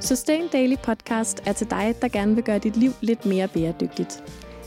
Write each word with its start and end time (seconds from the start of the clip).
Sustain 0.00 0.48
Daily 0.48 0.76
Podcast 0.84 1.42
er 1.46 1.52
til 1.52 1.70
dig, 1.70 1.94
der 2.02 2.08
gerne 2.08 2.34
vil 2.34 2.44
gøre 2.44 2.58
dit 2.58 2.76
liv 2.76 2.90
lidt 3.00 3.26
mere 3.26 3.48
bæredygtigt. 3.48 4.24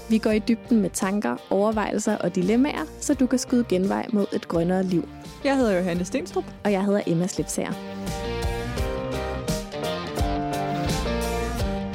Vi 0.10 0.18
går 0.18 0.30
i 0.32 0.40
dybden 0.40 0.82
med 0.82 0.90
tanker, 0.90 1.38
overvejelser 1.50 2.18
og 2.18 2.36
dilemmaer, 2.36 2.86
så 3.00 3.14
du 3.14 3.28
kan 3.28 3.40
skyde 3.40 3.66
genvej 3.70 4.08
mod 4.14 4.26
et 4.34 4.48
grønnere 4.48 4.84
liv. 4.84 5.04
Jeg 5.44 5.58
hedder 5.58 5.78
Johanne 5.78 6.06
Stenstrup. 6.06 6.44
Og 6.64 6.72
jeg 6.72 6.86
hedder 6.86 7.02
Emma 7.08 7.28
Slipsager. 7.28 7.72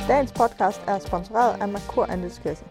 Dagens 0.08 0.32
podcast 0.32 0.82
er 0.86 0.98
sponsoreret 0.98 1.60
af 1.60 1.68
Merkur 1.68 2.04
Andelskasse. 2.04 2.64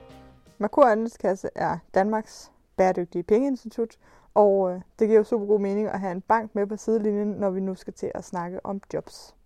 Merkur 0.57 0.85
Andelskasse 0.85 1.49
er 1.55 1.77
Danmarks 1.93 2.51
bæredygtige 2.77 3.23
pengeinstitut, 3.23 3.97
og 4.33 4.71
øh, 4.71 4.81
det 4.99 5.07
giver 5.07 5.19
jo 5.19 5.23
super 5.23 5.45
god 5.45 5.59
mening 5.59 5.87
at 5.87 5.99
have 5.99 6.11
en 6.11 6.21
bank 6.21 6.55
med 6.55 6.67
på 6.67 6.77
sidelinjen, 6.77 7.27
når 7.27 7.49
vi 7.49 7.59
nu 7.59 7.75
skal 7.75 7.93
til 7.93 8.11
at 8.15 8.23
snakke 8.23 8.65
om 8.65 8.81
jobs. 8.93 9.36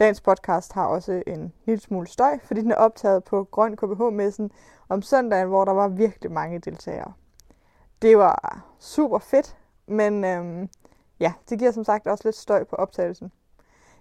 Dagens 0.00 0.20
podcast 0.20 0.72
har 0.72 0.86
også 0.86 1.22
en 1.26 1.52
lille 1.64 1.80
smule 1.80 2.06
støj, 2.06 2.38
fordi 2.44 2.60
den 2.60 2.70
er 2.70 2.76
optaget 2.76 3.24
på 3.24 3.44
Grøn 3.50 3.76
KBH-messen 3.76 4.50
om 4.88 5.02
søndagen, 5.02 5.48
hvor 5.48 5.64
der 5.64 5.72
var 5.72 5.88
virkelig 5.88 6.32
mange 6.32 6.58
deltagere. 6.58 7.12
Det 8.02 8.18
var 8.18 8.64
super 8.78 9.18
fedt, 9.18 9.56
men 9.86 10.24
øhm, 10.24 10.68
ja, 11.20 11.32
det 11.48 11.58
giver 11.58 11.70
som 11.70 11.84
sagt 11.84 12.06
også 12.06 12.22
lidt 12.24 12.36
støj 12.36 12.64
på 12.64 12.76
optagelsen. 12.76 13.32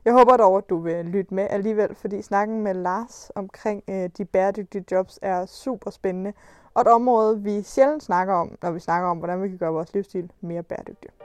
Jeg 0.06 0.14
håber 0.14 0.38
dog, 0.38 0.58
at 0.58 0.70
du 0.70 0.78
vil 0.78 1.06
lytte 1.06 1.34
med 1.34 1.48
alligevel, 1.50 1.96
fordi 1.96 2.22
snakken 2.22 2.62
med 2.62 2.74
Lars 2.74 3.32
omkring 3.36 3.84
øh, 3.88 4.10
de 4.18 4.26
bæredygtige 4.26 4.86
jobs 4.92 5.20
er 5.22 5.46
super 5.46 5.92
spændende, 5.92 6.34
og 6.74 6.82
et 6.82 6.88
område, 6.88 7.42
vi 7.42 7.62
sjældent 7.62 8.04
snakker 8.04 8.34
om, 8.34 8.58
når 8.62 8.72
vi 8.72 8.80
snakker 8.80 9.10
om, 9.10 9.18
hvordan 9.18 9.42
vi 9.44 9.50
kan 9.50 9.58
gøre 9.58 9.74
vores 9.74 9.94
livsstil 9.94 10.32
mere 10.42 10.64
bæredygtig. 10.64 11.19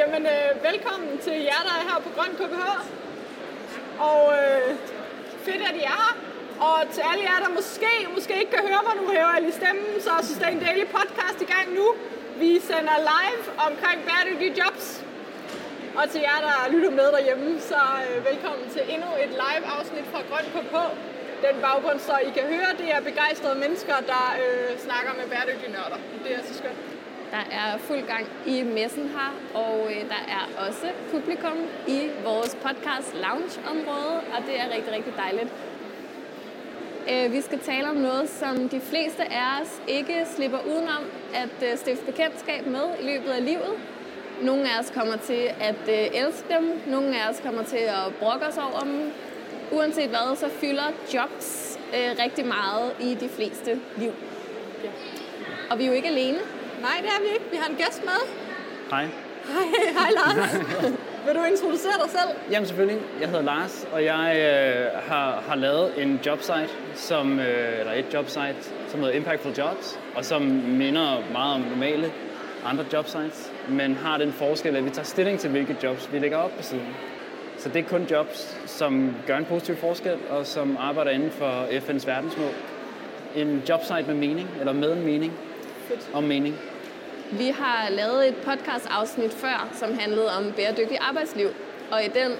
Jamen, 0.00 0.26
øh, 0.36 0.50
velkommen 0.70 1.12
til 1.26 1.36
jer, 1.50 1.60
der 1.68 1.74
er 1.80 1.84
her 1.88 1.98
på 2.06 2.10
Grøn 2.16 2.32
KBH. 2.40 2.64
Og 4.10 4.22
øh, 4.40 4.68
fedt, 5.46 5.62
at 5.68 5.74
I 5.82 5.84
er 5.94 6.00
her. 6.04 6.14
Og 6.68 6.78
til 6.94 7.02
alle 7.10 7.22
jer, 7.28 7.38
der 7.44 7.50
måske, 7.60 7.92
måske 8.16 8.32
ikke 8.40 8.52
kan 8.56 8.64
høre 8.70 8.82
mig 8.86 8.94
nu, 9.00 9.04
hæver 9.14 9.32
jeg 9.34 9.42
lige 9.46 9.58
stemmen, 9.62 9.90
så 10.06 10.10
er 10.18 10.22
Sustain 10.28 10.58
Daily 10.64 10.86
podcast 10.96 11.38
i 11.46 11.48
gang 11.54 11.66
nu. 11.78 11.86
Vi 12.42 12.50
sender 12.70 12.96
live 13.12 13.44
omkring 13.66 13.98
bæredygtige 14.08 14.52
jobs. 14.60 14.86
Og 15.98 16.04
til 16.12 16.20
jer, 16.28 16.38
der 16.48 16.56
lytter 16.74 16.92
med 17.00 17.08
derhjemme, 17.16 17.48
så 17.70 17.80
øh, 18.04 18.16
velkommen 18.30 18.64
til 18.74 18.82
endnu 18.94 19.10
et 19.24 19.32
live 19.44 19.64
afsnit 19.76 20.06
fra 20.12 20.20
Grøn 20.30 20.46
KBH. 20.54 20.76
Den 21.46 21.56
baggrund, 21.66 21.98
så 22.08 22.14
I 22.28 22.30
kan 22.36 22.44
høre, 22.54 22.70
det 22.80 22.88
er 22.94 23.00
begejstrede 23.10 23.56
mennesker, 23.64 23.96
der 24.12 24.24
øh, 24.42 24.70
snakker 24.86 25.12
med 25.18 25.26
bæredygtige 25.32 25.72
nørder. 25.76 25.98
Det 26.24 26.30
er 26.36 26.42
så 26.50 26.54
skønt. 26.60 26.95
Der 27.36 27.56
er 27.56 27.78
fuld 27.78 28.02
gang 28.06 28.26
i 28.46 28.62
messen 28.62 29.08
her, 29.08 29.30
og 29.54 29.90
øh, 29.90 30.08
der 30.08 30.22
er 30.36 30.66
også 30.68 30.86
publikum 31.10 31.58
i 31.88 32.00
vores 32.24 32.54
podcast 32.54 33.14
lounge-område, 33.14 34.14
og 34.34 34.38
det 34.46 34.60
er 34.60 34.74
rigtig, 34.74 34.92
rigtig 34.92 35.12
dejligt. 35.16 35.50
Øh, 37.12 37.32
vi 37.32 37.40
skal 37.40 37.58
tale 37.58 37.90
om 37.90 37.96
noget, 37.96 38.28
som 38.28 38.68
de 38.68 38.80
fleste 38.80 39.22
af 39.32 39.60
os 39.60 39.82
ikke 39.88 40.26
slipper 40.36 40.58
udenom 40.58 41.04
at 41.34 41.70
øh, 41.70 41.78
stifte 41.78 42.04
bekendtskab 42.04 42.66
med 42.66 42.86
i 43.00 43.04
løbet 43.06 43.30
af 43.30 43.44
livet. 43.44 43.72
Nogle 44.42 44.62
af 44.62 44.80
os 44.80 44.90
kommer 44.90 45.16
til 45.16 45.42
at 45.60 45.82
øh, 45.88 46.20
elske 46.22 46.44
dem, 46.54 46.80
nogle 46.86 47.08
af 47.20 47.30
os 47.30 47.40
kommer 47.44 47.62
til 47.62 47.84
at 47.98 48.14
brokke 48.20 48.46
os 48.46 48.58
over 48.58 48.80
dem. 48.80 49.12
Uanset 49.72 50.08
hvad, 50.08 50.36
så 50.36 50.48
fylder 50.48 50.88
jobs 51.14 51.78
øh, 51.94 52.24
rigtig 52.24 52.46
meget 52.46 52.92
i 53.00 53.14
de 53.14 53.28
fleste 53.28 53.80
liv. 53.96 54.12
Ja. 54.84 54.90
Og 55.70 55.78
vi 55.78 55.84
er 55.84 55.88
jo 55.88 55.94
ikke 55.94 56.08
alene. 56.08 56.38
Nej, 56.80 56.96
det 57.02 57.08
er 57.08 57.20
vi 57.22 57.28
ikke. 57.34 57.44
Vi 57.50 57.56
har 57.56 57.68
en 57.68 57.76
gæst 57.76 58.04
med. 58.04 58.20
Hej. 58.90 59.06
Hej, 59.44 59.66
hej 59.98 60.10
Lars. 60.16 60.54
Vil 61.26 61.34
du 61.34 61.44
introducere 61.44 61.92
dig 62.02 62.10
selv? 62.10 62.36
Jamen 62.50 62.66
selvfølgelig. 62.66 63.00
Jeg 63.20 63.28
hedder 63.28 63.42
Lars, 63.42 63.86
og 63.92 64.04
jeg 64.04 64.36
øh, 64.36 65.02
har, 65.08 65.42
har 65.48 65.54
lavet 65.54 66.02
en 66.02 66.20
jobsite, 66.26 66.68
som, 66.94 67.38
øh, 67.40 67.80
eller 67.80 67.92
et 67.92 68.14
jobsite, 68.14 68.56
som 68.88 69.00
hedder 69.00 69.14
Impactful 69.14 69.52
Jobs, 69.52 69.98
og 70.14 70.24
som 70.24 70.42
minder 70.42 71.22
meget 71.32 71.54
om 71.54 71.60
normale 71.60 72.12
andre 72.64 72.84
jobsites, 72.92 73.52
men 73.68 73.94
har 73.94 74.18
den 74.18 74.32
forskel, 74.32 74.76
at 74.76 74.84
vi 74.84 74.90
tager 74.90 75.04
stilling 75.04 75.38
til, 75.38 75.50
hvilke 75.50 75.76
jobs 75.82 76.12
vi 76.12 76.18
lægger 76.18 76.36
op 76.36 76.56
på 76.56 76.62
siden. 76.62 76.96
Så 77.58 77.68
det 77.68 77.84
er 77.84 77.88
kun 77.88 78.06
jobs, 78.10 78.58
som 78.66 79.14
gør 79.26 79.36
en 79.36 79.44
positiv 79.44 79.76
forskel, 79.76 80.16
og 80.30 80.46
som 80.46 80.76
arbejder 80.80 81.10
inden 81.10 81.30
for 81.30 81.64
FN's 81.64 82.06
verdensmål. 82.06 82.50
En 83.36 83.62
jobsite 83.68 84.04
med 84.06 84.14
mening, 84.14 84.48
eller 84.60 84.72
med 84.72 84.92
en 84.92 85.04
mening, 85.04 85.32
Fedt. 85.88 86.08
om 86.14 86.24
mening. 86.24 86.54
Vi 87.32 87.46
har 87.48 87.90
lavet 87.90 88.28
et 88.28 88.36
podcast-afsnit 88.36 89.32
før, 89.32 89.68
som 89.74 89.98
handlede 89.98 90.36
om 90.36 90.52
bæredygtigt 90.56 91.00
arbejdsliv. 91.00 91.48
Og 91.90 92.04
i 92.04 92.08
den 92.08 92.32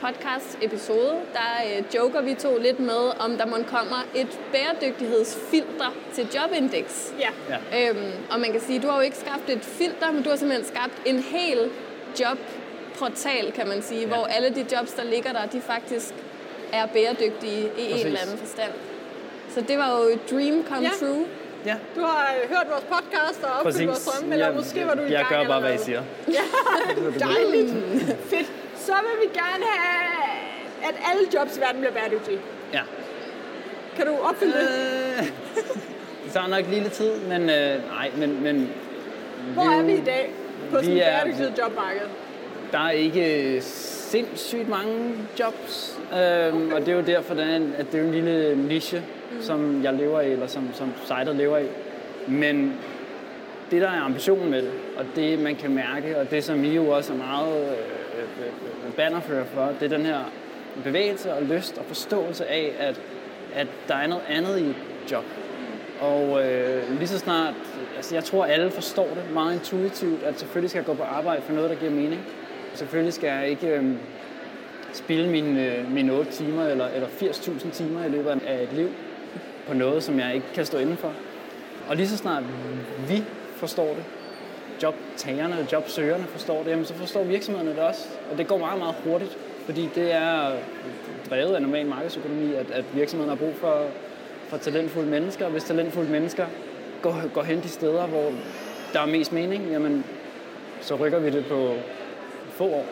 podcast-episode, 0.00 1.14
der 1.32 1.50
øh, 1.78 1.82
joker 1.94 2.20
vi 2.20 2.34
to 2.34 2.58
lidt 2.58 2.80
med, 2.80 3.12
om 3.20 3.36
der 3.38 3.46
må 3.46 3.56
kommer 3.66 4.06
et 4.14 4.40
bæredygtighedsfilter 4.52 5.94
til 6.14 6.28
Jobindex. 6.34 7.10
Ja. 7.18 7.28
Ja. 7.72 7.88
Øhm, 7.90 8.12
og 8.30 8.40
man 8.40 8.52
kan 8.52 8.60
sige, 8.60 8.78
du 8.82 8.88
har 8.88 8.96
jo 8.96 9.02
ikke 9.02 9.16
skabt 9.16 9.50
et 9.50 9.64
filter, 9.64 10.10
men 10.12 10.22
du 10.22 10.30
har 10.30 10.36
simpelthen 10.36 10.66
skabt 10.76 10.94
en 11.06 11.18
hel 11.18 11.58
jobportal, 12.20 13.52
kan 13.52 13.68
man 13.68 13.82
sige, 13.82 14.00
ja. 14.00 14.06
hvor 14.06 14.24
alle 14.26 14.50
de 14.50 14.66
jobs, 14.76 14.92
der 14.92 15.04
ligger 15.04 15.32
der, 15.32 15.46
de 15.46 15.60
faktisk 15.60 16.14
er 16.72 16.86
bæredygtige 16.86 17.60
i 17.60 17.68
Præcis. 17.74 18.00
en 18.00 18.06
eller 18.06 18.20
anden 18.20 18.38
forstand. 18.38 18.72
Så 19.54 19.60
det 19.60 19.78
var 19.78 19.98
jo 19.98 20.08
et 20.08 20.30
dream 20.30 20.64
come 20.68 20.82
Ja. 20.82 20.90
true. 21.06 21.26
Ja, 21.66 21.76
Du 21.96 22.00
har 22.00 22.34
øh, 22.42 22.48
hørt 22.48 22.66
vores 22.70 22.84
podcast 22.84 23.44
og 23.44 23.50
opfyldt 23.60 23.86
vores 23.88 24.04
drømme, 24.06 24.32
eller 24.34 24.46
Jeg- 24.46 24.54
måske 24.56 24.86
var 24.86 24.94
du 24.94 25.00
i 25.02 25.12
Jeg 25.12 25.26
gang 25.30 25.42
gør 25.42 25.48
bare, 25.48 25.60
hvad 25.60 25.74
I 25.74 25.78
siger. 25.78 26.02
Ja, 26.38 26.44
dejligt. 27.18 27.70
Fedt. 28.30 28.50
Så 28.76 28.92
vil 28.92 29.28
vi 29.28 29.38
gerne 29.38 29.64
have, 29.64 30.30
at 30.88 30.94
alle 31.10 31.22
jobs 31.34 31.56
i 31.56 31.60
verden 31.60 31.80
bliver 31.80 31.92
bæredygtige. 31.92 32.38
Ja. 32.72 32.80
Kan 33.96 34.06
du 34.06 34.12
opfylde 34.22 34.52
det? 34.52 34.68
Øh, 35.20 35.26
det 36.24 36.32
tager 36.32 36.46
nok 36.48 36.64
lige 36.68 36.80
lidt 36.82 36.92
tid, 36.92 37.12
men 37.28 37.42
øh, 37.50 37.86
nej, 37.94 38.10
men, 38.16 38.42
men 38.42 38.70
Hvor 39.54 39.62
er 39.78 39.82
vi 39.82 39.92
i 39.92 40.04
dag 40.06 40.32
på 40.70 40.76
sådan 40.76 40.90
vi 40.94 40.98
et 40.98 41.04
bæredygtigt 41.04 41.58
jobmarked? 41.58 42.00
der 42.72 42.78
er 42.78 42.90
ikke 42.90 43.58
sindssygt 43.62 44.68
mange 44.68 45.14
jobs, 45.38 45.98
øhm, 46.12 46.72
og 46.72 46.80
det 46.80 46.88
er 46.88 46.92
jo 46.96 47.00
derfor, 47.00 47.34
det 47.34 47.44
er 47.44 47.60
at 47.78 47.92
det 47.92 48.00
er 48.00 48.04
en 48.04 48.12
lille 48.12 48.56
niche, 48.56 49.02
mm. 49.30 49.42
som 49.42 49.84
jeg 49.84 49.94
lever 49.94 50.20
i, 50.20 50.32
eller 50.32 50.46
som, 50.46 50.68
som 50.72 50.92
sitet 51.04 51.36
lever 51.36 51.58
i. 51.58 51.66
Men 52.28 52.72
det, 53.70 53.82
der 53.82 53.88
er 53.88 54.00
ambitionen 54.00 54.50
med 54.50 54.62
det, 54.62 54.72
og 54.96 55.04
det, 55.16 55.38
man 55.38 55.56
kan 55.56 55.74
mærke, 55.74 56.18
og 56.18 56.30
det, 56.30 56.44
som 56.44 56.64
I 56.64 56.74
jo 56.74 56.88
også 56.88 57.12
er 57.12 57.16
meget 57.16 57.62
øh, 57.62 57.70
øh, 58.18 58.46
øh, 58.86 58.92
bannerfører 58.96 59.44
for, 59.44 59.72
det 59.80 59.92
er 59.92 59.96
den 59.96 60.06
her 60.06 60.18
bevægelse 60.84 61.34
og 61.34 61.42
lyst 61.42 61.78
og 61.78 61.84
forståelse 61.84 62.46
af, 62.46 62.72
at, 62.78 63.00
at 63.54 63.66
der 63.88 63.94
er 63.94 64.06
noget 64.06 64.22
andet 64.28 64.58
i 64.58 64.64
et 64.64 64.76
job. 65.10 65.24
Og 66.00 66.46
øh, 66.46 66.98
lige 66.98 67.08
så 67.08 67.18
snart, 67.18 67.54
altså 67.96 68.14
jeg 68.14 68.24
tror 68.24 68.44
alle 68.44 68.70
forstår 68.70 69.08
det 69.08 69.34
meget 69.34 69.54
intuitivt, 69.54 70.22
at 70.22 70.38
selvfølgelig 70.38 70.70
skal 70.70 70.78
jeg 70.78 70.86
gå 70.86 70.94
på 70.94 71.02
arbejde 71.02 71.42
for 71.42 71.52
noget, 71.52 71.70
der 71.70 71.76
giver 71.76 71.90
mening. 71.90 72.20
Selvfølgelig 72.74 73.12
skal 73.12 73.26
jeg 73.26 73.48
ikke 73.48 73.66
øh, 73.66 73.84
spille 74.92 75.30
mine, 75.30 75.66
øh, 75.66 75.92
mine 75.92 76.12
8 76.12 76.32
timer 76.32 76.66
eller, 76.66 76.88
eller 76.88 77.08
80.000 77.08 77.70
timer 77.70 78.04
i 78.04 78.08
løbet 78.08 78.40
af 78.46 78.62
et 78.62 78.72
liv 78.72 78.88
på 79.70 79.74
noget, 79.74 80.02
som 80.02 80.18
jeg 80.18 80.34
ikke 80.34 80.46
kan 80.54 80.66
stå 80.66 80.78
indenfor. 80.78 81.12
Og 81.88 81.96
lige 81.96 82.08
så 82.08 82.16
snart 82.16 82.42
vi 83.08 83.24
forstår 83.56 83.86
det, 83.86 84.04
jobtagerne 84.82 85.58
og 85.58 85.72
jobsøgerne 85.72 86.24
forstår 86.24 86.62
det, 86.62 86.70
jamen 86.70 86.84
så 86.84 86.94
forstår 86.94 87.24
virksomhederne 87.24 87.76
det 87.76 87.78
også. 87.78 88.08
Og 88.32 88.38
det 88.38 88.46
går 88.46 88.58
meget, 88.58 88.78
meget 88.78 88.94
hurtigt, 89.04 89.38
fordi 89.64 89.88
det 89.94 90.12
er 90.12 90.52
drevet 91.30 91.54
af 91.54 91.62
normal 91.62 91.86
markedsøkonomi, 91.86 92.54
at, 92.54 92.70
at 92.70 92.84
virksomhederne 92.94 93.36
har 93.36 93.46
brug 93.46 93.54
for, 93.56 93.86
for 94.48 94.56
talentfulde 94.56 95.10
mennesker. 95.10 95.44
Og 95.44 95.50
hvis 95.50 95.64
talentfulde 95.64 96.10
mennesker 96.10 96.46
går, 97.02 97.28
går 97.34 97.42
hen 97.42 97.62
de 97.62 97.68
steder, 97.68 98.06
hvor 98.06 98.32
der 98.92 99.00
er 99.00 99.06
mest 99.06 99.32
mening, 99.32 99.70
jamen 99.70 100.04
så 100.80 100.94
rykker 100.94 101.18
vi 101.18 101.30
det 101.30 101.46
på 101.46 101.74
få 102.50 102.64
år. 102.64 102.86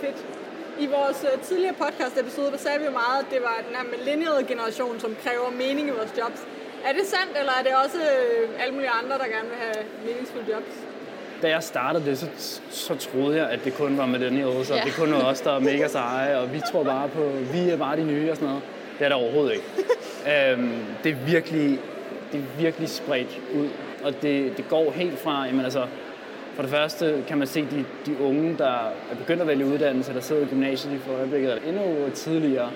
Fedt. 0.00 0.37
I 0.80 0.86
vores 0.86 1.24
øh, 1.32 1.40
tidligere 1.48 1.74
podcast-episode, 1.84 2.50
der 2.54 2.58
sagde 2.58 2.78
vi 2.78 2.84
jo 2.84 2.90
meget, 2.90 3.18
at 3.24 3.26
det 3.34 3.40
var 3.48 3.56
den 3.68 3.76
her 3.78 3.84
millennial-generation, 3.96 5.00
som 5.00 5.16
kræver 5.24 5.50
mening 5.62 5.88
i 5.88 5.90
vores 5.90 6.12
jobs. 6.20 6.40
Er 6.88 6.92
det 6.92 7.04
sandt, 7.14 7.32
eller 7.40 7.52
er 7.58 7.62
det 7.62 7.72
også 7.84 7.98
øh, 7.98 8.62
alle 8.62 8.74
mulige 8.74 8.90
andre, 9.02 9.14
der 9.22 9.26
gerne 9.36 9.48
vil 9.52 9.58
have 9.66 9.84
meningsfulde 10.06 10.46
jobs? 10.54 10.72
Da 11.42 11.48
jeg 11.48 11.62
startede 11.62 12.04
det, 12.04 12.18
så, 12.18 12.26
så 12.70 12.94
troede 12.96 13.36
jeg, 13.40 13.50
at 13.50 13.60
det 13.64 13.74
kun 13.74 13.98
var 13.98 14.06
millennials, 14.06 14.70
og 14.70 14.76
Ja. 14.76 14.82
det 14.84 14.94
kun 14.94 15.12
var 15.12 15.24
os, 15.24 15.40
der 15.40 15.52
er 15.52 15.58
mega 15.58 15.88
seje, 15.88 16.38
og 16.38 16.52
vi 16.54 16.60
tror 16.72 16.82
bare 16.84 17.08
på, 17.08 17.22
vi 17.52 17.70
er 17.70 17.76
bare 17.76 17.96
de 17.96 18.04
nye 18.04 18.30
og 18.30 18.36
sådan 18.36 18.48
noget. 18.48 18.62
Det 18.98 19.04
er 19.04 19.08
der 19.08 19.16
overhovedet 19.16 19.52
ikke. 19.52 19.64
øhm, 20.52 20.72
det, 21.04 21.10
er 21.12 21.16
virkelig, 21.26 21.78
det 22.32 22.40
er 22.40 22.60
virkelig 22.62 22.88
spredt 22.88 23.40
ud, 23.54 23.68
og 24.04 24.22
det, 24.22 24.56
det 24.56 24.68
går 24.68 24.90
helt 24.90 25.18
fra, 25.18 25.44
jamen 25.46 25.64
altså, 25.64 25.86
for 26.58 26.62
det 26.62 26.70
første 26.72 27.24
kan 27.28 27.38
man 27.38 27.46
se 27.46 27.60
de, 27.60 27.84
de 28.06 28.20
unge, 28.20 28.54
der 28.58 28.66
er 29.10 29.16
begyndt 29.18 29.40
at 29.42 29.48
vælge 29.48 29.66
uddannelse, 29.66 30.14
der 30.14 30.20
sidder 30.20 30.42
i 30.42 30.44
gymnasiet 30.44 30.92
lige 30.92 31.02
for 31.06 31.12
øjeblikket, 31.14 31.50
eller 31.52 31.68
endnu 31.68 32.10
tidligere, 32.14 32.70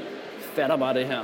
fatter 0.55 0.77
bare 0.77 0.95
det 0.95 1.07
her. 1.07 1.19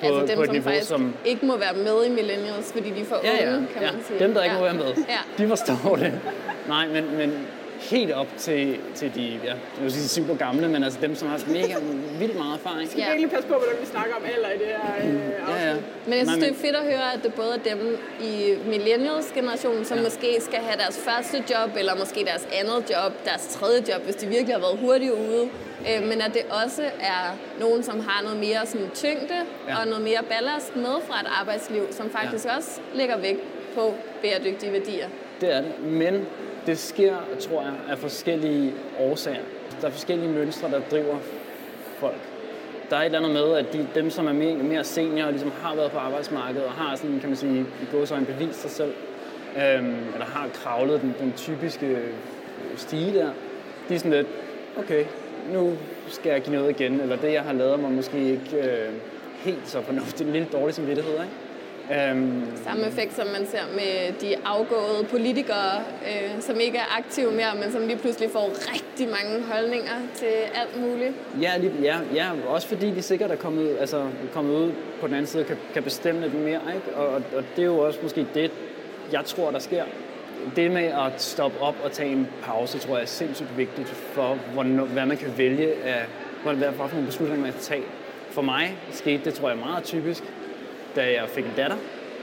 På, 0.00 0.06
altså 0.06 0.26
dem, 0.26 0.36
på 0.36 0.42
et 0.42 0.46
som 0.46 0.52
niveau, 0.54 0.70
faktisk 0.70 0.88
som 0.88 1.14
ikke 1.24 1.46
må 1.46 1.56
være 1.56 1.74
med 1.74 2.06
i 2.06 2.10
millennials, 2.10 2.72
fordi 2.72 2.90
de 2.90 3.00
er 3.00 3.04
for 3.04 3.16
Ja, 3.24 3.46
ja, 3.50 3.56
unge, 3.56 3.66
kan 3.72 3.82
ja. 3.82 3.92
man 3.92 4.00
sige. 4.04 4.18
Dem, 4.18 4.34
der 4.34 4.42
ikke 4.42 4.54
ja. 4.54 4.60
må 4.60 4.64
være 4.66 4.74
med, 4.74 5.04
Ja. 5.08 5.42
de 5.44 5.48
forstår 5.48 5.96
det. 5.96 6.12
Nej, 6.68 6.88
men, 6.88 7.16
men 7.16 7.46
helt 7.90 8.12
op 8.12 8.26
til, 8.38 8.78
til 8.94 9.14
de, 9.14 9.40
ja, 9.44 9.48
jeg 9.48 9.58
vil 9.80 9.92
sige 9.92 10.08
super 10.08 10.34
gamle, 10.34 10.68
men 10.68 10.84
altså 10.84 10.98
dem, 11.02 11.14
som 11.14 11.28
har 11.28 11.40
mega 11.48 11.74
vildt 12.18 12.36
meget 12.36 12.54
erfaring. 12.54 12.80
Vi 12.82 12.86
skal 12.86 13.04
virkelig 13.10 13.30
passe 13.30 13.48
på, 13.48 13.54
hvordan 13.54 13.76
vi 13.80 13.86
snakker 13.86 14.14
om 14.14 14.22
alder 14.36 14.50
i 14.50 14.58
det 14.58 14.66
her 14.66 15.10
øh, 15.10 15.14
Ja, 15.48 15.68
ja. 15.68 15.74
Men 16.06 16.18
jeg 16.18 16.26
synes, 16.26 16.38
Nej, 16.38 16.48
det 16.48 16.56
er 16.56 16.60
fedt 16.66 16.76
at 16.76 16.84
høre, 16.84 17.12
at 17.14 17.20
det 17.22 17.34
både 17.34 17.52
er 17.54 17.74
dem 17.74 17.98
i 18.22 18.54
millennials-generationen, 18.66 19.84
som 19.84 19.96
ja. 19.98 20.02
måske 20.04 20.36
skal 20.40 20.58
have 20.58 20.76
deres 20.78 20.98
første 20.98 21.36
job, 21.50 21.70
eller 21.78 21.94
måske 21.98 22.20
deres 22.24 22.48
andet 22.60 22.90
job, 22.90 23.12
deres 23.24 23.46
tredje 23.46 23.80
job, 23.92 24.02
hvis 24.04 24.14
de 24.16 24.26
virkelig 24.26 24.54
har 24.54 24.60
været 24.60 24.78
hurtigt 24.78 25.12
ude. 25.12 25.48
Øh, 25.88 26.08
men 26.08 26.20
at 26.20 26.30
det 26.34 26.42
også 26.62 26.82
er 27.00 27.36
nogen, 27.60 27.82
som 27.82 28.00
har 28.08 28.22
noget 28.22 28.38
mere 28.38 28.66
sådan, 28.66 28.90
tyngde 28.94 29.38
Ja. 29.68 29.80
og 29.80 29.86
noget 29.86 30.02
mere 30.04 30.22
ballast 30.30 30.76
med 30.76 30.94
fra 31.08 31.20
et 31.20 31.26
arbejdsliv, 31.40 31.82
som 31.90 32.10
faktisk 32.10 32.44
Ja. 32.44 32.56
også 32.56 32.80
lægger 32.94 33.18
vægt 33.18 33.40
på 33.74 33.94
bæredygtige 34.22 34.72
værdier. 34.72 35.08
Det 35.40 35.54
er 35.54 35.60
det. 35.60 35.72
Men 35.86 36.26
det 36.66 36.78
sker, 36.78 37.16
tror 37.40 37.62
jeg, 37.62 37.72
af 37.88 37.98
forskellige 37.98 38.72
årsager. 38.98 39.42
Der 39.80 39.86
er 39.86 39.90
forskellige 39.90 40.28
mønstre, 40.28 40.70
der 40.70 40.80
driver 40.90 41.16
folk. 41.98 42.20
Der 42.90 42.96
er 42.96 43.00
et 43.00 43.04
eller 43.04 43.18
andet 43.18 43.32
med, 43.32 43.54
at 43.54 43.72
de, 43.72 43.86
dem, 43.94 44.10
som 44.10 44.26
er 44.26 44.32
mere, 44.32 44.54
mere 44.54 44.84
senior 44.84 45.26
og 45.26 45.32
ligesom 45.32 45.52
har 45.62 45.74
været 45.74 45.90
på 45.90 45.98
arbejdsmarkedet 45.98 46.64
og 46.64 46.72
har 46.72 46.96
sådan, 46.96 47.20
kan 47.20 47.28
man 47.28 47.36
sige, 47.36 47.60
i 47.60 47.86
gåsøjne 47.92 48.26
bevist 48.26 48.60
sig 48.60 48.70
selv, 48.70 48.92
øhm, 49.56 49.96
eller 50.12 50.26
har 50.26 50.48
kravlet 50.54 51.00
den, 51.00 51.14
den 51.20 51.32
typiske 51.36 51.86
øh, 51.86 52.14
stige 52.76 53.14
der, 53.14 53.30
de 53.88 53.94
er 53.94 53.98
sådan 53.98 54.12
lidt, 54.12 54.26
okay, 54.78 55.04
nu 55.52 55.72
skal 56.08 56.32
jeg 56.32 56.40
give 56.40 56.56
noget 56.56 56.80
igen, 56.80 57.00
eller 57.00 57.16
det, 57.16 57.32
jeg 57.32 57.42
har 57.42 57.52
lavet 57.52 57.80
mig 57.80 57.92
måske 57.92 58.18
ikke 58.18 58.56
øh, 58.56 58.92
helt 59.38 59.68
så 59.68 59.82
fornuftigt, 59.82 60.26
en 60.26 60.32
lille 60.32 60.48
dårlig 60.52 60.74
samvittighed, 60.74 61.12
ikke? 61.12 61.47
Øhm, 61.92 62.42
Samme 62.64 62.86
effekt, 62.86 63.16
som 63.16 63.26
man 63.26 63.46
ser 63.46 63.62
med 63.74 64.12
de 64.20 64.36
afgåede 64.44 65.04
politikere, 65.10 65.78
øh, 65.78 66.40
som 66.40 66.60
ikke 66.60 66.78
er 66.78 66.98
aktive 66.98 67.32
mere, 67.32 67.54
men 67.62 67.72
som 67.72 67.86
lige 67.86 67.98
pludselig 67.98 68.30
får 68.30 68.50
rigtig 68.74 69.08
mange 69.08 69.44
holdninger 69.52 69.98
til 70.14 70.34
alt 70.54 70.80
muligt. 70.80 71.12
Ja, 71.40 71.56
lige, 71.58 71.72
ja, 71.82 71.98
ja, 72.14 72.30
også 72.48 72.68
fordi 72.68 72.90
de 72.90 73.02
sikkert 73.02 73.30
er 73.30 73.36
kommet, 73.36 73.76
altså, 73.80 74.06
kommet 74.32 74.54
ud 74.54 74.72
på 75.00 75.06
den 75.06 75.14
anden 75.14 75.26
side 75.26 75.42
og 75.42 75.46
kan, 75.46 75.56
kan 75.74 75.82
bestemme 75.82 76.20
lidt 76.20 76.34
mere. 76.34 76.60
Ikke? 76.74 76.96
Og, 76.96 77.06
og, 77.08 77.22
og 77.36 77.44
det 77.56 77.62
er 77.62 77.66
jo 77.66 77.78
også 77.78 77.98
måske 78.02 78.26
det, 78.34 78.50
jeg 79.12 79.24
tror, 79.24 79.50
der 79.50 79.58
sker. 79.58 79.84
Det 80.56 80.70
med 80.70 80.84
at 80.84 81.22
stoppe 81.22 81.60
op 81.60 81.74
og 81.84 81.92
tage 81.92 82.12
en 82.12 82.28
pause, 82.42 82.78
tror 82.78 82.94
jeg 82.94 83.02
er 83.02 83.06
sindssygt 83.06 83.56
vigtigt 83.56 83.88
for, 83.88 84.38
hvornår, 84.52 84.84
hvad 84.84 85.06
man 85.06 85.16
kan 85.16 85.34
vælge 85.36 85.72
af, 85.84 86.04
hvad, 86.54 86.72
for 86.72 86.88
nogle 86.92 87.06
beslutninger 87.06 87.42
man 87.42 87.52
kan 87.52 87.62
tage. 87.62 87.84
For 88.30 88.42
mig 88.42 88.76
skete 88.90 89.24
det, 89.24 89.34
tror 89.34 89.48
jeg, 89.48 89.58
meget 89.58 89.84
typisk, 89.84 90.24
da 90.98 91.12
jeg 91.12 91.28
fik 91.28 91.44
en 91.44 91.52
datter, 91.56 91.76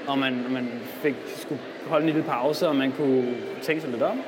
og 0.07 0.17
man, 0.17 0.45
man 0.49 0.69
fik, 1.01 1.15
skulle 1.35 1.61
holde 1.87 2.07
en 2.07 2.13
lille 2.13 2.27
pause, 2.29 2.67
og 2.67 2.75
man 2.75 2.91
kunne 2.91 3.35
tænke 3.61 3.81
sig 3.81 3.91
lidt 3.91 4.01
om. 4.01 4.21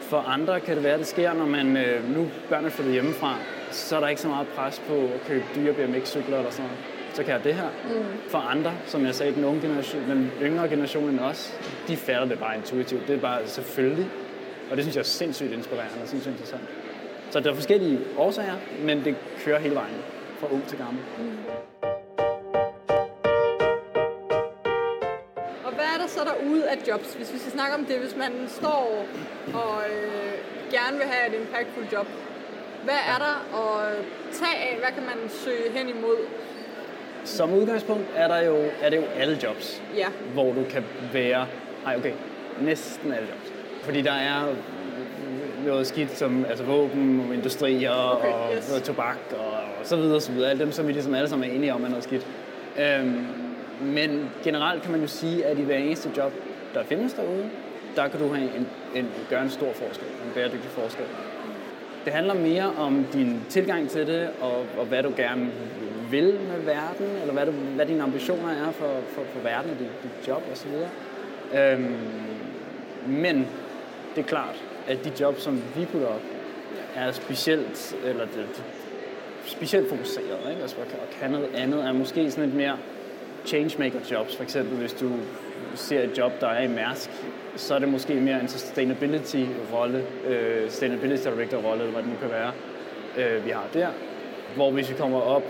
For 0.00 0.18
andre 0.18 0.60
kan 0.60 0.74
det 0.74 0.84
være, 0.84 0.92
at 0.92 0.98
det 0.98 1.06
sker, 1.06 1.32
når 1.32 1.46
man 1.46 1.76
øh, 1.76 2.16
nu 2.16 2.28
børnene 2.48 2.68
er 2.68 2.72
flyttet 2.72 2.92
hjemmefra, 2.92 3.36
så 3.70 3.96
er 3.96 4.00
der 4.00 4.08
ikke 4.08 4.20
så 4.20 4.28
meget 4.28 4.46
pres 4.48 4.82
på 4.88 4.94
at 4.94 5.20
købe 5.26 5.44
dyre 5.54 5.72
BMX-cykler 5.72 6.36
eller 6.38 6.50
sådan 6.50 6.64
noget. 6.64 6.78
Så 7.14 7.22
kan 7.22 7.32
jeg 7.32 7.44
det 7.44 7.54
her. 7.54 7.68
Mm. 7.84 8.04
For 8.28 8.38
andre, 8.38 8.72
som 8.86 9.04
jeg 9.04 9.14
sagde, 9.14 9.34
den, 9.34 9.44
unge 9.44 9.60
generation, 9.60 10.02
den 10.02 10.30
yngre 10.42 10.68
generation 10.68 11.08
end 11.08 11.20
os, 11.20 11.60
de 11.88 11.96
fatter 11.96 12.28
det 12.28 12.38
bare 12.38 12.56
intuitivt. 12.56 13.08
Det 13.08 13.16
er 13.16 13.20
bare 13.20 13.46
selvfølgelig. 13.46 14.06
Og 14.70 14.76
det 14.76 14.84
synes 14.84 14.96
jeg 14.96 15.00
er 15.00 15.04
sindssygt 15.04 15.52
inspirerende 15.52 16.02
og 16.02 16.08
sindssygt 16.08 16.32
interessant. 16.32 16.62
Så 17.30 17.40
der 17.40 17.50
er 17.50 17.54
forskellige 17.54 17.98
årsager, 18.18 18.54
men 18.82 19.04
det 19.04 19.16
kører 19.44 19.58
hele 19.58 19.74
vejen. 19.74 19.96
Fra 20.38 20.46
ung 20.52 20.66
til 20.66 20.78
gammel. 20.78 21.02
Og 21.18 21.73
hvad 26.24 26.32
er 26.32 26.38
der 26.38 26.40
så 26.40 26.44
derude 26.44 26.68
af 26.68 26.78
jobs, 26.88 27.14
hvis 27.14 27.32
vi 27.32 27.38
skal 27.38 27.52
snakke 27.52 27.74
om 27.74 27.84
det, 27.84 27.98
hvis 27.98 28.16
man 28.16 28.32
står 28.48 29.06
og 29.54 29.82
øh, 29.90 30.32
gerne 30.70 30.96
vil 30.96 31.06
have 31.06 31.34
et 31.34 31.40
impactful 31.40 31.84
job? 31.92 32.06
Hvad 32.84 33.00
er 33.12 33.18
der 33.18 33.34
at 33.62 34.04
tage 34.32 34.56
af? 34.68 34.76
Hvad 34.78 34.92
kan 34.94 35.02
man 35.02 35.30
søge 35.30 35.70
hen 35.74 35.88
imod? 35.88 36.16
Som 37.24 37.52
udgangspunkt 37.52 38.06
er, 38.16 38.28
der 38.28 38.40
jo, 38.40 38.56
er 38.82 38.90
det 38.90 38.96
jo 38.96 39.04
alle 39.16 39.38
jobs. 39.42 39.82
Ja. 39.96 40.06
hvor 40.32 40.52
du 40.52 40.64
kan 40.70 40.84
være... 41.12 41.46
Ej, 41.86 41.96
okay. 41.96 42.12
Næsten 42.60 43.12
alle 43.12 43.28
jobs. 43.28 43.52
Fordi 43.82 44.02
der 44.02 44.12
er 44.12 44.54
noget 45.66 45.86
skidt 45.86 46.18
som 46.18 46.44
altså 46.48 46.64
våben, 46.64 47.32
industri 47.34 47.84
og, 47.84 48.12
Okay, 48.12 48.32
og 48.32 48.50
yes. 48.56 48.82
tobak 48.84 49.16
og, 49.38 49.52
og 49.80 49.86
så 49.86 49.96
videre, 49.96 50.20
så 50.20 50.32
videre. 50.32 50.50
Alle 50.50 50.64
dem, 50.64 50.72
som 50.72 50.86
vi 50.86 50.92
ligesom 50.92 51.14
alle 51.14 51.28
sammen 51.28 51.50
er 51.50 51.54
enige 51.54 51.74
om, 51.74 51.84
er 51.84 51.88
noget 51.88 52.04
skidt. 52.04 52.26
Øhm, 52.78 53.26
men 53.84 54.30
generelt 54.44 54.82
kan 54.82 54.92
man 54.92 55.00
jo 55.00 55.06
sige, 55.06 55.44
at 55.46 55.58
i 55.58 55.62
hver 55.62 55.76
eneste 55.76 56.10
job, 56.16 56.32
der 56.74 56.84
findes 56.84 57.12
derude, 57.12 57.50
der 57.96 58.08
kan 58.08 58.20
du 58.20 58.28
have 58.34 58.50
en, 58.56 58.66
en, 58.94 59.10
gøre 59.30 59.42
en 59.42 59.50
stor 59.50 59.72
forskel, 59.72 60.06
en 60.08 60.32
bæredygtig 60.34 60.70
forskel. 60.70 61.04
Det 62.04 62.12
handler 62.12 62.34
mere 62.34 62.72
om 62.78 63.06
din 63.12 63.40
tilgang 63.48 63.88
til 63.88 64.06
det, 64.06 64.28
og, 64.40 64.66
og 64.78 64.86
hvad 64.86 65.02
du 65.02 65.12
gerne 65.16 65.50
vil 66.10 66.24
med 66.24 66.60
verden, 66.64 67.06
eller 67.20 67.32
hvad, 67.32 67.46
du, 67.46 67.52
hvad 67.52 67.86
dine 67.86 68.02
ambitioner 68.02 68.48
er 68.50 68.70
for, 68.72 69.00
for, 69.08 69.22
for 69.32 69.40
verden 69.40 69.70
og 69.70 69.78
dit, 69.78 69.88
dit 70.02 70.28
job 70.28 70.42
osv. 70.52 70.70
Øhm, 71.58 71.96
men 73.06 73.48
det 74.14 74.22
er 74.24 74.26
klart, 74.28 74.64
at 74.88 75.04
de 75.04 75.12
job, 75.20 75.38
som 75.40 75.62
vi 75.76 75.84
putter 75.84 76.08
op, 76.08 76.22
er 76.96 77.12
specielt, 77.12 77.96
eller 78.04 78.24
det, 78.24 78.34
det, 78.56 78.64
specielt 79.46 79.88
fokuseret, 79.88 80.38
ikke? 80.50 80.62
Altså, 80.62 80.76
og 80.80 80.86
kan- 81.20 81.30
noget 81.30 81.48
andet, 81.54 81.84
er 81.84 81.92
måske 81.92 82.30
sådan 82.30 82.44
lidt 82.44 82.56
mere 82.56 82.76
changemaker 83.46 83.98
jobs. 84.10 84.36
For 84.36 84.42
eksempel, 84.42 84.76
hvis 84.78 84.92
du 84.92 85.10
ser 85.74 86.02
et 86.02 86.18
job, 86.18 86.32
der 86.40 86.48
er 86.48 86.62
i 86.62 86.68
Mærsk, 86.68 87.10
så 87.56 87.74
er 87.74 87.78
det 87.78 87.88
måske 87.88 88.14
mere 88.14 88.40
en 88.40 88.48
sustainability-rolle, 88.48 90.04
øh, 90.26 90.70
sustainability 90.70 91.22
director-rolle, 91.22 91.80
eller 91.82 91.92
hvad 91.92 92.02
det 92.02 92.10
nu 92.10 92.16
kan 92.20 92.30
være, 92.30 92.52
øh, 93.16 93.46
vi 93.46 93.50
har 93.50 93.64
der. 93.74 93.88
Hvor 94.56 94.70
hvis 94.70 94.90
vi 94.90 94.94
kommer 94.94 95.20
op 95.20 95.42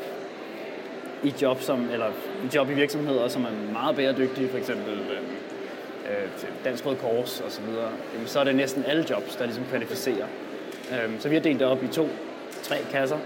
i 1.22 1.34
job, 1.42 1.60
som, 1.60 1.88
eller 1.92 2.06
job 2.54 2.70
i 2.70 2.74
virksomheder, 2.74 3.28
som 3.28 3.44
er 3.44 3.72
meget 3.72 3.96
bæredygtige, 3.96 4.48
for 4.48 4.58
eksempel 4.58 4.92
øh, 4.92 5.18
øh, 6.10 6.28
Dansk 6.64 6.86
Røde 6.86 6.96
Kors 6.96 7.40
og 7.40 7.52
så 7.52 7.60
videre, 7.62 7.90
jamen, 8.14 8.26
så 8.26 8.40
er 8.40 8.44
det 8.44 8.54
næsten 8.54 8.84
alle 8.86 9.04
jobs, 9.10 9.36
der 9.36 9.44
ligesom 9.44 9.64
kvalificerer. 9.70 10.26
Øh, 10.92 11.20
så 11.20 11.28
vi 11.28 11.34
har 11.34 11.42
delt 11.42 11.60
det 11.60 11.66
op 11.66 11.82
i 11.82 11.86
to, 11.86 12.08
tre 12.62 12.76
kasser. 12.92 13.18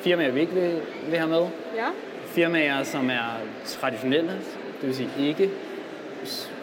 Firmaer, 0.00 0.30
vi 0.30 0.40
ikke 0.40 0.52
vil, 0.52 0.80
vil 1.08 1.18
have 1.18 1.30
med. 1.30 1.46
Ja. 1.76 1.88
Firmaer, 2.34 2.82
som 2.84 3.10
er 3.10 3.40
traditionelle, 3.66 4.32
det 4.80 4.88
vil 4.88 4.96
sige 4.96 5.10
ikke 5.18 5.50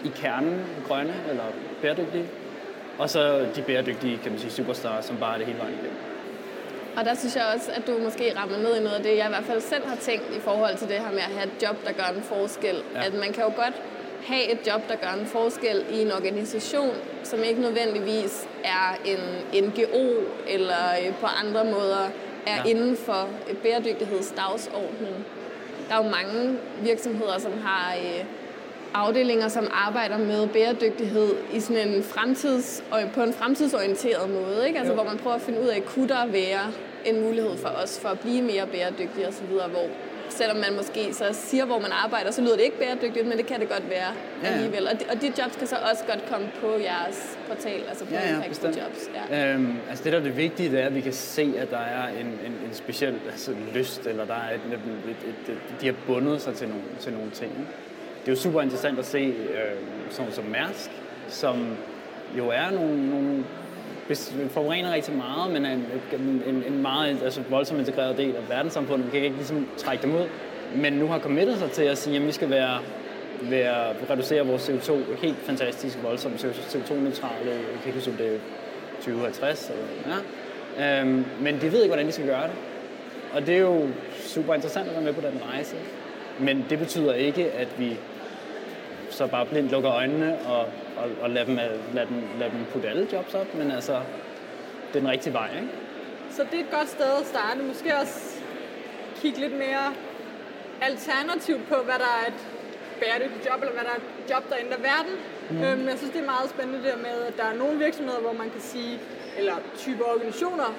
i 0.05 0.11
kernen 0.15 0.61
grønne 0.87 1.13
eller 1.29 1.43
bæredygtige. 1.81 2.25
Og 2.97 3.09
så 3.09 3.45
de 3.55 3.61
bæredygtige, 3.61 4.19
kan 4.23 4.31
man 4.31 4.39
sige, 4.39 4.51
superstars, 4.51 5.05
som 5.05 5.17
bare 5.17 5.33
er 5.33 5.37
det 5.37 5.45
hele 5.47 5.59
vejen 5.59 5.73
igennem. 5.73 5.97
Og 6.97 7.05
der 7.05 7.15
synes 7.15 7.35
jeg 7.35 7.43
også, 7.55 7.71
at 7.75 7.87
du 7.87 7.97
måske 8.03 8.33
rammer 8.37 8.57
ned 8.57 8.75
i 8.79 8.83
noget 8.83 8.95
af 8.97 9.03
det, 9.03 9.17
jeg 9.17 9.25
i 9.25 9.29
hvert 9.29 9.43
fald 9.43 9.61
selv 9.61 9.87
har 9.87 9.95
tænkt 9.95 10.25
i 10.37 10.39
forhold 10.39 10.77
til 10.77 10.87
det 10.87 10.95
her 10.95 11.09
med 11.11 11.17
at 11.29 11.33
have 11.37 11.45
et 11.45 11.63
job, 11.63 11.75
der 11.85 11.91
gør 11.91 12.15
en 12.17 12.21
forskel. 12.23 12.75
Ja. 12.95 13.05
At 13.05 13.13
man 13.13 13.33
kan 13.33 13.43
jo 13.43 13.51
godt 13.55 13.73
have 14.27 14.51
et 14.51 14.59
job, 14.67 14.81
der 14.89 14.95
gør 14.95 15.19
en 15.21 15.25
forskel 15.25 15.85
i 15.91 16.01
en 16.01 16.11
organisation, 16.11 16.93
som 17.23 17.43
ikke 17.43 17.61
nødvendigvis 17.61 18.47
er 18.63 18.97
en 19.05 19.19
NGO 19.63 20.07
eller 20.47 20.83
øh, 21.07 21.13
på 21.15 21.25
andre 21.43 21.63
måder 21.65 22.05
er 22.47 22.55
Ja. 22.65 22.69
inden 22.69 22.97
for 22.97 23.29
bæredygtighedsdagsordenen. 23.63 25.25
Der 25.89 25.95
er 25.95 26.03
jo 26.03 26.09
mange 26.09 26.57
virksomheder, 26.83 27.39
som 27.39 27.51
har 27.63 27.93
øh, 27.95 28.25
afdelinger, 28.93 29.47
som 29.47 29.67
arbejder 29.71 30.17
med 30.17 30.47
bæredygtighed 30.47 31.29
i 31.53 31.59
sådan 31.59 31.87
en 31.87 32.03
fremtids, 32.03 32.83
og 32.91 33.01
på 33.13 33.21
en 33.21 33.33
fremtidsorienteret 33.33 34.29
måde. 34.29 34.67
Ikke? 34.67 34.79
Altså, 34.79 34.93
Jo. 34.93 35.01
hvor 35.01 35.09
man 35.11 35.17
prøver 35.17 35.35
at 35.35 35.41
finde 35.41 35.61
ud 35.61 35.67
af, 35.67 35.85
kunne 35.85 36.07
der 36.07 36.25
være 36.25 36.71
en 37.05 37.21
mulighed 37.21 37.57
for 37.57 37.69
os 37.83 37.99
for 37.99 38.09
at 38.09 38.19
blive 38.19 38.41
mere 38.41 38.67
bæredygtige 38.67 39.27
osv., 39.27 39.45
hvor 39.45 39.87
selvom 40.29 40.57
man 40.57 40.75
måske 40.75 41.13
så 41.13 41.25
siger, 41.31 41.65
hvor 41.65 41.79
man 41.79 41.91
arbejder, 41.91 42.31
så 42.31 42.41
lyder 42.41 42.55
det 42.55 42.63
ikke 42.63 42.79
bæredygtigt, 42.79 43.27
men 43.27 43.37
det 43.37 43.45
kan 43.45 43.59
det 43.59 43.69
godt 43.69 43.89
være 43.89 44.11
Ja, 44.43 44.47
alligevel. 44.47 44.87
Og 44.87 44.99
de, 44.99 45.05
og 45.11 45.21
de 45.21 45.33
jobs 45.39 45.55
kan 45.55 45.67
så 45.67 45.75
også 45.91 46.03
godt 46.05 46.25
komme 46.31 46.51
på 46.61 46.67
jeres 46.79 47.37
portal, 47.47 47.81
altså 47.89 48.05
på 48.05 48.11
Ja, 48.13 48.19
ja. 48.29 48.83
Jobs. 48.83 49.09
Ja. 49.31 49.53
Øhm, 49.53 49.77
altså 49.89 50.03
det, 50.03 50.13
der 50.13 50.19
er 50.19 50.23
det 50.23 50.37
vigtige, 50.37 50.71
det 50.71 50.79
er, 50.81 50.85
at 50.85 50.95
vi 50.95 51.01
kan 51.01 51.13
se, 51.13 51.53
at 51.57 51.71
der 51.71 51.77
er 51.77 52.07
en, 52.07 52.25
en, 52.25 52.53
en 52.67 52.73
speciel 52.73 53.15
altså, 53.31 53.51
lyst, 53.73 54.07
eller 54.07 54.25
der 54.25 54.33
er 54.33 54.55
et, 54.55 54.61
et, 54.73 54.79
et, 55.09 55.53
et, 55.53 55.81
de 55.81 55.85
har 55.85 55.95
bundet 56.07 56.41
sig 56.41 56.53
til 56.55 56.67
nogle, 56.67 56.83
til 56.99 57.13
nogle 57.13 57.31
ting. 57.31 57.51
Det 58.21 58.27
er 58.27 58.31
jo 58.31 58.41
super 58.41 58.61
interessant 58.61 58.99
at 58.99 59.05
se 59.05 59.17
øh, 59.17 59.77
sådan 60.09 60.31
som 60.31 60.43
Mærsk, 60.43 60.89
som 61.27 61.77
jo 62.37 62.49
er 62.49 62.69
nogle, 62.71 63.09
nogle 63.09 63.43
hvis 64.09 64.33
vi 64.37 64.49
forurener 64.49 64.93
rigtig 64.93 65.15
meget, 65.15 65.53
men 65.53 65.65
er 65.65 65.71
en, 65.71 66.43
en, 66.47 66.63
en 66.67 66.81
meget 66.81 67.23
altså, 67.23 67.41
voldsomt 67.49 67.79
integreret 67.79 68.17
del 68.17 68.35
af 68.35 68.49
verdenssamfundet. 68.49 69.05
Vi 69.05 69.11
kan 69.11 69.23
ikke 69.23 69.35
ligesom 69.35 69.67
trække 69.77 70.01
dem 70.01 70.15
ud. 70.15 70.25
Men 70.75 70.93
nu 70.93 71.07
har 71.07 71.19
committet 71.19 71.57
sig 71.57 71.71
til 71.71 71.83
at 71.83 71.97
sige, 71.97 72.15
at 72.15 72.27
vi 72.27 72.31
skal 72.31 72.49
være, 72.49 72.79
være, 73.41 73.93
reducere 74.09 74.47
vores 74.47 74.69
CO2 74.69 74.93
helt 75.21 75.37
fantastisk 75.37 75.97
voldsomt 76.03 76.45
CO2-neutrale. 76.45 77.49
Jeg 77.49 77.59
kan 77.83 77.85
ikke 77.85 77.97
huske, 77.97 78.11
om 78.11 78.17
det 78.17 78.27
er 78.27 78.39
2050. 78.95 79.69
Eller, 79.69 80.15
ja. 80.77 81.01
øhm, 81.01 81.25
men 81.41 81.61
de 81.61 81.71
ved 81.71 81.81
ikke, 81.81 81.87
hvordan 81.87 82.07
de 82.07 82.11
skal 82.11 82.25
gøre 82.25 82.43
det. 82.43 82.55
Og 83.33 83.45
det 83.45 83.55
er 83.55 83.59
jo 83.59 83.87
super 84.25 84.53
interessant 84.53 84.87
at 84.87 84.93
være 84.95 85.03
med 85.03 85.13
på 85.13 85.21
den 85.21 85.41
rejse. 85.53 85.75
Men 86.39 86.65
det 86.69 86.79
betyder 86.79 87.13
ikke, 87.13 87.51
at 87.51 87.67
vi 87.77 87.97
så 89.19 89.27
bare 89.27 89.45
blindt 89.45 89.71
lukker 89.71 89.91
øjnene 89.91 90.29
og, 90.53 90.61
og, 91.01 91.05
og 91.21 91.29
lader, 91.29 91.45
dem, 91.45 91.55
lad 91.93 92.05
dem, 92.05 92.19
lad 92.39 92.49
dem 92.49 92.65
putte 92.71 92.87
alle 92.89 93.07
jobs 93.13 93.33
op. 93.33 93.49
Men 93.59 93.71
altså, 93.71 93.95
det 94.87 94.95
er 94.95 94.99
den 94.99 95.09
rigtige 95.09 95.33
vej. 95.33 95.49
Ikke? 95.55 95.71
Så 96.35 96.41
det 96.51 96.55
er 96.59 96.63
et 96.63 96.71
godt 96.71 96.89
sted 96.89 97.11
at 97.21 97.25
starte. 97.33 97.59
Måske 97.71 97.89
også 98.01 98.19
kigge 99.21 99.39
lidt 99.39 99.57
mere 99.65 99.85
alternativt 100.81 101.63
på, 101.71 101.75
hvad 101.87 101.97
der 102.05 102.11
er 102.19 102.25
et 102.31 102.41
bæredygtigt 103.01 103.45
job, 103.47 103.59
eller 103.61 103.73
hvad 103.77 103.85
der 103.89 103.93
er 103.97 104.01
et 104.05 104.31
job, 104.31 104.43
der 104.49 104.55
ændrer 104.63 104.81
verden. 104.91 105.15
Mm. 105.49 105.63
Øhm, 105.63 105.87
jeg 105.91 105.97
synes, 105.97 106.11
det 106.15 106.21
er 106.25 106.31
meget 106.35 106.49
spændende 106.55 106.81
der 106.89 106.97
med, 107.07 107.15
at 107.29 107.33
der 107.37 107.47
er 107.51 107.55
nogle 107.63 107.75
virksomheder, 107.85 108.21
hvor 108.25 108.35
man 108.43 108.49
kan 108.55 108.61
sige, 108.61 108.93
eller 109.39 109.55
typer 109.83 110.05
organisationer, 110.13 110.69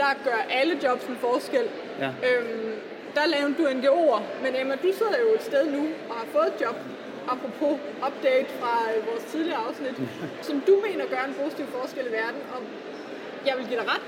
der 0.00 0.10
gør 0.24 0.40
alle 0.58 0.74
jobs 0.84 1.04
en 1.12 1.16
forskel. 1.26 1.66
Ja. 2.02 2.10
Øhm, 2.28 2.72
der 3.16 3.24
lavede 3.34 3.54
du 3.58 3.64
NGO'er, 3.76 4.20
men 4.44 4.50
Emma, 4.60 4.74
du 4.84 4.90
sidder 4.98 5.18
jo 5.24 5.28
et 5.38 5.42
sted 5.50 5.64
nu 5.76 5.82
og 6.10 6.14
har 6.20 6.26
fået 6.36 6.48
et 6.54 6.60
job, 6.64 6.76
apropos 7.34 7.74
update 8.06 8.48
fra 8.60 8.74
øh, 8.90 9.06
vores 9.08 9.24
tidligere 9.32 9.60
afsnit, 9.68 9.96
som 10.48 10.56
du 10.68 10.74
mener 10.86 11.04
gør 11.12 11.22
en 11.28 11.34
positiv 11.42 11.66
forskel 11.76 12.04
i 12.10 12.12
verden, 12.20 12.42
og 12.54 12.60
jeg 13.46 13.54
vil 13.58 13.66
give 13.68 13.78
dig 13.80 13.88
ret. 13.94 14.04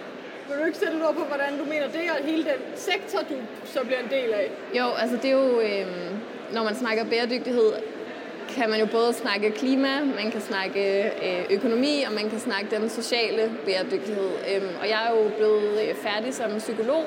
Vil 0.48 0.60
du 0.60 0.64
ikke 0.64 0.78
sætte 0.78 0.94
lidt 0.94 1.04
ord 1.04 1.14
på, 1.14 1.24
hvordan 1.24 1.58
du 1.58 1.64
mener 1.64 1.88
det, 1.98 2.04
og 2.14 2.24
hele 2.30 2.44
den 2.44 2.60
sektor, 2.74 3.18
du 3.30 3.34
så 3.64 3.80
bliver 3.84 4.00
en 4.06 4.10
del 4.10 4.30
af? 4.32 4.50
Jo, 4.78 4.86
altså 5.02 5.16
det 5.16 5.30
er 5.30 5.38
jo, 5.44 5.60
øh, 5.60 5.86
når 6.54 6.62
man 6.64 6.74
snakker 6.74 7.04
bæredygtighed, 7.04 7.72
kan 8.48 8.70
man 8.70 8.80
jo 8.80 8.86
både 8.86 9.12
snakke 9.12 9.50
klima, 9.50 10.04
man 10.04 10.30
kan 10.30 10.40
snakke 10.40 10.82
øh, 11.26 11.44
økonomi, 11.50 12.02
og 12.06 12.12
man 12.12 12.30
kan 12.30 12.40
snakke 12.40 12.76
den 12.76 12.90
sociale 12.90 13.52
bæredygtighed. 13.66 14.30
Øhm, 14.50 14.74
og 14.80 14.88
jeg 14.88 15.00
er 15.06 15.10
jo 15.10 15.30
blevet 15.36 15.80
øh, 15.82 15.94
færdig 15.94 16.34
som 16.34 16.50
psykolog, 16.58 17.04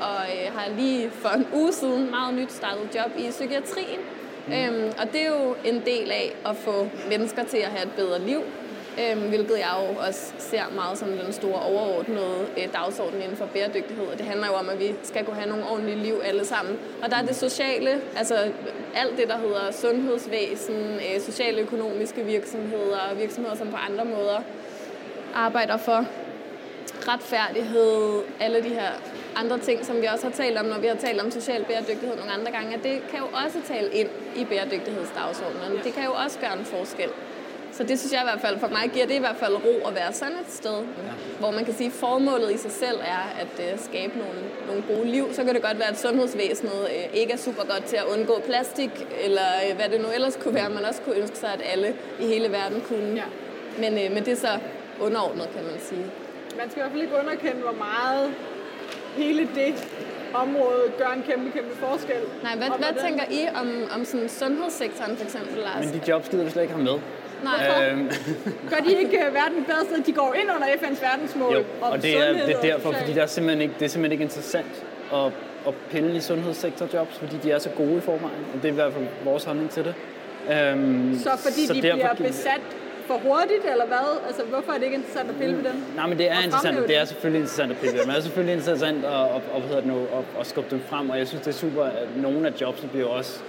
og 0.00 0.16
har 0.56 0.68
lige 0.76 1.10
for 1.10 1.28
en 1.28 1.46
uge 1.52 1.72
siden 1.72 2.10
meget 2.10 2.34
nyt 2.34 2.52
startet 2.52 2.88
job 2.94 3.10
i 3.18 3.30
psykiatrien. 3.30 4.00
Mm. 4.46 4.52
Øhm, 4.52 4.92
og 4.98 5.12
det 5.12 5.20
er 5.20 5.28
jo 5.28 5.54
en 5.64 5.82
del 5.86 6.10
af 6.10 6.36
at 6.46 6.56
få 6.56 6.88
mennesker 7.08 7.44
til 7.44 7.56
at 7.56 7.70
have 7.70 7.82
et 7.82 7.92
bedre 7.96 8.20
liv, 8.20 8.42
øhm, 9.00 9.28
hvilket 9.28 9.58
jeg 9.58 9.74
jo 9.80 10.06
også 10.06 10.32
ser 10.38 10.62
meget 10.74 10.98
som 10.98 11.08
den 11.08 11.32
store 11.32 11.60
overordnede 11.60 12.46
øh, 12.58 12.72
dagsorden 12.72 13.22
inden 13.22 13.36
for 13.36 13.46
bæredygtighed. 13.46 14.06
Og 14.06 14.18
det 14.18 14.26
handler 14.26 14.46
jo 14.46 14.52
om, 14.52 14.68
at 14.68 14.80
vi 14.80 14.94
skal 15.02 15.24
kunne 15.24 15.36
have 15.36 15.48
nogle 15.48 15.64
ordentlige 15.70 15.98
liv 15.98 16.14
alle 16.24 16.44
sammen. 16.44 16.78
Og 17.02 17.10
der 17.10 17.16
er 17.16 17.22
det 17.22 17.36
sociale, 17.36 18.00
altså 18.16 18.34
alt 18.94 19.16
det, 19.18 19.28
der 19.28 19.38
hedder 19.38 19.72
sundhedsvæsen, 19.72 20.74
øh, 20.74 21.20
sociale 21.20 21.60
økonomiske 21.60 22.24
virksomheder, 22.24 23.14
virksomheder, 23.16 23.56
som 23.56 23.68
på 23.68 23.76
andre 23.76 24.04
måder 24.04 24.40
arbejder 25.34 25.76
for 25.76 26.06
retfærdighed, 27.08 28.22
alle 28.40 28.62
de 28.62 28.68
her 28.68 28.90
andre 29.36 29.58
ting, 29.58 29.84
som 29.86 30.00
vi 30.00 30.06
også 30.06 30.26
har 30.26 30.32
talt 30.32 30.58
om, 30.58 30.66
når 30.66 30.78
vi 30.78 30.86
har 30.86 30.94
talt 30.94 31.20
om 31.20 31.30
social 31.30 31.64
bæredygtighed 31.64 32.16
nogle 32.16 32.32
andre 32.32 32.52
gange, 32.52 32.74
at 32.74 32.82
det 32.82 33.02
kan 33.10 33.18
jo 33.18 33.28
også 33.44 33.58
tale 33.68 33.88
ind 33.92 34.08
i 34.36 34.44
bæredygtighedsdagsordenen. 34.44 35.78
Det 35.84 35.92
kan 35.94 36.04
jo 36.04 36.12
også 36.24 36.38
gøre 36.38 36.58
en 36.58 36.64
forskel. 36.64 37.10
Så 37.72 37.82
det 37.84 37.98
synes 37.98 38.12
jeg 38.12 38.20
i 38.20 38.28
hvert 38.30 38.40
fald, 38.40 38.58
for 38.58 38.68
mig 38.68 38.90
giver 38.92 39.06
det 39.06 39.14
i 39.14 39.18
hvert 39.18 39.36
fald 39.36 39.54
ro 39.54 39.88
at 39.88 39.94
være 39.94 40.12
sådan 40.12 40.36
et 40.36 40.52
sted, 40.52 40.78
ja. 40.78 41.12
hvor 41.38 41.50
man 41.50 41.64
kan 41.64 41.74
sige, 41.74 41.86
at 41.86 41.92
formålet 41.92 42.54
i 42.54 42.58
sig 42.58 42.70
selv 42.70 42.98
er 43.00 43.24
at 43.42 43.72
uh, 43.74 43.80
skabe 43.80 44.18
nogle, 44.18 44.38
nogle 44.66 44.82
gode 44.88 45.10
liv. 45.10 45.34
Så 45.34 45.44
kan 45.44 45.54
det 45.54 45.62
godt 45.62 45.78
være, 45.78 45.88
at 45.88 46.00
sundhedsvæsenet 46.00 46.80
uh, 46.82 47.18
ikke 47.20 47.32
er 47.32 47.36
super 47.36 47.64
godt 47.64 47.84
til 47.84 47.96
at 47.96 48.04
undgå 48.04 48.40
plastik, 48.46 48.90
eller 49.24 49.48
uh, 49.70 49.76
hvad 49.76 49.88
det 49.88 50.00
nu 50.00 50.06
ellers 50.14 50.36
kunne 50.42 50.54
være, 50.54 50.70
man 50.70 50.84
også 50.84 51.00
kunne 51.02 51.16
ønske 51.16 51.38
sig, 51.38 51.52
at 51.52 51.62
alle 51.72 51.94
i 52.20 52.26
hele 52.26 52.52
verden 52.52 52.80
kunne. 52.88 53.14
Ja. 53.14 53.28
Men, 53.78 54.14
men 54.14 54.24
det 54.24 54.32
er 54.32 54.36
så 54.36 54.58
underordnet, 55.00 55.48
kan 55.54 55.64
man 55.64 55.80
sige. 55.80 56.06
Man 56.58 56.70
skal 56.70 56.80
i 56.80 56.82
hvert 56.82 56.92
fald 56.92 57.02
ikke 57.02 57.14
underkende, 57.22 57.62
hvor 57.62 57.78
meget 57.88 58.34
hele 59.16 59.48
det 59.54 59.74
område 60.34 60.82
gør 60.98 61.10
en 61.16 61.22
kæmpe, 61.28 61.50
kæmpe 61.50 61.76
forskel. 61.76 62.22
Nej, 62.42 62.56
hvad, 62.56 62.68
hvad 62.78 63.02
tænker 63.06 63.24
I 63.30 63.40
om, 63.60 63.68
om 63.94 64.04
sådan 64.04 64.28
sundhedssektoren 64.28 65.16
for 65.16 65.24
eksempel, 65.24 65.58
Lars? 65.62 65.84
Men 65.84 65.94
de 65.94 66.00
jobs 66.08 66.28
gider 66.28 66.44
vi 66.44 66.50
slet 66.50 66.62
ikke 66.62 66.74
have 66.74 66.84
med. 66.84 66.98
Nej. 67.44 67.90
Øhm. 67.90 68.10
Gør 68.70 68.76
de 68.76 68.98
ikke 69.02 69.18
uh, 69.28 69.34
verden 69.34 69.64
bedre 69.64 69.84
sted? 69.84 70.04
De 70.04 70.12
går 70.12 70.34
ind 70.40 70.48
under 70.56 70.68
FN's 70.68 71.02
verdensmål 71.08 71.54
jo, 71.54 71.64
og 71.80 72.02
det 72.02 72.18
er, 72.18 72.32
det 72.32 72.54
er 72.56 72.60
derfor, 72.60 72.92
fordi 72.92 73.12
der 73.12 73.22
er 73.22 73.26
simpelthen 73.26 73.62
ikke, 73.62 73.74
det 73.78 73.84
er 73.84 73.88
simpelthen 73.88 74.12
ikke 74.12 74.24
interessant 74.24 74.84
at, 75.12 75.26
at 75.68 75.74
pille 75.90 76.16
i 76.16 76.20
sundhedssektorjobs, 76.20 77.18
fordi 77.18 77.36
de 77.42 77.50
er 77.50 77.58
så 77.58 77.70
gode 77.70 77.96
i 77.96 78.00
forvejen, 78.00 78.44
og 78.54 78.62
det 78.62 78.68
er 78.68 78.72
i 78.72 78.74
hvert 78.74 78.92
fald 78.92 79.04
vores 79.24 79.44
holdning 79.44 79.70
til 79.70 79.84
det. 79.84 79.94
Øhm, 80.52 81.18
så 81.18 81.30
fordi 81.36 81.66
så 81.66 81.74
de 81.74 81.80
bliver 81.80 82.14
besat 82.14 82.60
for 83.06 83.14
hurtigt, 83.14 83.64
eller 83.72 83.86
hvad? 83.86 84.08
Altså, 84.26 84.42
hvorfor 84.42 84.72
er 84.72 84.78
det 84.78 84.84
ikke 84.84 84.96
interessant 84.96 85.30
at 85.30 85.36
pille 85.36 85.54
med 85.56 85.64
dem? 85.64 85.76
Nej, 85.96 86.06
men 86.06 86.18
det 86.18 86.30
er 86.30 86.40
interessant. 86.42 86.76
Det. 86.76 86.88
det 86.88 86.96
er 86.96 87.04
selvfølgelig 87.04 87.40
interessant 87.40 87.70
at 87.72 87.78
pille 87.78 87.92
med 87.92 88.02
dem. 88.02 88.10
Det 88.10 88.18
er 88.18 88.22
selvfølgelig 88.22 88.54
interessant 88.54 89.04
at, 89.04 89.12
at, 89.12 89.42
at, 89.56 89.76
at, 89.76 89.84
at, 89.84 89.96
at, 90.18 90.24
at 90.40 90.46
skubbe 90.46 90.70
dem 90.70 90.80
frem, 90.88 91.10
og 91.10 91.18
jeg 91.18 91.28
synes, 91.28 91.42
det 91.44 91.52
er 91.54 91.58
super, 91.58 91.84
at 91.84 92.08
nogle 92.16 92.46
af 92.48 92.52
jobsene 92.60 92.88
bliver 92.88 93.06
også 93.06 93.40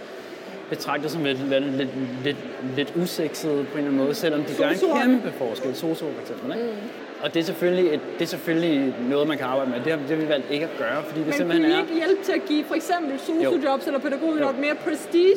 betragtet 0.70 1.12
som 1.12 1.24
lidt, 1.24 1.50
lidt, 1.50 1.78
lidt, 1.78 1.90
lidt, 2.24 2.38
lidt 2.76 2.94
usekset 2.96 3.50
på 3.52 3.58
en 3.58 3.62
eller 3.62 3.78
anden 3.78 3.98
måde, 3.98 4.16
selvom 4.16 4.44
de 4.44 4.54
gør 4.58 4.70
en 4.70 5.02
kæmpe 5.02 5.32
forskel. 5.38 5.76
Soso 5.76 6.06
for 6.06 6.22
eksempel, 6.22 6.52
ikke? 6.52 6.66
Mm. 6.66 6.90
Og 7.22 7.34
det 7.34 7.40
er, 7.40 7.44
selvfølgelig 7.44 7.94
et, 7.94 8.00
det 8.14 8.22
er 8.22 8.28
selvfølgelig 8.28 8.96
noget, 9.10 9.28
man 9.28 9.38
kan 9.38 9.46
arbejde 9.46 9.72
med. 9.72 9.80
Det 9.80 9.92
har, 9.92 10.00
det 10.00 10.10
har 10.10 10.16
vi 10.16 10.30
valgt 10.30 10.52
ikke 10.52 10.66
at 10.66 10.78
gøre, 10.78 11.04
fordi 11.04 11.20
det 11.20 11.28
Men 11.28 11.34
simpelthen 11.34 11.72
er... 11.72 11.76
Men 11.76 11.80
ikke 11.80 12.06
hjælpe 12.06 12.24
til 12.24 12.32
at 12.32 12.46
give 12.48 12.64
for 12.64 12.76
eksempel 12.76 13.20
sosu-jobs 13.20 13.88
eller 13.88 14.00
pædagogjob 14.00 14.58
mere 14.58 14.76
prestige, 14.76 15.36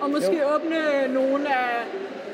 og 0.00 0.10
måske 0.10 0.38
jo. 0.38 0.54
åbne 0.54 0.76
nogle 1.14 1.48
af 1.48 1.84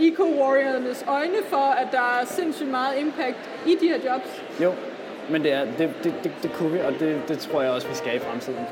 eco-warriornes 0.00 1.08
øjne 1.08 1.42
for, 1.44 1.66
at 1.82 1.88
der 1.92 2.20
er 2.20 2.24
sindssygt 2.24 2.70
meget 2.70 2.98
impact 2.98 3.50
i 3.66 3.76
de 3.80 3.88
her 3.88 4.12
jobs? 4.12 4.42
Jo, 4.62 4.72
men 5.30 5.42
det, 5.42 5.52
er, 5.52 5.64
det, 5.64 5.94
det, 6.04 6.14
det, 6.24 6.32
det 6.42 6.52
kunne 6.52 6.72
vi, 6.72 6.78
og 6.80 6.92
det, 6.92 7.22
det 7.28 7.38
tror 7.38 7.62
jeg 7.62 7.70
også, 7.72 7.88
vi 7.88 7.94
skal 7.94 8.16
i 8.16 8.18
fremtiden. 8.18 8.64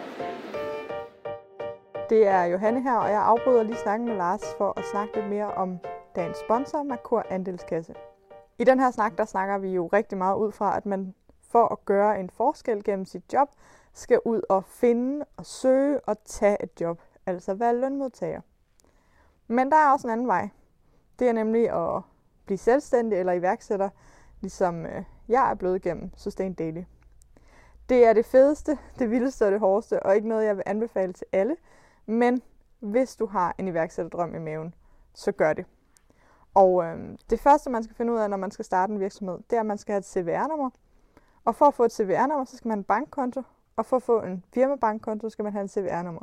Det 2.11 2.27
er 2.27 2.45
Johanne 2.45 2.83
her, 2.83 2.97
og 2.97 3.11
jeg 3.11 3.23
afbryder 3.23 3.63
lige 3.63 3.77
snakken 3.77 4.09
med 4.09 4.17
Lars 4.17 4.43
for 4.59 4.79
at 4.79 4.85
snakke 4.93 5.15
lidt 5.15 5.29
mere 5.29 5.55
om 5.55 5.79
dagens 6.17 6.37
sponsor, 6.37 6.83
Merkur 6.83 7.27
Andelskasse. 7.31 7.95
I 8.59 8.65
den 8.65 8.81
her 8.81 8.91
snak, 8.91 9.19
der 9.19 9.25
snakker 9.25 9.59
vi 9.59 9.69
jo 9.69 9.87
rigtig 9.87 10.19
meget 10.19 10.37
ud 10.37 10.53
fra, 10.53 10.77
at 10.77 10.87
man 10.87 11.15
for 11.51 11.73
at 11.73 11.85
gøre 11.85 12.21
en 12.21 12.31
forskel 12.31 12.85
gennem 12.85 13.05
sit 13.05 13.33
job, 13.33 13.49
skal 13.93 14.21
ud 14.25 14.41
og 14.49 14.65
finde 14.65 15.25
og 15.37 15.47
søge 15.47 16.01
og 16.01 16.17
tage 16.25 16.63
et 16.63 16.81
job, 16.81 17.01
altså 17.27 17.55
være 17.55 17.77
lønmodtager. 17.77 18.41
Men 19.47 19.71
der 19.71 19.77
er 19.77 19.93
også 19.93 20.07
en 20.07 20.13
anden 20.13 20.27
vej. 20.27 20.49
Det 21.19 21.29
er 21.29 21.33
nemlig 21.33 21.71
at 21.71 22.03
blive 22.47 22.59
selvstændig 22.59 23.19
eller 23.19 23.33
iværksætter, 23.33 23.89
ligesom 24.41 24.87
øh, 24.87 25.05
jeg 25.29 25.51
er 25.51 25.55
blevet 25.55 25.83
gennem 25.83 26.11
Sustain 26.17 26.55
Daily. 26.55 26.83
Det 27.89 28.07
er 28.07 28.13
det 28.13 28.27
fedeste, 28.27 28.79
det 28.99 29.11
vildeste 29.11 29.47
og 29.47 29.53
det 29.53 29.61
hårdeste, 29.61 30.03
og 30.03 30.17
ikke 30.17 30.29
noget, 30.29 30.47
jeg 30.47 30.57
vil 30.57 30.63
anbefale 30.67 31.13
til 31.13 31.27
alle, 31.33 31.57
men 32.07 32.43
hvis 32.81 33.17
du 33.17 33.27
har 33.27 33.55
en 33.59 33.69
iværksætterdrøm 33.69 34.35
i 34.35 34.39
maven, 34.39 34.75
så 35.15 35.33
gør 35.33 35.53
det. 35.53 35.67
Og 36.55 36.85
øh, 36.85 37.19
det 37.31 37.41
første, 37.41 37.71
man 37.71 37.83
skal 37.83 37.97
finde 37.97 38.13
ud 38.13 38.19
af, 38.19 38.31
når 38.31 38.37
man 38.37 38.51
skal 38.51 38.65
starte 38.65 38.93
en 38.93 39.01
virksomhed, 39.01 39.39
det 39.51 39.57
er, 39.57 39.61
at 39.61 39.67
man 39.67 39.79
skal 39.79 39.93
have 39.93 39.99
et 39.99 40.07
CVR-nummer. 40.07 40.71
Og 41.45 41.55
for 41.55 41.67
at 41.67 41.75
få 41.75 41.85
et 41.85 41.93
CVR-nummer, 41.93 42.45
så 42.45 42.57
skal 42.57 42.69
man 42.69 42.73
have 42.73 42.79
en 42.79 42.85
bankkonto. 42.85 43.43
Og 43.77 43.87
for 43.87 43.97
at 43.97 44.03
få 44.03 44.23
en 44.23 44.45
firmabankkonto, 44.55 45.29
skal 45.29 45.43
man 45.43 45.53
have 45.53 45.63
en 45.63 45.69
CVR-nummer. 45.69 46.21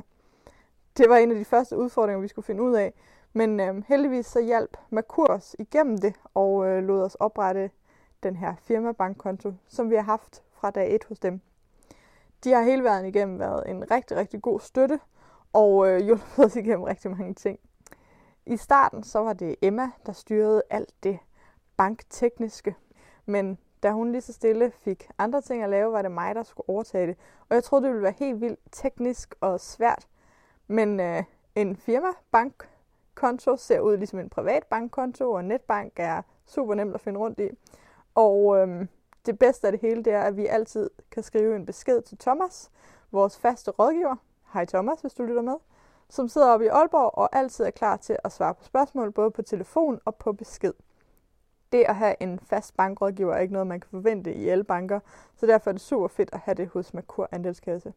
Det 0.98 1.10
var 1.10 1.17
en 1.17 1.31
af 1.31 1.38
de 1.38 1.45
første 1.45 1.77
udfordringer, 1.77 2.21
vi 2.21 2.27
skulle 2.27 2.45
finde 2.45 2.63
ud 2.63 2.74
af. 2.74 2.93
Men 3.34 3.60
øh, 3.60 3.84
heldigvis 3.88 4.26
så 4.26 4.42
hjalp 4.42 4.78
Merkur 4.90 5.28
os 5.28 5.56
igennem 5.60 5.98
det 5.98 6.16
og 6.34 6.68
øh, 6.68 6.84
lod 6.84 7.04
os 7.04 7.16
oprette 7.16 7.72
den 8.24 8.36
her 8.36 8.56
firmabankkonto, 8.62 9.54
som 9.68 9.90
vi 9.90 9.96
har 9.96 10.04
haft 10.04 10.44
fra 10.52 10.72
dag 10.72 10.96
1 10.96 11.04
hos 11.04 11.20
dem. 11.20 11.42
De 12.44 12.52
har 12.52 12.62
hele 12.62 12.84
vejen 12.84 13.06
igennem 13.06 13.40
været 13.40 13.70
en 13.70 13.92
rigtig, 13.92 14.18
rigtig 14.18 14.42
god 14.42 14.60
støtte, 14.60 15.00
og 15.54 15.90
øh, 15.90 16.00
hjulpet 16.06 16.46
os 16.46 16.56
igennem 16.56 16.84
rigtig 16.84 17.12
mange 17.12 17.34
ting. 17.34 17.60
I 18.46 18.58
starten 18.58 19.04
så 19.04 19.20
var 19.20 19.34
det 19.34 19.56
Emma, 19.62 19.92
der 20.06 20.12
styrede 20.12 20.64
alt 20.70 20.94
det 21.04 21.20
banktekniske, 21.78 22.76
men 23.26 23.58
da 23.84 23.92
hun 23.92 24.12
lige 24.12 24.22
så 24.22 24.34
stille 24.34 24.72
fik 24.72 25.10
andre 25.18 25.42
ting 25.42 25.64
at 25.64 25.70
lave, 25.70 25.92
var 25.92 26.02
det 26.02 26.12
mig, 26.12 26.36
der 26.36 26.44
skulle 26.44 26.70
overtage 26.70 27.08
det. 27.08 27.18
Og 27.50 27.56
jeg 27.56 27.64
troede, 27.64 27.84
det 27.84 27.92
ville 27.92 28.04
være 28.04 28.14
helt 28.18 28.42
vildt 28.42 28.60
teknisk 28.72 29.36
og 29.42 29.60
svært. 29.60 30.08
Men 30.68 31.00
øh, 31.00 31.24
en 31.56 31.76
firmabank 31.76 32.70
konto 33.15 33.58
ser 33.58 33.80
ud 33.80 33.98
ligesom 33.98 34.20
en 34.20 34.30
privat 34.30 34.63
bankkonto, 34.63 35.32
og 35.32 35.46
netbank 35.46 35.94
er 35.96 36.22
super 36.46 36.75
nemt 36.75 36.96
at 36.96 37.01
finde 37.01 37.20
rundt 37.20 37.39
i. 37.39 37.50
Og 38.15 38.58
øhm, 38.58 38.88
det 39.25 39.39
bedste 39.39 39.68
af 39.68 39.72
det 39.72 39.82
hele, 39.82 40.03
det 40.03 40.13
er, 40.13 40.22
at 40.22 40.38
vi 40.38 40.46
altid 40.46 40.89
kan 41.12 41.24
skrive 41.24 41.56
en 41.56 41.65
besked 41.65 42.01
til 42.01 42.18
Thomas, 42.18 42.72
vores 43.12 43.38
faste 43.38 43.72
rådgiver, 43.72 44.15
hej 44.53 44.65
Thomas, 44.65 45.01
hvis 45.01 45.13
du 45.13 45.24
lytter 45.24 45.41
med, 45.41 45.56
som 46.10 46.27
sidder 46.27 46.48
oppe 46.48 46.65
i 46.65 46.68
Aalborg 46.68 47.18
og 47.18 47.36
altid 47.36 47.65
er 47.65 47.70
klar 47.70 47.98
til 47.98 48.18
at 48.24 48.32
svare 48.32 48.53
på 48.53 48.63
spørgsmål, 48.63 49.12
både 49.12 49.32
på 49.32 49.41
telefon 49.41 50.00
og 50.06 50.15
på 50.15 50.34
besked. 50.34 50.74
Det 51.72 51.84
at 51.88 51.96
have 51.96 52.15
en 52.20 52.39
fast 52.39 52.77
bankrådgiver 52.77 53.34
er 53.34 53.39
ikke 53.39 53.53
noget, 53.53 53.68
man 53.68 53.80
kan 53.80 53.89
forvente 53.89 54.34
i 54.34 54.50
alle 54.50 54.63
banker, 54.63 55.00
så 55.36 55.46
derfor 55.46 55.70
er 55.70 55.72
det 55.72 55.82
super 55.82 56.08
fedt 56.08 56.30
at 56.34 56.39
have 56.39 56.56
det 56.56 56.68
hos 56.68 56.94
Merkur 56.94 57.30
Andelskasse. 57.32 57.94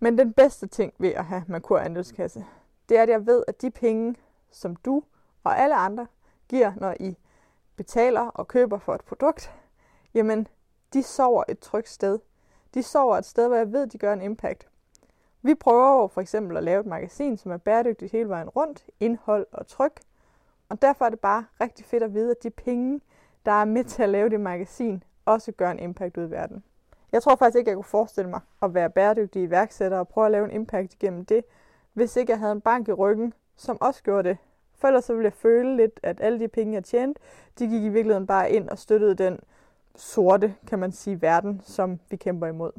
Men 0.00 0.18
den 0.18 0.32
bedste 0.32 0.66
ting 0.66 0.94
ved 0.98 1.08
at 1.08 1.24
have 1.24 1.44
Merkur 1.48 1.78
Andelskasse, 1.78 2.44
det 2.88 2.98
er, 2.98 3.02
at 3.02 3.08
jeg 3.08 3.26
ved, 3.26 3.44
at 3.48 3.62
de 3.62 3.70
penge, 3.70 4.14
som 4.52 4.76
du 4.76 5.02
og 5.44 5.58
alle 5.58 5.74
andre 5.74 6.06
giver, 6.48 6.72
når 6.76 6.94
I 7.00 7.16
betaler 7.76 8.20
og 8.20 8.48
køber 8.48 8.78
for 8.78 8.94
et 8.94 9.04
produkt, 9.04 9.54
jamen, 10.14 10.48
de 10.92 11.02
sover 11.02 11.44
et 11.48 11.58
trygt 11.58 11.88
sted. 11.88 12.18
De 12.74 12.82
sover 12.82 13.16
et 13.16 13.24
sted, 13.24 13.48
hvor 13.48 13.56
jeg 13.56 13.72
ved, 13.72 13.86
de 13.86 13.98
gør 13.98 14.12
en 14.12 14.22
impact. 14.22 14.68
Vi 15.42 15.54
prøver 15.54 16.08
for 16.08 16.20
eksempel 16.20 16.56
at 16.56 16.64
lave 16.64 16.80
et 16.80 16.86
magasin, 16.86 17.36
som 17.36 17.52
er 17.52 17.56
bæredygtigt 17.56 18.12
hele 18.12 18.28
vejen 18.28 18.48
rundt, 18.48 18.90
indhold 19.00 19.46
og 19.52 19.66
tryk. 19.66 20.00
Og 20.68 20.82
derfor 20.82 21.04
er 21.04 21.10
det 21.10 21.20
bare 21.20 21.44
rigtig 21.60 21.84
fedt 21.84 22.02
at 22.02 22.14
vide, 22.14 22.30
at 22.30 22.42
de 22.42 22.50
penge, 22.50 23.00
der 23.46 23.52
er 23.52 23.64
med 23.64 23.84
til 23.84 24.02
at 24.02 24.08
lave 24.08 24.28
det 24.28 24.40
magasin, 24.40 25.02
også 25.24 25.52
gør 25.52 25.70
en 25.70 25.78
impact 25.78 26.16
ud 26.16 26.26
i 26.26 26.30
verden. 26.30 26.64
Jeg 27.12 27.22
tror 27.22 27.36
faktisk 27.36 27.58
ikke, 27.58 27.68
jeg 27.68 27.76
kunne 27.76 27.84
forestille 27.84 28.30
mig 28.30 28.40
at 28.62 28.74
være 28.74 28.90
bæredygtig 28.90 29.42
iværksætter 29.42 29.98
og 29.98 30.08
prøve 30.08 30.26
at 30.26 30.32
lave 30.32 30.44
en 30.44 30.50
impact 30.50 30.94
igennem 30.94 31.24
det, 31.24 31.44
hvis 31.92 32.16
ikke 32.16 32.30
jeg 32.30 32.38
havde 32.38 32.52
en 32.52 32.60
bank 32.60 32.88
i 32.88 32.92
ryggen, 32.92 33.34
som 33.62 33.78
også 33.80 34.02
gjorde 34.02 34.28
det. 34.28 34.38
For 34.78 34.88
ellers 34.88 35.04
så 35.04 35.12
ville 35.12 35.24
jeg 35.24 35.32
føle 35.32 35.76
lidt, 35.76 36.00
at 36.02 36.20
alle 36.20 36.40
de 36.40 36.48
penge, 36.48 36.74
jeg 36.74 36.84
tjente, 36.84 37.20
de 37.58 37.68
gik 37.68 37.82
i 37.82 37.88
virkeligheden 37.88 38.26
bare 38.26 38.50
ind 38.50 38.68
og 38.68 38.78
støttede 38.78 39.14
den 39.14 39.40
sorte, 39.96 40.54
kan 40.66 40.78
man 40.78 40.92
sige, 40.92 41.22
verden, 41.22 41.62
som 41.64 42.00
vi 42.10 42.16
kæmper 42.16 42.46
imod. 42.46 42.72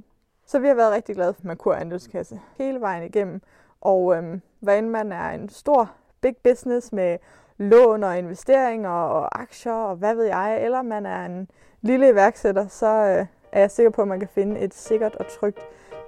Så 0.46 0.60
vi 0.60 0.68
har 0.68 0.76
været 0.76 0.94
rigtig 0.94 1.16
glade 1.16 1.34
for 1.34 1.42
Merkur 1.48 1.74
Andelskasse 1.74 2.40
hele 2.58 2.82
vejen 2.82 3.04
igennem. 3.04 3.42
Og 3.82 4.16
øhm, 4.16 4.42
hvad 4.60 4.78
end 4.78 4.90
man 4.90 5.12
er 5.12 5.30
en 5.30 5.50
stor 5.50 5.92
big 6.22 6.38
business 6.44 6.92
med 6.92 7.18
lån 7.58 8.04
og 8.04 8.18
investeringer 8.18 8.90
og 8.90 9.42
aktier 9.42 9.74
og 9.74 9.96
hvad 9.96 10.16
ved 10.16 10.26
jeg, 10.26 10.64
eller 10.64 10.82
man 10.82 11.06
er 11.06 11.26
en 11.26 11.50
lille 11.82 12.10
iværksætter, 12.10 12.68
så 12.68 12.88
øh, 12.88 13.26
er 13.52 13.60
jeg 13.60 13.72
sikker 13.72 13.90
på, 13.90 14.02
at 14.02 14.08
man 14.08 14.20
kan 14.20 14.30
finde 14.30 14.60
et 14.60 14.74
sikkert 14.74 15.16
og 15.16 15.28
trygt 15.28 15.60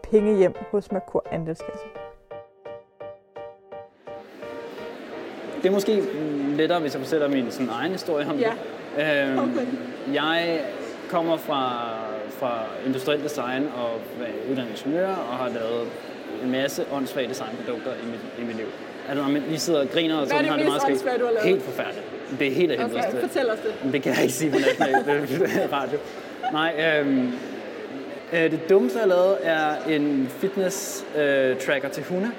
penge 0.04 0.38
hjem 0.38 0.54
hos 0.72 0.92
Merkur 0.92 1.24
Andelskasse. 1.32 2.05
Det 5.66 5.72
er 5.72 5.74
måske 5.74 6.02
lettere, 6.58 6.80
hvis 6.80 6.94
jeg 6.94 7.02
fortæller 7.02 7.28
min 7.28 7.52
sådan, 7.52 7.70
egen 7.70 7.92
historie 7.92 8.28
om 8.30 8.38
Ja. 8.40 8.52
det. 8.98 9.28
Øhm, 9.30 9.40
Okay. 9.40 9.66
Jeg 10.14 10.60
kommer 11.10 11.38
fra, 11.38 11.90
fra 12.30 12.64
industriel 12.86 13.24
design 13.24 13.64
og 13.78 13.90
er 14.26 14.52
uddannet 14.52 14.72
ingeniør 14.72 15.08
og 15.08 15.38
har 15.38 15.48
lavet 15.50 15.88
en 16.44 16.52
masse 16.52 16.86
åndssvage 16.92 17.30
designprodukter 17.30 17.92
i 17.92 18.06
mit, 18.06 18.20
i 18.40 18.48
mit 18.48 18.56
liv. 18.56 18.66
Altså, 19.10 19.24
når 19.24 19.32
man 19.32 19.44
lige 19.48 19.60
sidder 19.60 19.80
og 19.82 19.88
griner, 19.90 20.18
og 20.18 20.28
så 20.28 20.36
har 20.36 20.58
det 20.58 20.66
meget 20.68 20.82
skægt. 20.82 21.06
Helt 21.44 21.64
forfærdeligt. 21.64 22.06
Det 22.40 22.48
er 22.48 22.52
helt 22.52 22.72
af 22.72 22.78
helvede. 22.78 23.00
Okay, 23.08 23.20
fortæl 23.22 23.50
os 23.50 23.58
det. 23.84 23.94
Det 23.94 24.02
kan 24.04 24.14
jeg 24.14 24.22
ikke 24.22 24.34
sige 24.34 24.52
på 24.52 24.58
national 24.58 25.70
radio. 25.82 25.98
Nej, 26.52 27.00
øhm, 27.00 27.32
øh, 28.34 28.52
det 28.52 28.70
dummeste, 28.70 29.00
jeg 29.00 29.04
har 29.04 29.10
lavet, 29.10 29.38
er 29.44 29.76
en 29.90 30.30
fitness-tracker 30.40 31.90
til 31.90 32.04
hunde. 32.04 32.32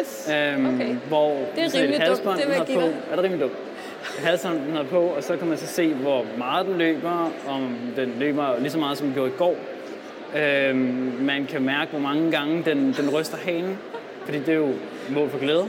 Yes. 0.00 0.30
Øhm, 0.32 0.74
Okay. 0.74 0.96
Hvor 1.08 1.28
Det 1.56 1.64
er 1.64 1.80
rimelig 1.80 2.00
dumt, 2.06 2.38
det 2.38 2.46
vil 2.48 2.54
har 2.54 2.64
give 2.64 2.80
på. 2.80 2.86
Er 3.10 3.14
det 3.16 3.24
rimelig 3.24 3.40
dumt? 3.42 3.52
Halsbånd, 4.18 4.60
den 4.66 4.76
har 4.76 4.82
på, 4.84 5.00
og 5.00 5.22
så 5.24 5.36
kan 5.36 5.48
man 5.48 5.58
så 5.58 5.66
se, 5.66 5.94
hvor 5.94 6.26
meget 6.38 6.66
den 6.66 6.78
løber, 6.78 7.30
om 7.48 7.76
den 7.96 8.14
løber 8.18 8.58
lige 8.58 8.70
så 8.70 8.78
meget, 8.78 8.98
som 8.98 9.06
den 9.06 9.14
gjorde 9.14 9.30
i 9.30 9.34
går. 9.38 9.56
Øhm, 10.36 10.78
man 11.20 11.46
kan 11.46 11.62
mærke, 11.62 11.90
hvor 11.90 12.00
mange 12.00 12.30
gange 12.30 12.62
den, 12.66 12.94
den 12.98 13.10
ryster 13.10 13.36
hanen, 13.36 13.78
fordi 14.24 14.38
det 14.38 14.48
er 14.48 14.54
jo 14.58 14.68
mål 15.10 15.30
for 15.30 15.38
glæde. 15.38 15.66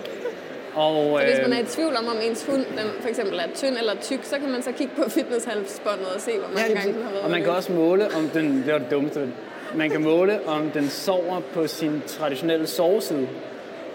Og, 0.75 1.19
Så 1.19 1.25
hvis 1.25 1.38
man 1.41 1.53
er 1.53 1.57
i 1.57 1.60
øhm, 1.60 1.67
tvivl 1.67 1.95
om, 1.95 2.07
om 2.07 2.15
ens 2.29 2.45
hund 2.45 2.57
den 2.60 2.88
for 3.01 3.10
eksempel 3.10 3.39
er 3.39 3.48
tynd 3.55 3.77
eller 3.77 3.95
tyk, 4.01 4.19
så 4.24 4.36
kan 4.39 4.50
man 4.51 4.62
så 4.62 4.72
kigge 4.72 4.93
på 5.03 5.10
fitnesshalsbåndet 5.10 6.07
og 6.15 6.22
se, 6.22 6.31
hvor 6.31 6.48
mange 6.48 6.69
Ja, 6.69 6.74
gange 6.74 6.93
den 6.93 7.03
har 7.03 7.12
været 7.12 7.24
og 7.24 7.31
man 7.31 7.43
kan 7.43 7.51
også 7.51 7.72
måle, 7.72 8.07
om 8.17 8.29
den, 8.34 8.63
det 8.65 8.74
var 8.74 8.79
det 8.79 8.91
dummeste, 8.91 9.27
man 9.75 9.89
kan 9.89 10.01
måle, 10.03 10.39
om 10.48 10.69
den 10.69 10.89
sover 10.89 11.39
på 11.53 11.67
sin 11.67 12.01
traditionelle 12.07 12.67
soveside, 12.67 13.27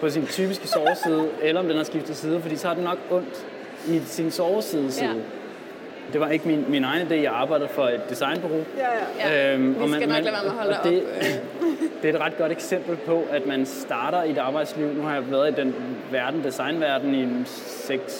på 0.01 0.09
sin 0.09 0.25
typiske 0.25 0.67
soveside, 0.67 1.29
eller 1.41 1.61
om 1.61 1.67
den 1.67 1.77
har 1.77 1.83
skiftet 1.83 2.15
side, 2.15 2.41
fordi 2.41 2.55
så 2.55 2.67
har 2.67 2.75
den 2.75 2.83
nok 2.83 2.97
ondt 3.11 3.45
i 3.87 4.01
sin 4.05 4.31
soveside 4.31 4.91
side. 4.91 5.09
Ja. 5.09 5.15
Det 6.13 6.21
var 6.21 6.29
ikke 6.29 6.47
min, 6.47 6.65
min 6.69 6.83
egen 6.83 7.07
idé, 7.07 7.13
jeg 7.13 7.31
arbejdede 7.33 7.69
for 7.69 7.83
et 7.83 8.01
designbureau. 8.09 8.63
Ja, 8.77 8.83
ja. 9.19 9.29
Ja, 9.29 9.53
Øhm, 9.53 9.75
vi 9.75 9.83
og 9.83 9.89
skal 9.89 10.07
nok 10.07 10.17
lade 10.17 10.25
være 10.25 10.43
med 10.43 10.51
at 10.51 10.57
holde 10.57 10.77
og 10.79 10.83
det, 10.83 11.03
op, 11.03 11.65
det 12.01 12.09
er 12.09 12.13
et 12.13 12.21
ret 12.21 12.37
godt 12.37 12.51
eksempel 12.51 12.95
på, 12.95 13.23
at 13.31 13.45
man 13.47 13.65
starter 13.65 14.23
i 14.23 14.31
et 14.31 14.37
arbejdsliv. 14.37 14.87
Nu 14.93 15.01
har 15.01 15.13
jeg 15.13 15.31
været 15.31 15.57
i 15.57 15.61
den 15.61 15.75
verden, 16.11 16.43
designverden, 16.43 17.13
i 17.15 17.25
6-8 17.25 17.29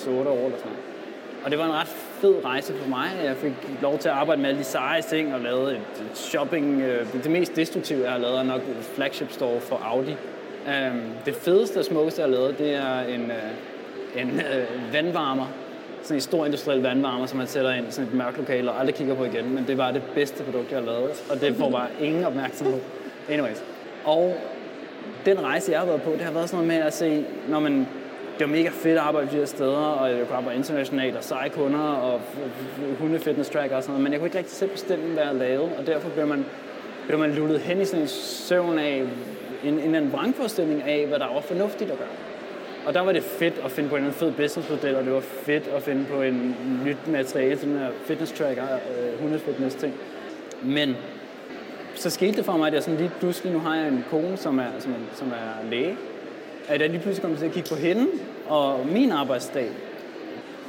år 0.10 0.22
eller 0.22 0.28
sådan 0.28 0.50
noget. 0.50 0.58
Og 1.46 1.52
det 1.52 1.60
var 1.60 1.66
en 1.66 1.74
ret 1.74 1.88
fed 2.22 2.36
rejse 2.46 2.74
for 2.82 2.90
mig. 2.90 3.08
Jeg 3.24 3.36
fik 3.36 3.52
lov 3.82 3.98
til 3.98 4.10
at 4.10 4.16
arbejde 4.16 4.42
med 4.42 4.50
alle 4.50 4.60
de 4.60 4.66
seje 4.66 5.02
ting 5.02 5.34
og 5.34 5.40
lavede 5.40 5.72
et, 5.72 5.82
shopping. 6.18 6.82
øh, 6.82 7.06
Det 7.24 7.32
mest 7.32 7.56
destruktive, 7.56 8.04
jeg 8.04 8.12
har 8.12 8.20
lavet, 8.20 8.40
er 8.40 8.44
nok 8.44 8.62
flagship 8.96 9.32
store 9.32 9.60
for 9.62 9.82
Audi. 9.86 10.16
Øhm, 10.68 11.02
Det 11.26 11.36
fedeste 11.36 11.78
og 11.78 11.86
smukkeste, 11.86 12.22
jeg 12.22 12.30
har 12.30 12.36
lavet, 12.36 12.58
det 12.58 12.76
er 12.76 13.00
en, 13.02 13.32
øh, 13.32 14.22
en 14.22 14.30
øh, 14.30 14.94
vandvarmer. 14.94 15.46
Sådan 16.04 16.18
en 16.18 16.22
stor 16.22 16.46
industriel 16.46 16.82
vandvarmer, 16.82 17.26
som 17.26 17.38
man 17.38 17.48
sætter 17.48 17.74
ind 17.74 17.88
i 17.88 17.92
sådan 17.92 18.08
et 18.08 18.14
mørkt 18.14 18.38
lokale 18.38 18.72
og 18.72 18.80
aldrig 18.80 18.96
kigger 18.96 19.16
på 19.16 19.24
igen. 19.24 19.56
Men 19.56 19.68
det 19.68 19.78
var 19.78 19.92
det 19.92 20.02
bedste 20.16 20.44
produkt, 20.44 20.72
jeg 20.72 20.80
har 20.80 20.86
lavet. 20.86 21.24
Og 21.30 21.42
det 21.42 21.56
får 21.56 21.70
bare 21.70 21.88
ingen 22.08 22.26
opmærksomhed. 22.26 22.80
Anyways. 23.30 23.64
Og 24.06 24.38
den 25.26 25.44
rejse, 25.44 25.72
jeg 25.72 25.80
har 25.80 25.88
været 25.88 26.02
på, 26.02 26.12
det 26.12 26.22
har 26.22 26.32
været 26.32 26.50
sådan 26.50 26.66
noget 26.66 26.80
med 26.80 26.88
at 26.88 26.94
se, 26.94 27.26
når 27.50 27.60
man 27.60 27.88
det 28.40 28.50
var 28.50 28.56
mega 28.56 28.70
fedt 28.70 28.98
at 28.98 29.04
arbejde 29.04 29.28
de 29.32 29.36
her 29.36 29.46
steder, 29.46 29.78
og 29.78 30.10
jeg 30.10 30.28
kunne 30.28 30.38
arbejde 30.38 30.58
internationalt, 30.58 31.16
og 31.16 31.24
seje 31.24 31.50
kunder, 31.50 31.80
og 31.80 32.22
hunde 33.00 33.20
fitness 33.20 33.50
tracker 33.50 33.76
og 33.76 33.84
sådan 33.84 33.92
noget, 33.92 34.04
men 34.04 34.12
jeg 34.12 34.20
kunne 34.20 34.28
ikke 34.28 34.38
rigtig 34.38 34.54
selv 34.54 34.70
bestemme, 34.70 35.14
hvad 35.14 35.24
jeg 35.24 35.36
lavede, 35.36 35.70
og 35.78 35.88
derfor 35.88 36.10
blev 36.10 36.28
man, 36.28 36.46
blev 37.08 37.20
man 37.20 37.32
lullet 37.32 37.60
hen 37.60 37.82
i 37.82 37.86
sådan 37.86 38.02
en 38.02 38.08
søvn 38.08 38.80
af, 38.80 39.04
en, 39.64 39.80
en, 39.80 39.96
en 39.96 40.12
vrangforestilling 40.12 40.84
af, 40.84 41.08
hvad 41.08 41.20
der 41.20 41.34
var 41.34 41.42
fornuftigt 41.42 41.92
at 41.92 41.98
gøre. 41.98 42.08
Og 42.86 42.94
der 42.94 43.02
var 43.02 43.12
det 43.12 43.24
fedt 43.24 43.62
at 43.66 43.72
finde 43.72 43.90
på 43.90 43.96
en 43.96 44.02
anden 44.02 44.18
fed 44.18 44.32
businessmodel, 44.32 44.96
og 44.96 45.04
det 45.04 45.14
var 45.14 45.20
fedt 45.20 45.68
at 45.68 45.84
finde 45.84 46.06
på 46.06 46.22
en 46.22 46.56
nyt 46.86 47.08
materiale, 47.08 47.60
sådan 47.60 47.78
her 47.78 47.90
fitness 48.06 48.32
tracker, 48.32 48.64
øh, 48.64 49.22
hundefitness 49.22 49.76
ting. 49.76 49.94
Men 50.64 50.96
så 51.96 52.10
skete 52.10 52.32
det 52.32 52.46
for 52.46 52.58
mig, 52.58 52.68
at 52.68 52.74
jeg 52.74 52.84
sådan 52.84 53.00
lige 53.00 53.12
pludselig, 53.20 53.54
nu 53.54 53.60
har 53.60 53.76
jeg 53.76 53.88
en 53.88 54.06
kone, 54.10 54.38
som 54.38 54.60
er, 54.60 54.68
som 54.80 54.92
er, 54.92 54.96
som 55.14 55.28
er 55.28 55.70
læge, 55.70 55.98
at 56.68 56.82
jeg 56.82 56.90
lige 56.90 57.02
pludselig 57.02 57.30
kom 57.30 57.38
til 57.38 57.46
at 57.46 57.52
kigge 57.52 57.70
på 57.70 57.76
hende 57.76 58.08
og 58.48 58.88
min 58.92 59.12
arbejdsdag. 59.12 59.70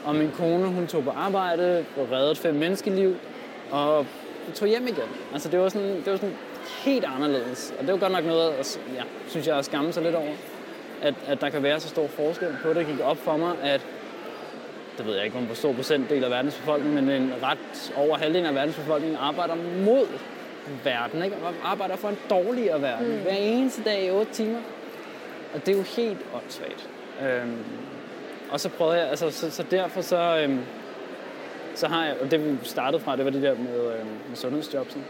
Og 0.04 0.14
min 0.14 0.30
kone, 0.34 0.66
hun 0.66 0.86
tog 0.86 1.04
på 1.04 1.10
arbejde 1.10 1.84
og 1.96 2.08
reddede 2.12 2.36
fem 2.36 2.54
menneskeliv 2.54 3.16
og 3.70 4.06
tog 4.54 4.68
hjem 4.68 4.86
igen. 4.86 5.08
Altså 5.32 5.48
det 5.48 5.60
var 5.60 5.68
sådan, 5.68 5.96
det 5.96 6.06
var 6.06 6.16
sådan 6.16 6.34
helt 6.68 7.04
anderledes. 7.04 7.74
Og 7.78 7.84
det 7.84 7.92
var 7.92 7.98
godt 7.98 8.12
nok 8.12 8.24
noget, 8.24 8.50
at, 8.50 8.80
ja, 8.94 9.02
synes 9.28 9.46
jeg, 9.46 9.58
at 9.58 9.64
skamme 9.64 9.92
sig 9.92 10.02
lidt 10.02 10.14
over. 10.14 10.32
At, 11.02 11.14
at 11.26 11.40
der 11.40 11.50
kan 11.50 11.62
være 11.62 11.80
så 11.80 11.88
stor 11.88 12.06
forskel 12.06 12.56
på 12.62 12.68
det. 12.68 12.76
Det 12.76 12.86
gik 12.86 13.00
op 13.00 13.16
for 13.16 13.36
mig, 13.36 13.56
at 13.62 13.80
det 14.98 15.06
ved 15.06 15.14
jeg 15.14 15.24
ikke, 15.24 15.38
hvor 15.38 15.54
stor 15.54 15.72
procentdel 15.72 16.24
af 16.24 16.30
verdens 16.30 16.54
befolkning, 16.54 16.94
men 16.94 17.08
en 17.08 17.32
ret 17.42 17.92
over 17.96 18.16
halvdelen 18.16 18.46
af 18.46 18.54
verdens 18.54 18.76
befolkning 18.76 19.16
arbejder 19.20 19.54
mod 19.84 20.06
verden, 20.84 21.22
ikke? 21.22 21.36
Og 21.36 21.54
arbejder 21.64 21.96
for 21.96 22.08
en 22.08 22.18
dårligere 22.30 22.82
verden. 22.82 23.16
Mm. 23.16 23.22
Hver 23.22 23.32
eneste 23.32 23.82
dag 23.82 24.04
i 24.04 24.10
8 24.10 24.32
timer. 24.32 24.60
Og 25.54 25.66
det 25.66 25.72
er 25.72 25.76
jo 25.76 25.82
helt 25.82 26.18
åndssvagt. 26.34 26.88
Øhm, 27.22 27.64
og 28.50 28.60
så 28.60 28.68
prøvede 28.68 28.98
jeg, 28.98 29.08
altså 29.08 29.30
så, 29.30 29.50
så 29.50 29.64
derfor 29.70 30.00
så, 30.00 30.38
øhm, 30.44 30.60
så 31.74 31.88
har 31.88 32.04
jeg, 32.04 32.16
og 32.20 32.30
det 32.30 32.44
vi 32.44 32.58
startede 32.62 33.02
fra, 33.02 33.16
det 33.16 33.24
var 33.24 33.30
det 33.30 33.42
der 33.42 33.54
med, 33.54 33.94
øhm, 33.98 34.08
med 34.28 34.36
sundhedsjobsen. 34.36 35.04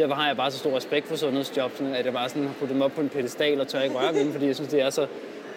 Derfor 0.00 0.14
har 0.14 0.26
jeg 0.26 0.36
bare 0.36 0.50
så 0.50 0.58
stor 0.58 0.76
respekt 0.76 1.08
for 1.08 1.16
sundhedsjobsene, 1.16 1.98
at 1.98 2.04
jeg 2.04 2.12
bare 2.12 2.28
sådan 2.28 2.42
har 2.46 2.54
puttet 2.58 2.74
dem 2.74 2.82
op 2.82 2.92
på 2.92 3.00
en 3.00 3.08
pedestal 3.08 3.60
og 3.60 3.68
tør 3.68 3.80
ikke 3.80 3.96
røre 3.96 4.14
dem, 4.14 4.32
fordi 4.32 4.46
jeg 4.46 4.54
synes, 4.54 4.70
det 4.70 4.80
er 4.82 4.90
så, 4.90 5.06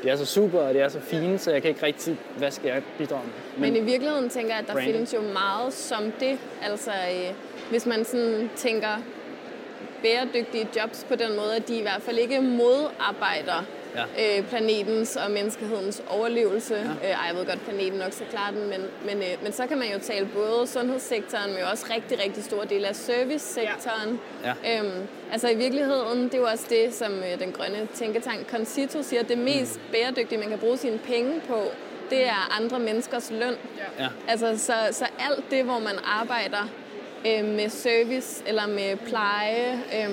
det 0.03 0.11
er 0.11 0.15
så 0.15 0.25
super, 0.25 0.59
og 0.59 0.73
det 0.73 0.81
er 0.81 0.89
så 0.89 0.99
fine, 0.99 1.37
så 1.37 1.51
jeg 1.51 1.61
kan 1.61 1.69
ikke 1.69 1.85
rigtig, 1.85 2.17
hvad 2.37 2.51
skal 2.51 2.67
jeg 2.67 2.81
bidrage 2.97 3.23
med? 3.57 3.69
Men 3.69 3.75
i 3.75 3.85
virkeligheden 3.85 4.29
tænker 4.29 4.51
jeg, 4.51 4.59
at 4.59 4.67
der 4.67 4.73
Branding. 4.73 4.93
findes 4.95 5.13
jo 5.13 5.21
meget 5.21 5.73
som 5.73 6.11
det. 6.19 6.37
Altså, 6.63 6.91
øh, 6.91 7.33
hvis 7.69 7.85
man 7.85 8.05
sådan 8.05 8.49
tænker 8.55 9.01
bæredygtige 10.01 10.67
jobs 10.81 11.05
på 11.09 11.15
den 11.15 11.35
måde, 11.35 11.55
at 11.55 11.67
de 11.67 11.77
i 11.77 11.81
hvert 11.81 12.01
fald 12.01 12.17
ikke 12.17 12.41
modarbejder 12.41 13.65
Ja. 13.95 14.37
øh, 14.39 14.47
planetens 14.47 15.15
og 15.15 15.31
menneskehedens 15.31 16.03
overlevelse. 16.09 16.75
Ja. 16.75 17.09
Øh, 17.09 17.15
ej, 17.15 17.27
jeg 17.27 17.35
ved 17.35 17.45
godt, 17.45 17.65
planeten 17.65 17.99
nok 17.99 18.13
skal 18.13 18.27
klare 18.27 18.51
den, 18.51 18.69
men, 18.69 18.81
men, 19.05 19.17
øh, 19.17 19.43
men 19.43 19.51
så 19.51 19.67
kan 19.67 19.77
man 19.77 19.91
jo 19.93 19.99
tale 19.99 20.29
både 20.33 20.67
sundhedssektoren, 20.67 21.51
men 21.51 21.59
jo 21.59 21.65
også 21.71 21.85
rigtig, 21.95 22.19
rigtig 22.23 22.43
stor 22.43 22.63
del 22.63 22.85
af 22.85 22.95
servicesektoren. 22.95 24.19
Ja. 24.43 24.79
Øhm, 24.79 25.07
altså 25.31 25.49
i 25.49 25.55
virkeligheden, 25.55 26.23
det 26.23 26.33
er 26.33 26.37
jo 26.37 26.45
også 26.45 26.65
det, 26.69 26.93
som 26.93 27.11
øh, 27.11 27.39
den 27.39 27.51
grønne 27.51 27.87
tænketank 27.93 28.49
Concito 28.49 29.03
siger, 29.03 29.23
det 29.23 29.37
mest 29.37 29.79
bæredygtige, 29.91 30.39
man 30.39 30.49
kan 30.49 30.59
bruge 30.59 30.77
sine 30.77 30.97
penge 30.97 31.41
på, 31.47 31.61
det 32.09 32.27
er 32.27 32.57
andre 32.61 32.79
menneskers 32.79 33.31
løn. 33.31 33.55
Ja. 33.99 34.07
Altså, 34.27 34.57
så, 34.57 34.73
så 34.91 35.05
alt 35.19 35.51
det, 35.51 35.63
hvor 35.63 35.79
man 35.79 35.95
arbejder 36.05 36.69
øh, 37.27 37.45
med 37.45 37.69
service 37.69 38.43
eller 38.47 38.67
med 38.67 38.97
pleje, 38.97 39.73
øh, 39.73 40.09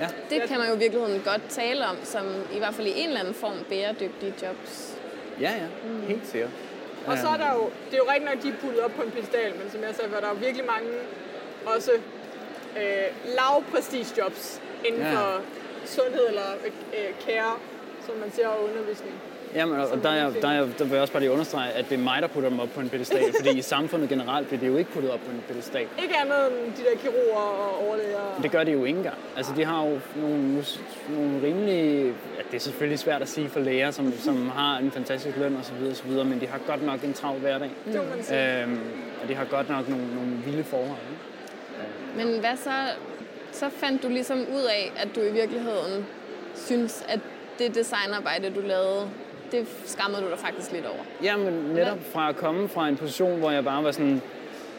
Ja. 0.00 0.08
det 0.30 0.48
kan 0.48 0.58
man 0.58 0.68
jo 0.68 0.74
i 0.74 0.78
virkeligheden 0.78 1.22
godt 1.24 1.42
tale 1.48 1.86
om, 1.86 1.96
som 2.02 2.26
i 2.54 2.58
hvert 2.58 2.74
fald 2.74 2.86
i 2.86 2.92
en 3.00 3.08
eller 3.08 3.20
anden 3.20 3.34
form 3.34 3.56
bæredygtige 3.68 4.34
jobs. 4.42 4.94
Ja, 5.40 5.50
ja, 5.50 5.66
helt 6.08 6.26
sikkert. 6.26 6.50
Og 7.06 7.18
så 7.18 7.28
er 7.28 7.36
der 7.36 7.52
jo, 7.54 7.70
det 7.90 7.94
er 7.94 7.98
jo 7.98 8.08
rigtig 8.12 8.28
nok, 8.34 8.42
de 8.42 8.48
er 8.48 8.52
puttet 8.60 8.80
op 8.80 8.90
på 8.96 9.02
en 9.02 9.10
pedestal, 9.10 9.52
men 9.58 9.70
som 9.70 9.80
jeg 9.82 9.94
sagde, 9.94 10.12
var 10.12 10.20
der 10.20 10.26
er 10.26 10.30
jo 10.30 10.38
virkelig 10.40 10.66
mange 10.66 10.90
også 11.66 11.90
øh, 12.76 13.08
lav 13.38 13.62
prestige 13.72 14.06
jobs 14.18 14.60
inden 14.84 15.00
Ja. 15.02 15.12
for 15.14 15.40
sundhed 15.84 16.28
eller 16.28 16.48
øh, 16.98 17.14
care, 17.26 17.56
som 18.06 18.14
man 18.16 18.32
siger, 18.32 18.48
og 18.48 18.64
undervisning. 18.64 19.14
Jamen, 19.54 19.80
og 19.80 20.02
der, 20.02 20.10
er, 20.10 20.30
der, 20.30 20.48
er, 20.48 20.66
der 20.78 20.84
vil 20.84 20.92
jeg 20.92 21.00
også 21.00 21.12
bare 21.12 21.20
lige 21.20 21.32
understrege, 21.32 21.72
at 21.72 21.84
det 21.88 21.98
er 21.98 22.02
mig, 22.02 22.22
der 22.22 22.28
putter 22.28 22.48
dem 22.48 22.60
op 22.60 22.68
på 22.74 22.80
en 22.80 22.88
pedestal, 22.88 23.22
fordi 23.40 23.58
i 23.58 23.62
samfundet 23.62 24.08
generelt 24.08 24.46
bliver 24.46 24.60
det 24.60 24.66
jo 24.66 24.76
ikke 24.76 24.90
puttet 24.90 25.10
op 25.12 25.20
på 25.20 25.30
en 25.30 25.44
pedestal. 25.48 25.86
Ikke 26.02 26.16
andet 26.16 26.64
end 26.64 26.72
de 26.76 26.82
der 26.82 26.98
kirurger 27.02 27.40
og 27.40 27.86
overlæger. 27.86 28.40
Det 28.42 28.50
gør 28.50 28.64
de 28.64 28.72
jo 28.72 28.84
ikke 28.84 28.96
engang. 28.96 29.18
Altså, 29.36 29.52
de 29.56 29.64
har 29.64 29.84
jo 29.84 29.98
nogle, 30.16 30.64
nogle 31.08 31.42
rimelig... 31.42 32.04
Ja, 32.36 32.42
det 32.50 32.56
er 32.56 32.60
selvfølgelig 32.60 32.98
svært 32.98 33.22
at 33.22 33.28
sige 33.28 33.48
for 33.48 33.60
læger, 33.60 33.90
som, 33.90 34.12
som 34.12 34.48
har 34.58 34.78
en 34.78 34.90
fantastisk 34.90 35.36
løn 35.36 35.56
osv., 35.56 35.90
osv., 35.90 36.10
men 36.10 36.40
de 36.40 36.46
har 36.46 36.58
godt 36.66 36.86
nok 36.86 37.02
en 37.04 37.12
travl 37.12 37.38
hverdag. 37.38 37.70
Det 37.84 37.94
må 37.94 38.02
man 38.02 38.24
sige. 38.24 38.62
Øhm, 38.62 38.80
og 39.22 39.28
de 39.28 39.34
har 39.34 39.44
godt 39.44 39.68
nok 39.68 39.88
nogle, 39.88 40.14
nogle 40.14 40.30
vilde 40.44 40.64
forhold. 40.64 40.98
Ikke? 41.10 42.26
Men 42.26 42.40
hvad 42.40 42.56
så? 42.56 42.70
Så 43.52 43.68
fandt 43.70 44.02
du 44.02 44.08
ligesom 44.08 44.38
ud 44.38 44.62
af, 44.62 44.92
at 44.96 45.08
du 45.16 45.20
i 45.20 45.32
virkeligheden 45.32 46.06
synes, 46.54 47.04
at 47.08 47.20
det 47.58 47.74
designarbejde, 47.74 48.50
du 48.50 48.60
lavede, 48.60 49.08
det 49.54 49.66
skammede 49.84 50.22
du 50.22 50.30
dig 50.30 50.38
faktisk 50.38 50.72
lidt 50.72 50.86
over. 50.86 51.04
Jamen 51.22 51.52
netop 51.52 51.98
fra 52.12 52.28
at 52.28 52.36
komme 52.36 52.68
fra 52.68 52.88
en 52.88 52.96
position, 52.96 53.38
hvor 53.38 53.50
jeg 53.50 53.64
bare 53.64 53.84
var 53.84 53.90
sådan 53.92 54.22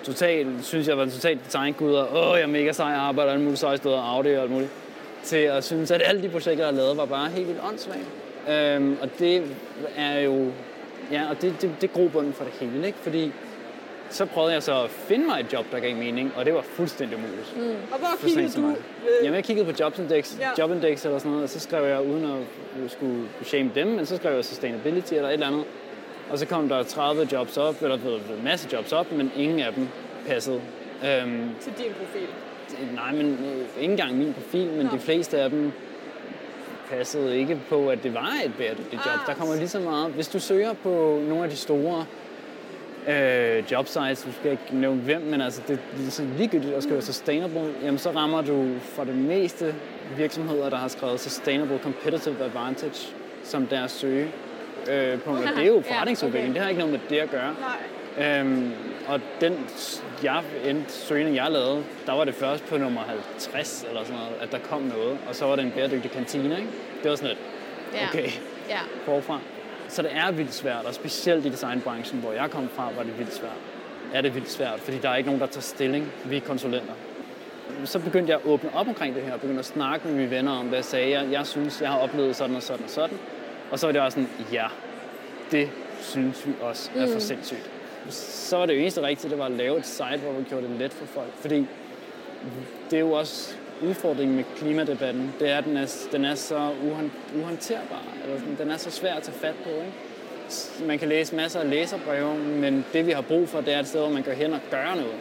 totalt, 0.03 0.65
synes 0.65 0.88
jeg 0.88 0.97
var 0.97 1.03
en 1.03 1.11
totalt 1.11 1.45
designgud, 1.45 1.93
og 1.93 2.29
åh, 2.29 2.38
jeg 2.38 2.43
er 2.43 2.47
mega 2.47 2.71
sej, 2.71 2.88
jeg 2.88 2.99
arbejder 2.99 3.31
alle 3.31 3.43
mulige 3.43 3.57
seje 3.57 3.77
steder, 3.77 4.01
Audi 4.01 4.29
og 4.29 4.41
alt 4.41 4.51
muligt, 4.51 4.71
til 5.23 5.38
at 5.38 5.63
synes, 5.63 5.91
at 5.91 6.01
alle 6.05 6.21
de 6.21 6.29
projekter, 6.29 6.65
jeg 6.65 6.73
lavede, 6.73 6.97
var 6.97 7.05
bare 7.05 7.29
helt 7.29 7.47
vildt 7.47 7.61
åndssvage. 7.63 8.05
Øhm, 8.49 8.97
og 9.01 9.09
det 9.19 9.43
er 9.97 10.19
jo, 10.19 10.51
ja, 11.11 11.29
og 11.29 11.41
det, 11.41 11.61
det, 11.61 11.71
det 11.81 11.89
er 11.89 11.93
grobunden 11.93 12.33
for 12.33 12.43
det 12.43 12.53
hele, 12.53 12.88
ikke? 12.88 12.99
Fordi 13.01 13.31
så 14.15 14.25
prøvede 14.25 14.54
jeg 14.54 14.63
så 14.63 14.84
at 14.84 14.89
finde 14.89 15.25
mig 15.25 15.39
et 15.39 15.54
job, 15.54 15.65
der 15.71 15.80
gav 15.80 15.95
mening, 15.95 16.32
og 16.38 16.45
det 16.45 16.54
var 16.54 16.62
fuldstændig 16.62 17.17
umuligt. 17.17 17.54
Mm. 17.58 17.62
Og 17.91 17.99
hvor 17.99 18.28
kiggede 18.28 18.62
du? 18.62 18.67
Øh, 18.69 18.75
Jamen, 19.23 19.36
jeg 19.36 19.43
kiggede 19.43 19.73
på 19.73 19.78
Jobindex, 19.80 20.39
Ja. 20.39 20.49
Jobindex 20.60 21.06
eller 21.06 21.17
sådan 21.19 21.32
noget, 21.32 21.43
og 21.43 21.49
så 21.49 21.60
skrev 21.60 21.86
jeg, 21.86 22.01
uden 22.01 22.25
at 22.25 22.91
skulle 22.91 23.23
shame 23.43 23.71
dem, 23.75 23.88
men 23.88 24.06
så 24.06 24.15
skrev 24.15 24.36
jeg 24.36 24.45
sustainability 24.45 25.13
eller 25.13 25.28
et 25.30 25.34
eller 25.34 25.47
andet. 25.47 25.63
Og 26.30 26.39
så 26.39 26.45
kom 26.45 26.69
der 26.69 26.84
30 26.84 27.28
jobs 27.32 27.58
op, 27.58 27.82
eller 27.82 27.95
en 27.95 28.43
masse 28.43 28.69
jobs 28.73 28.91
op, 28.93 29.12
men 29.12 29.32
ingen 29.36 29.60
af 29.60 29.73
dem 29.73 29.88
passede. 30.28 30.62
Øhm, 31.06 31.49
til 31.62 31.73
din 31.78 31.91
profil. 31.99 32.28
nej, 32.95 33.12
men 33.12 33.32
øh, 33.32 33.82
ikke 33.82 33.91
engang 33.91 34.17
min 34.17 34.34
profil, 34.34 34.67
men 34.67 34.86
Nå. 34.86 34.91
de 34.91 34.99
fleste 34.99 35.39
af 35.39 35.49
dem 35.49 35.71
passede 36.89 37.38
ikke 37.38 37.60
på, 37.69 37.89
at 37.89 38.04
det 38.04 38.13
var 38.13 38.34
et 38.45 38.51
bæredygtigt 38.58 38.93
job. 39.06 39.13
Ah. 39.13 39.28
Der 39.28 39.34
kommer 39.34 39.56
lige 39.56 39.67
så 39.67 39.80
meget. 39.80 40.12
Hvis 40.12 40.28
du 40.28 40.39
søger 40.39 40.73
på 40.73 41.19
nogle 41.28 41.43
af 41.43 41.49
de 41.49 41.56
store 41.56 42.06
øh, 43.08 43.72
jobsites, 43.72 44.24
du 44.24 44.32
skal 44.39 44.52
ikke 44.52 44.63
nævne 44.72 45.02
hvem, 45.02 45.22
men 45.22 45.41
altså 45.41 45.62
det, 45.68 45.80
det 45.98 46.08
er 46.08 46.12
sådan 46.12 46.32
ligegyldigt 46.38 46.74
at 46.74 46.84
skrive 46.84 47.02
sustainable, 47.02 47.74
jamen 47.84 47.98
så 47.98 48.12
rammer 48.12 48.41
du 48.41 48.68
for 48.82 49.04
det 49.04 49.15
meste 49.15 49.76
virksomheder, 50.18 50.70
der 50.70 50.78
har 50.78 50.88
skrevet 50.88 51.20
sustainable 51.20 51.80
competitive 51.84 52.44
advantage 52.44 53.13
som 53.44 53.68
deres 53.68 53.91
søge. 53.91 54.32
Øh, 54.91 55.20
på, 55.22 55.36
det 55.58 55.63
er 55.63 55.68
jo 55.68 55.84
Ja, 55.89 55.94
forretningsudvikling, 55.96 56.50
okay. 56.50 56.54
det 56.54 56.62
har 56.62 56.70
ikke 56.70 56.80
noget 56.80 56.91
med 56.91 57.00
det 57.10 57.18
at 57.18 57.30
gøre. 57.32 57.56
Nej. 57.60 58.39
Øhm, 58.39 58.72
og 59.08 59.20
den 59.41 59.65
jeg, 60.24 60.41
endte, 60.65 60.91
søgning, 60.94 61.36
jeg 61.36 61.52
lavede, 61.52 61.84
der 62.06 62.13
var 62.13 62.24
det 62.24 62.36
først 62.36 62.65
på 62.65 62.78
nummer 62.78 63.02
50 63.02 63.86
eller 63.89 64.04
sådan 64.04 64.15
noget, 64.20 64.34
at 64.41 64.52
der 64.52 64.58
kom 64.70 64.82
noget. 64.82 65.18
Og 65.30 65.36
så 65.36 65.46
var 65.46 65.56
det 65.56 65.65
en 65.65 65.72
bæredygtig 65.72 66.12
kantine, 66.12 66.56
ikke? 66.58 66.70
Det 67.04 67.10
var 67.10 67.15
sådan 67.15 67.36
Ja. 67.94 68.08
okay, 68.10 68.30
Ja. 68.70 68.78
forfra. 69.06 69.39
Så 69.95 70.01
det 70.01 70.12
er 70.13 70.31
vildt 70.31 70.53
svært, 70.53 70.86
og 70.86 70.93
specielt 70.93 71.45
i 71.45 71.49
designbranchen, 71.49 72.19
hvor 72.19 72.31
jeg 72.31 72.51
kom 72.51 72.69
fra, 72.69 72.89
var 72.97 73.03
det 73.03 73.19
vildt 73.19 73.34
svært. 73.34 73.58
Er 74.13 74.21
det 74.21 74.36
vildt 74.36 74.51
svært, 74.51 74.79
fordi 74.79 74.97
der 74.97 75.10
er 75.10 75.15
ikke 75.15 75.27
nogen, 75.27 75.41
der 75.41 75.47
tager 75.47 75.62
stilling. 75.62 76.12
Vi 76.25 76.38
er 76.38 76.41
konsulenter. 76.41 76.93
Så 77.86 77.99
begyndte 77.99 78.31
jeg 78.31 78.39
at 78.39 78.45
åbne 78.45 78.69
op 78.75 78.88
omkring 78.88 79.15
det 79.15 79.23
her, 79.23 79.38
begyndte 79.38 79.60
at 79.60 79.65
snakke 79.65 80.08
med 80.08 80.15
mine 80.15 80.29
venner 80.29 80.51
om, 80.51 80.65
hvad 80.65 80.77
jeg 80.77 80.86
sagde. 80.86 81.12
Jeg, 81.12 81.31
jeg 81.31 81.47
synes, 81.47 81.81
jeg 81.81 81.89
har 81.89 81.99
oplevet 81.99 82.36
sådan 82.36 82.55
og 82.55 82.63
sådan 82.63 82.84
og 82.84 82.89
sådan. 82.89 83.17
Og 83.71 83.79
så 83.79 83.88
var 83.88 83.91
det 83.91 84.01
også 84.01 84.15
sådan, 84.15 84.29
ja, 84.53 84.65
det 85.51 85.69
synes 85.99 86.47
vi 86.47 86.53
også 86.62 86.89
er 86.95 87.08
for 87.13 87.19
sindssygt. 87.19 87.69
Så 88.10 88.58
var 88.58 88.65
det 88.65 88.81
eneste 88.81 89.01
rigtige, 89.01 89.29
det 89.29 89.38
var 89.38 89.45
at 89.45 89.51
lave 89.51 89.77
et 89.77 89.86
site, 89.86 90.17
hvor 90.17 90.31
vi 90.31 90.43
gjorde 90.43 90.67
det 90.67 90.79
let 90.79 90.93
for 90.93 91.05
folk. 91.05 91.34
Fordi 91.36 91.67
det 92.91 92.95
er 92.95 93.01
jo 93.01 93.12
også 93.12 93.55
udfordringen 93.81 94.35
med 94.35 94.43
klimadebatten, 94.55 95.33
det 95.39 95.49
er, 95.49 95.57
at 95.57 95.65
den 95.65 95.77
er, 95.77 96.07
den 96.11 96.25
er 96.25 96.35
så 96.35 96.69
uhåndterbar. 97.38 98.03
Eller 98.23 98.39
sådan, 98.39 98.57
den 98.59 98.71
er 98.71 98.77
så 98.77 98.91
svær 98.91 99.13
at 99.13 99.23
tage 99.23 99.38
fat 99.38 99.55
på. 99.63 99.69
Ikke? 99.69 100.88
Man 100.88 100.99
kan 100.99 101.09
læse 101.09 101.35
masser 101.35 101.59
af 101.59 101.69
læserbreve, 101.69 102.38
men 102.38 102.85
det 102.93 103.07
vi 103.07 103.11
har 103.11 103.21
brug 103.21 103.49
for, 103.49 103.61
det 103.61 103.73
er 103.73 103.79
et 103.79 103.88
sted, 103.88 103.99
hvor 103.99 104.09
man 104.09 104.23
går 104.23 104.31
hen 104.31 104.53
og 104.53 104.59
gør 104.71 104.95
noget. 104.95 105.19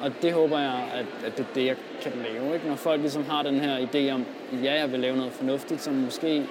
Og 0.00 0.12
det 0.22 0.32
håber 0.32 0.58
jeg, 0.58 0.88
at, 0.94 1.26
at 1.26 1.38
det 1.38 1.46
er 1.50 1.54
det, 1.54 1.66
jeg 1.66 1.76
kan 2.02 2.12
lave. 2.32 2.54
Ikke? 2.54 2.68
Når 2.68 2.76
folk 2.76 3.00
ligesom 3.00 3.24
har 3.24 3.42
den 3.42 3.60
her 3.60 3.78
idé 3.78 4.12
om, 4.12 4.24
ja, 4.62 4.74
jeg 4.74 4.92
vil 4.92 5.00
lave 5.00 5.16
noget 5.16 5.32
fornuftigt, 5.32 5.80
som 5.80 5.94
måske 5.94 6.46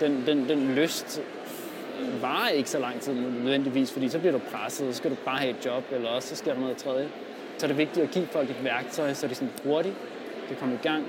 den, 0.00 0.24
den, 0.26 0.48
den 0.48 0.74
lyst 0.74 1.22
varer 2.20 2.48
ikke 2.48 2.70
så 2.70 2.78
lang 2.78 3.00
tid 3.00 3.14
nødvendigvis, 3.14 3.92
fordi 3.92 4.08
så 4.08 4.18
bliver 4.18 4.32
du 4.32 4.40
presset, 4.52 4.94
så 4.94 4.98
skal 4.98 5.10
du 5.10 5.16
bare 5.24 5.38
have 5.38 5.50
et 5.50 5.66
job, 5.66 5.84
eller 5.92 6.08
også 6.08 6.28
så 6.28 6.36
sker 6.36 6.52
der 6.52 6.60
noget 6.60 6.76
tredje. 6.76 7.08
Så 7.58 7.66
er 7.66 7.68
det 7.68 7.78
vigtigt 7.78 8.04
at 8.04 8.10
give 8.10 8.26
folk 8.26 8.50
et 8.50 8.64
værktøj, 8.64 9.14
så 9.14 9.26
de 9.26 9.34
sådan 9.34 9.50
hurtigt 9.64 9.94
kan 10.52 10.60
komme 10.60 10.74
i 10.74 10.86
gang, 10.88 11.04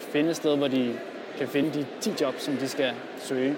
finde 0.00 0.30
et 0.30 0.36
sted, 0.36 0.56
hvor 0.56 0.68
de 0.68 0.98
kan 1.38 1.48
finde 1.48 1.70
de 1.80 1.86
10 2.00 2.12
jobs, 2.20 2.42
som 2.42 2.56
de 2.56 2.68
skal 2.68 2.92
søge. 3.18 3.56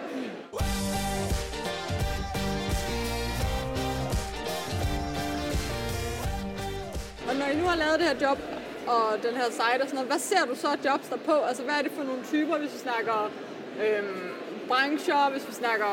Og 7.29 7.35
når 7.37 7.47
I 7.53 7.57
nu 7.61 7.65
har 7.65 7.77
lavet 7.77 7.99
det 8.01 8.07
her 8.09 8.29
job 8.29 8.39
og 8.87 9.05
den 9.23 9.35
her 9.41 9.45
site 9.51 9.81
og 9.83 9.87
sådan 9.89 9.95
noget, 9.95 10.09
hvad 10.13 10.19
ser 10.19 10.45
du 10.51 10.55
så 10.55 10.69
af 10.69 10.79
jobs 10.85 11.07
der 11.09 11.17
på? 11.31 11.37
Altså 11.49 11.63
hvad 11.63 11.75
er 11.79 11.83
det 11.83 11.93
for 11.97 12.03
nogle 12.11 12.23
typer, 12.33 12.59
hvis 12.59 12.73
vi 12.75 12.79
snakker 12.79 13.31
øhm, 13.85 14.21
brancher, 14.69 15.31
hvis 15.33 15.49
vi 15.49 15.53
snakker 15.53 15.93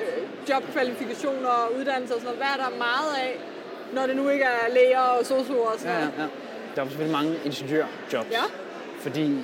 øh, 0.00 0.22
jobkvalifikationer 0.50 1.48
og 1.48 1.66
uddannelser 1.78 2.14
og 2.14 2.20
sådan 2.20 2.34
noget. 2.36 2.38
Hvad 2.42 2.52
er 2.56 2.60
der 2.70 2.76
meget 2.88 3.12
af, 3.26 3.32
når 3.92 4.06
det 4.06 4.16
nu 4.16 4.28
ikke 4.28 4.44
er 4.44 4.68
læger 4.74 5.00
og 5.00 5.26
sosuer 5.26 5.68
og 5.74 5.78
sådan 5.78 5.92
Ja, 5.94 6.00
noget? 6.00 6.12
ja, 6.18 6.22
ja. 6.22 6.28
Der 6.76 6.82
er 6.82 6.86
selvfølgelig 6.86 7.12
mange 7.12 7.34
ingeniørjobs. 7.44 8.32
Ja. 8.32 8.42
Fordi 8.98 9.38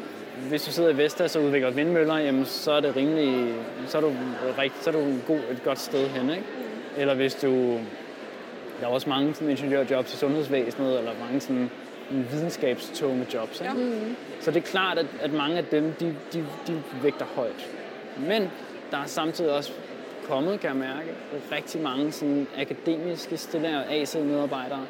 hvis 0.49 0.63
du 0.65 0.71
sidder 0.73 0.91
i 0.91 0.97
Vestas 0.97 1.37
og 1.37 1.43
udvikler 1.43 1.71
vindmøller, 1.71 2.19
jamen, 2.19 2.45
så 2.45 2.73
er 2.73 2.81
det 2.81 2.97
rimelig, 2.97 3.55
så 3.87 3.99
er 3.99 4.03
du, 4.03 4.13
rigt, 4.59 4.75
så 4.85 4.91
er 4.91 4.95
du 4.95 5.01
en 5.01 5.23
god, 5.27 5.39
et 5.39 5.63
godt 5.65 5.79
sted 5.79 6.09
hen, 6.09 6.31
ikke? 6.31 6.45
Eller 6.97 7.15
hvis 7.15 7.35
du, 7.35 7.51
der 8.81 8.87
er 8.87 8.87
også 8.87 9.09
mange 9.09 9.35
sådan, 9.35 9.51
ingeniørjobs 9.51 10.15
i 10.15 10.17
sundhedsvæsenet, 10.17 10.99
eller 10.99 11.13
mange 11.25 11.41
sådan 11.41 11.71
videnskabstunge 12.11 13.27
jobs, 13.35 13.61
ikke? 13.61 13.73
Ja. 13.73 13.87
Så 14.41 14.51
det 14.51 14.57
er 14.57 14.67
klart, 14.67 14.99
at, 14.99 15.07
at 15.21 15.33
mange 15.33 15.57
af 15.57 15.65
dem, 15.65 15.93
de, 15.93 16.17
de, 16.33 16.47
de 16.67 16.83
vægter 17.03 17.27
højt. 17.35 17.71
Men 18.29 18.51
der 18.91 18.99
er 18.99 19.07
samtidig 19.07 19.53
også 19.53 19.73
kommet, 20.29 20.61
kan 20.61 20.69
jeg 20.69 20.77
mærke, 20.77 21.09
rigtig 21.53 21.81
mange 21.81 22.13
sådan, 22.13 22.47
akademiske 22.59 23.37
stillinger, 23.37 23.83
AC-medarbejdere, 23.91 24.87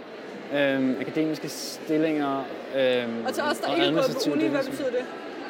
øhm, 0.57 0.97
akademiske 1.01 1.49
stillinger 1.49 2.45
øhm, 2.77 3.25
Og 3.27 3.35
til 3.35 3.43
os, 3.43 3.59
der 3.59 3.75
ikke 3.75 3.87
er 3.87 3.93
gået 3.93 4.17
på 4.25 4.33
uni, 4.33 4.47
hvad 4.47 4.65
betyder 4.65 4.91
det? 4.91 5.05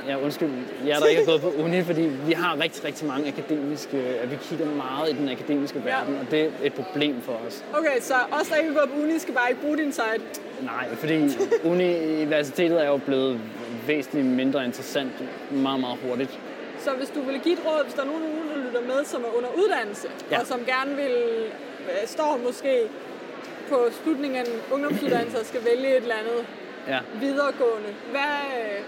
Ja, 0.09 0.17
undskyld. 0.25 0.51
Jeg 0.87 1.01
der 1.01 1.07
ikke 1.07 1.23
er 1.23 1.27
gået 1.27 1.41
på 1.41 1.53
uni, 1.65 1.83
fordi 1.83 2.01
vi 2.03 2.33
har 2.33 2.61
rigtig, 2.61 2.85
rigtig 2.85 3.07
mange 3.07 3.29
akademiske... 3.29 3.97
At 4.23 4.31
vi 4.31 4.37
kigger 4.43 4.67
meget 4.67 5.11
i 5.11 5.17
den 5.17 5.29
akademiske 5.29 5.85
verden, 5.85 6.19
og 6.21 6.31
det 6.31 6.43
er 6.45 6.51
et 6.62 6.73
problem 6.73 7.23
for 7.23 7.33
os. 7.47 7.65
Okay, 7.79 8.01
så 8.01 8.15
os, 8.41 8.49
der 8.49 8.57
ikke 8.57 8.71
er 8.71 8.75
gået 8.75 8.91
på 8.91 9.03
uni, 9.03 9.19
skal 9.19 9.35
bare 9.35 9.51
ikke 9.51 9.62
bruge 9.62 9.77
din 9.77 9.93
site. 9.93 10.43
Nej, 10.62 10.88
fordi 10.95 11.31
universitetet 11.65 12.83
er 12.85 12.88
jo 12.88 12.97
blevet 12.97 13.41
væsentligt 13.87 14.27
mindre 14.27 14.65
interessant 14.65 15.12
meget, 15.51 15.81
meget 15.81 15.99
hurtigt. 16.09 16.38
Så 16.85 16.91
hvis 16.99 17.09
du 17.09 17.21
vil 17.21 17.41
give 17.41 17.55
et 17.55 17.61
råd, 17.67 17.85
hvis 17.85 17.95
der 17.95 18.03
er 18.03 18.07
nogen, 18.07 18.23
der 18.23 18.67
lytter 18.67 18.81
med, 18.81 19.05
som 19.05 19.21
er 19.23 19.37
under 19.37 19.49
uddannelse, 19.57 20.09
ja. 20.31 20.35
Ja. 20.35 20.41
og 20.41 20.47
som 20.47 20.61
gerne 20.67 20.97
vil, 20.97 21.17
øh, 21.91 22.07
står 22.07 22.41
måske 22.47 22.88
på 23.73 23.79
slutningen 24.03 24.37
af 24.41 24.45
en 24.51 24.59
ungdomsuddannelse 24.75 25.37
og 25.41 25.47
skal 25.47 25.61
vælge 25.71 25.89
et 25.97 26.03
eller 26.07 26.15
andet 26.23 26.41
Ja. 26.89 26.99
videregående, 27.21 27.89
hvad, 28.11 28.37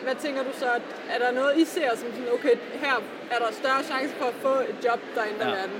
hvad 0.05 0.15
tænker 0.15 0.43
du 0.43 0.49
så? 0.59 0.67
Er 1.15 1.19
der 1.25 1.31
noget, 1.41 1.53
I 1.57 1.65
ser 1.65 1.89
som 1.97 2.09
sådan, 2.17 2.33
okay, 2.35 2.55
her 2.83 2.95
er 3.31 3.39
der 3.39 3.53
større 3.53 3.83
chance 3.83 4.15
for 4.19 4.25
at 4.25 4.35
få 4.35 4.49
et 4.49 4.77
job, 4.87 5.01
der 5.15 5.23
ændrer 5.33 5.49
ja. 5.49 5.55
Verden? 5.55 5.77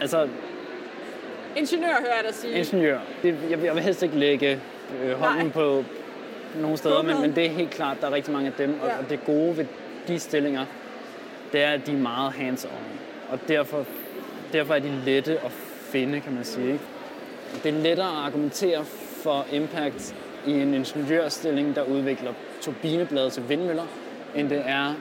Altså, 0.00 0.28
Ingeniør 1.56 1.88
hører 2.00 2.14
jeg 2.16 2.24
dig 2.28 2.34
sige. 2.34 2.58
ingeniør. 2.58 2.98
Det, 3.22 3.36
jeg, 3.50 3.64
jeg 3.64 3.74
vil 3.74 3.82
helst 3.82 4.02
ikke 4.02 4.16
lægge 4.16 4.60
øh, 5.04 5.12
hånden 5.12 5.44
Nej. 5.46 5.52
på 5.52 5.84
nogle 6.60 6.76
steder, 6.76 7.02
men, 7.02 7.20
men 7.20 7.34
det 7.36 7.46
er 7.46 7.50
helt 7.50 7.70
klart, 7.70 7.96
der 8.00 8.06
er 8.06 8.12
rigtig 8.12 8.32
mange 8.32 8.46
af 8.46 8.52
dem. 8.58 8.80
Og, 8.82 8.88
Ja. 8.88 8.98
og 8.98 9.10
det 9.10 9.24
gode 9.24 9.56
ved 9.56 9.66
de 10.08 10.18
stillinger, 10.18 10.64
det 11.52 11.62
er, 11.62 11.70
at 11.70 11.86
de 11.86 11.92
er 11.92 11.96
meget 11.96 12.32
hands-on. 12.32 12.98
Og 13.32 13.38
derfor, 13.48 13.84
derfor 14.52 14.74
er 14.74 14.78
de 14.78 14.92
lette 15.04 15.32
at 15.44 15.52
finde, 15.80 16.20
kan 16.20 16.32
man 16.34 16.44
sige. 16.44 16.66
Ikke? 16.72 16.84
Det 17.62 17.74
er 17.74 17.82
lettere 17.82 18.08
at 18.08 18.24
argumentere 18.26 18.84
for 19.22 19.46
impact 19.52 20.14
i 20.46 20.52
en 20.52 20.74
ingeniørstilling, 20.74 21.76
der 21.76 21.82
udvikler 21.82 22.32
turbineblade 22.60 23.30
til 23.30 23.48
vindmøller, 23.48 23.86
end 24.34 24.50
det 24.50 24.62
er 24.66 24.88
øh, 24.88 24.96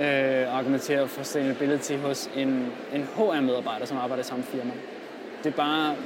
at 0.00 0.48
argumentere 0.48 1.08
for 1.08 1.22
sustainability 1.22 1.92
hos 1.92 2.30
en, 2.36 2.72
en 2.94 3.08
HR-medarbejder, 3.16 3.86
som 3.86 3.98
arbejder 3.98 4.22
i 4.22 4.26
samme 4.26 4.44
firma. 4.44 4.70
Det 5.44 5.52
er 5.52 5.56
bare, 5.56 5.96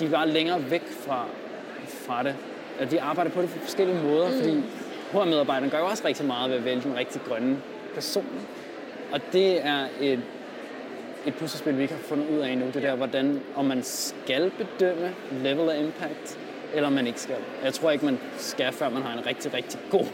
de 0.00 0.04
er 0.04 0.10
bare 0.10 0.28
længere 0.28 0.70
væk 0.70 0.82
fra, 1.06 1.26
fra 1.88 2.22
det. 2.22 2.34
Og 2.80 2.90
de 2.90 3.00
arbejder 3.00 3.30
på 3.30 3.42
det 3.42 3.50
på 3.50 3.58
forskellige 3.58 4.02
måder, 4.02 4.28
mm. 4.28 4.34
fordi 4.34 4.62
HR-medarbejderne 5.12 5.70
gør 5.70 5.78
jo 5.78 5.86
også 5.86 6.02
rigtig 6.06 6.26
meget 6.26 6.50
ved 6.50 6.58
at 6.58 6.64
vælge 6.64 6.82
den 6.82 6.96
rigtig 6.96 7.20
grønne 7.28 7.56
person. 7.94 8.40
Og 9.12 9.20
det 9.32 9.66
er 9.66 9.86
et, 10.00 10.20
et 11.26 11.34
puslespil, 11.34 11.76
vi 11.76 11.82
ikke 11.82 11.94
har 11.94 12.02
fundet 12.02 12.28
ud 12.28 12.38
af 12.38 12.48
endnu. 12.48 12.66
Det 12.74 12.82
der, 12.82 12.94
hvordan, 12.94 13.40
om 13.56 13.64
man 13.64 13.82
skal 13.82 14.50
bedømme 14.58 15.10
level 15.42 15.70
af 15.70 15.78
impact, 15.78 16.38
eller 16.74 16.90
man 16.90 17.06
ikke 17.06 17.20
skal. 17.20 17.36
Jeg 17.64 17.74
tror 17.74 17.90
ikke, 17.90 18.04
man 18.04 18.18
skal, 18.38 18.72
før 18.72 18.88
man 18.88 19.02
har 19.02 19.18
en 19.18 19.26
rigtig, 19.26 19.54
rigtig 19.54 19.80
god 19.90 20.06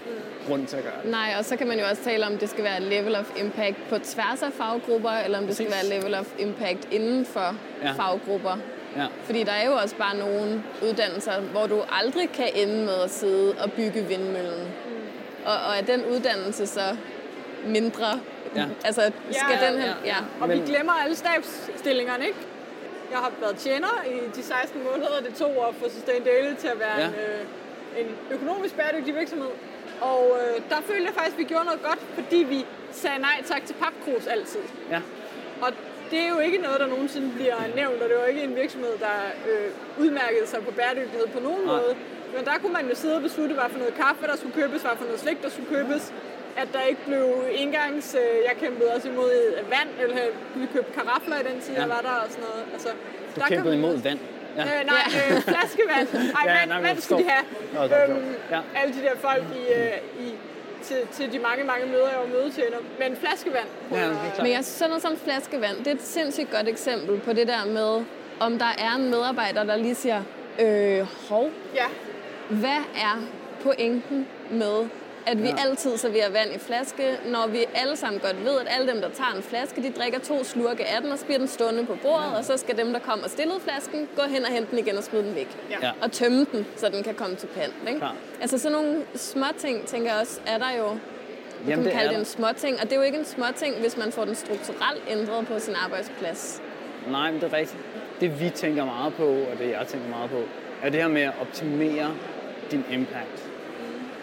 grund 0.49 0.67
til 0.67 0.77
at 0.77 0.83
gøre 0.83 0.93
det. 1.03 1.11
Nej, 1.11 1.35
og 1.39 1.45
så 1.45 1.57
kan 1.57 1.67
man 1.67 1.79
jo 1.79 1.85
også 1.91 2.03
tale 2.05 2.27
om, 2.27 2.39
det 2.39 2.49
skal 2.51 2.65
være 2.65 2.81
level 2.81 3.17
of 3.17 3.31
impact 3.41 3.77
på 3.89 3.99
tværs 3.99 4.43
af 4.43 4.53
faggrupper, 4.53 5.11
eller 5.11 5.39
om 5.39 5.47
det 5.47 5.55
skal 5.55 5.67
Præcis. 5.67 5.91
være 5.91 6.01
level 6.01 6.15
of 6.15 6.27
impact 6.39 6.89
inden 6.93 7.27
for 7.27 7.57
ja. 7.83 7.87
Ja. 7.87 7.93
faggrupper. 7.93 8.57
Ja. 8.97 9.07
Fordi 9.25 9.43
der 9.43 9.53
er 9.53 9.67
jo 9.67 9.73
også 9.73 9.97
bare 9.97 10.17
nogle 10.17 10.63
uddannelser, 10.83 11.41
hvor 11.41 11.67
du 11.67 11.83
aldrig 11.93 12.29
kan 12.31 12.49
ende 12.55 12.85
med 12.85 12.95
at 13.05 13.11
sidde 13.11 13.55
og 13.65 13.73
bygge 13.73 14.05
vindmøllen. 14.05 14.65
Mm. 14.65 14.93
Og, 15.45 15.53
og 15.53 15.77
er 15.79 15.83
den 15.83 16.05
uddannelse 16.05 16.67
så 16.67 16.97
mindre? 17.65 18.21
Ja. 18.57 18.67
Altså, 18.85 19.01
skal 19.31 19.59
Ja, 19.63 19.71
den 19.71 19.79
her... 19.83 19.89
ja, 19.89 19.95
Ja. 20.07 20.17
Og 20.41 20.49
Men- 20.49 20.61
vi 20.61 20.67
glemmer 20.67 20.93
alle 20.93 21.17
stabsstillingerne, 21.17 22.27
ikke? 22.27 22.39
Jeg 23.11 23.19
har 23.19 23.33
været 23.41 23.57
tjener 23.57 24.05
i 24.07 24.37
de 24.37 24.43
16 24.43 24.81
måneder, 24.85 25.21
det 25.27 25.35
tog 25.35 25.69
at 25.69 25.75
få 25.75 25.85
Sustain 25.91 26.23
Daily 26.25 26.55
til 26.55 26.69
at 26.69 26.79
være 26.79 26.99
Ja. 26.99 27.07
en, 27.07 27.15
øh, 27.15 28.01
en 28.01 28.07
økonomisk 28.31 28.75
bæredygtig 28.77 29.15
virksomhed. 29.15 29.49
Og 30.01 30.39
øh, 30.41 30.61
der 30.71 30.77
følte 30.89 31.05
jeg 31.05 31.15
faktisk, 31.15 31.35
at 31.37 31.39
vi 31.39 31.45
gjorde 31.45 31.65
noget 31.65 31.83
godt, 31.83 31.99
fordi 32.15 32.37
vi 32.37 32.67
sagde 32.93 33.19
nej 33.19 33.37
tak 33.45 33.67
til 33.67 33.75
papkrus 33.75 34.27
altid. 34.27 34.61
Ja. 34.91 35.01
Og 35.63 35.69
det 36.11 36.19
er 36.25 36.29
jo 36.29 36.39
ikke 36.39 36.59
noget, 36.59 36.81
der 36.81 36.87
nogensinde 36.87 37.29
bliver 37.37 37.57
nævnt, 37.77 38.03
og 38.03 38.09
det 38.09 38.17
var 38.19 38.25
ikke 38.25 38.43
en 38.43 38.57
virksomhed, 38.57 38.93
der 39.07 39.17
øh, 39.51 39.71
udmærkede 40.03 40.47
sig 40.47 40.61
på 40.65 40.71
bæredygtighed 40.71 41.27
på 41.27 41.41
nogen 41.41 41.65
Nej. 41.65 41.75
måde. 41.75 41.97
Men 42.37 42.45
der 42.45 42.53
kunne 42.61 42.73
man 42.73 42.89
jo 42.89 42.95
sidde 42.95 43.17
og 43.17 43.23
beslutte, 43.23 43.55
hvad 43.55 43.65
for 43.71 43.79
noget 43.79 43.95
kaffe, 43.95 44.27
der 44.27 44.37
skulle 44.37 44.55
købes, 44.63 44.81
hvad 44.83 44.91
for 44.97 45.05
noget 45.05 45.21
slik, 45.21 45.43
der 45.43 45.51
skulle 45.51 45.69
købes. 45.77 46.13
At 46.57 46.69
der 46.73 46.83
ikke 46.83 47.01
blev 47.07 47.27
engangs... 47.53 48.15
Øh, 48.15 48.21
jeg 48.49 48.55
kæmpede 48.61 48.89
også 48.95 49.09
imod 49.09 49.31
vand, 49.71 49.89
eller 50.03 50.17
vi 50.55 50.67
købte 50.73 50.93
karafler 50.93 51.37
i 51.41 51.53
den 51.53 51.61
tid, 51.61 51.75
Ja. 51.75 51.81
jeg 51.81 51.89
var 51.89 52.01
der 52.01 52.09
og 52.25 52.31
sådan 52.31 52.45
noget. 52.49 52.65
Altså, 52.73 52.89
Du 53.37 53.41
der 53.41 53.47
kæmpede 53.47 53.75
imod 53.79 53.97
vand. 54.03 54.19
Ja. 54.57 54.63
Øh, 54.63 54.87
nej, 54.87 55.05
øh, 55.17 55.41
flaskevand. 55.43 56.09
Ej, 56.39 56.43
Ja, 56.47 56.59
vand, 56.59 56.71
nej, 56.71 56.81
vand 56.83 57.01
skal 57.01 57.17
de 57.19 57.25
have. 57.29 57.45
Nå, 57.75 57.83
det 57.83 57.97
Øhm, 58.09 58.35
Ja. 58.51 58.61
Alle 58.77 58.95
de 58.95 59.01
der 59.03 59.17
folk 59.17 59.43
i, 59.61 59.73
øh, 59.73 60.27
i, 60.27 60.35
til, 60.83 60.97
til 61.13 61.33
de 61.33 61.39
mange, 61.39 61.65
mange 61.65 61.87
møder, 61.87 62.09
jeg 62.09 62.19
var 62.19 62.27
mødetjener. 62.39 62.77
Men 62.99 63.17
flaskevand. 63.17 63.67
Ja, 63.93 63.97
det 63.97 64.05
er. 64.39 64.43
Men 64.43 64.47
jeg 64.53 64.65
synes, 64.65 64.67
sådan 64.67 64.91
noget 64.91 65.03
som 65.03 65.17
flaskevand, 65.17 65.77
det 65.79 65.87
er 65.87 65.95
et 65.95 66.03
sindssygt 66.03 66.51
godt 66.51 66.69
eksempel 66.69 67.21
på 67.21 67.33
det 67.33 67.49
der 67.49 67.65
med, 67.67 68.05
om 68.41 68.59
der 68.59 68.73
er 68.79 68.97
en 68.97 69.11
medarbejder, 69.11 69.65
der 69.65 69.77
lige 69.77 69.95
siger, 69.95 70.23
øh, 70.61 71.07
hov, 71.29 71.51
Ja, 71.75 71.87
hvad 72.49 72.81
er 72.97 73.23
pointen 73.63 74.27
med, 74.51 74.89
at 75.27 75.43
vi 75.43 75.49
Ja. 75.49 75.55
altid 75.69 75.97
serverer 75.97 76.31
vand 76.31 76.51
i 76.55 76.59
flaske, 76.59 77.17
når 77.27 77.47
vi 77.47 77.65
alle 77.75 77.97
sammen 77.97 78.21
godt 78.21 78.45
ved, 78.45 78.61
at 78.61 78.67
alle 78.71 78.93
dem, 78.93 79.01
der 79.01 79.09
tager 79.11 79.33
en 79.37 79.43
flaske, 79.43 79.83
de 79.83 79.93
drikker 79.93 80.19
to 80.19 80.45
slurke 80.45 80.85
af 80.85 81.03
den, 81.03 81.13
og 81.13 81.19
så 81.19 81.25
bliver 81.25 81.39
den 81.39 81.49
stående 81.49 81.87
på 81.87 81.97
bordet, 82.03 82.31
ja. 82.33 82.39
og 82.39 82.45
så 82.45 82.57
skal 82.57 82.77
dem, 82.77 82.93
der 82.93 82.99
kommer 83.01 83.25
og 83.25 83.31
stillede 83.31 83.61
flasken, 83.61 84.09
gå 84.17 84.23
hen 84.23 84.45
og 84.45 84.53
hente 84.53 84.71
den 84.71 84.79
igen 84.79 84.97
og 84.99 85.05
smide 85.05 85.23
den 85.25 85.35
væk. 85.35 85.49
Ja. 85.71 85.91
Og 86.03 86.13
tømme 86.13 86.47
den, 86.53 86.67
så 86.77 86.89
den 86.89 87.03
kan 87.03 87.15
komme 87.15 87.37
til 87.37 87.47
pant. 87.47 87.75
Ikke? 87.89 88.01
Altså 88.41 88.59
sådan 88.59 88.73
nogle 88.73 89.03
små 89.15 89.47
ting, 89.59 89.87
tænker 89.87 90.13
jeg 90.13 90.21
også, 90.21 90.41
er 90.47 90.59
der 90.59 90.71
jo 90.79 90.85
Jamen, 91.69 91.75
kan 91.75 91.85
det 91.85 91.93
kalde 91.93 92.11
det 92.11 92.19
en 92.19 92.25
småting, 92.25 92.77
og 92.81 92.83
det 92.83 92.93
er 92.93 92.97
jo 92.97 93.03
ikke 93.03 93.19
en 93.19 93.25
småting, 93.25 93.75
hvis 93.81 93.97
man 93.97 94.13
får 94.13 94.25
den 94.25 94.35
strukturelt 94.35 95.03
ændret 95.11 95.47
på 95.47 95.59
sin 95.59 95.75
arbejdsplads. 95.85 96.63
Nej, 97.11 97.31
men 97.33 97.41
det 97.41 97.53
er 97.53 97.57
rigtigt. 97.57 97.83
Det 98.21 98.41
vi 98.41 98.51
tænker 98.51 98.85
meget 98.85 99.15
på, 99.15 99.27
og 99.27 99.59
det 99.59 99.71
jeg 99.71 99.87
tænker 99.89 100.09
meget 100.09 100.31
på, 100.31 100.41
er 100.83 100.91
det 100.91 101.01
her 101.01 101.09
med 101.09 101.23
at 101.23 101.33
optimere 101.41 102.15
din 102.71 102.85
impact. 102.93 103.49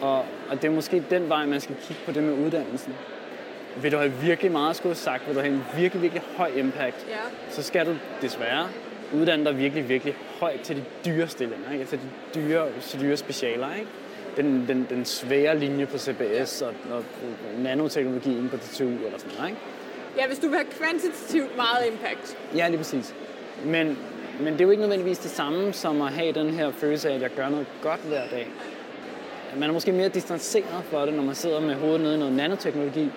Og, 0.02 0.26
og 0.54 0.62
det 0.62 0.68
er 0.68 0.72
måske 0.72 1.04
den 1.10 1.30
vej, 1.30 1.46
man 1.46 1.62
skal 1.62 1.76
kigge 1.88 2.02
på 2.06 2.12
det 2.12 2.24
med 2.24 2.34
uddannelsen. 2.34 2.94
Vil 3.82 3.92
du 3.92 3.98
have 3.98 4.12
virkelig 4.12 4.52
meget 4.52 4.76
skulle 4.76 4.96
sagt, 4.96 5.28
vil 5.28 5.36
du 5.36 5.40
have 5.40 5.54
en 5.54 5.64
virkelig, 5.78 6.02
virkelig 6.02 6.24
høj 6.38 6.52
impact, 6.56 7.06
ja. 7.10 7.16
så 7.50 7.64
skal 7.64 7.86
du 7.86 7.96
desværre 8.22 8.68
uddanne 9.14 9.46
dig 9.46 9.58
virkelig, 9.58 9.90
virkelig 9.90 10.16
højt 10.40 10.60
til 10.60 10.76
de 10.76 10.84
dyre 11.06 11.28
stillinger, 11.28 11.72
ikke? 11.74 11.86
til 11.86 12.00
de 12.00 12.40
dyre, 12.40 12.68
til 12.82 13.02
dyre 13.02 13.18
specialer. 13.18 13.76
Ikke? 13.76 13.88
Den, 14.38 14.68
den, 14.68 14.88
den 14.90 15.06
svære 15.06 15.60
linje 15.60 15.86
på 15.86 15.98
CBS 15.98 16.62
og, 16.62 16.74
og 16.92 17.04
nanoteknologien 17.58 18.50
på 18.50 18.58
DTU 18.58 18.84
eller 18.84 19.18
sådan 19.18 19.32
noget. 19.38 19.50
Ikke? 19.50 19.62
ja, 20.18 20.28
hvis 20.28 20.40
du 20.40 20.48
vil 20.48 20.58
have 20.58 20.68
kvantitativt 20.80 21.56
meget 21.56 21.88
impact. 21.92 22.38
Ja, 22.56 22.68
lige 22.68 22.78
præcis. 22.78 23.16
Men, 23.66 23.98
men 24.40 24.54
det 24.54 24.62
er 24.62 24.66
jo 24.66 24.72
ikke 24.72 24.82
nødvendigvis 24.82 25.18
det 25.18 25.32
samme 25.32 25.74
som 25.74 26.02
at 26.02 26.14
have 26.14 26.32
den 26.32 26.50
her 26.50 26.72
følelse 26.72 27.10
af, 27.10 27.16
at 27.16 27.22
jeg 27.22 27.30
gør 27.36 27.50
noget 27.50 27.68
godt 27.82 28.00
hver 28.00 28.28
dag. 28.32 28.48
Man 29.58 29.70
er 29.70 29.74
måske 29.74 29.92
mere 29.92 30.10
distanceret 30.10 30.84
for 30.84 31.06
det, 31.06 31.14
når 31.14 31.24
man 31.24 31.36
sidder 31.36 31.60
med 31.60 31.76
hovedet 31.76 32.02
nede 32.02 32.16
i 32.16 32.18
noget 32.18 32.34
nanoteknologi, 32.34 33.10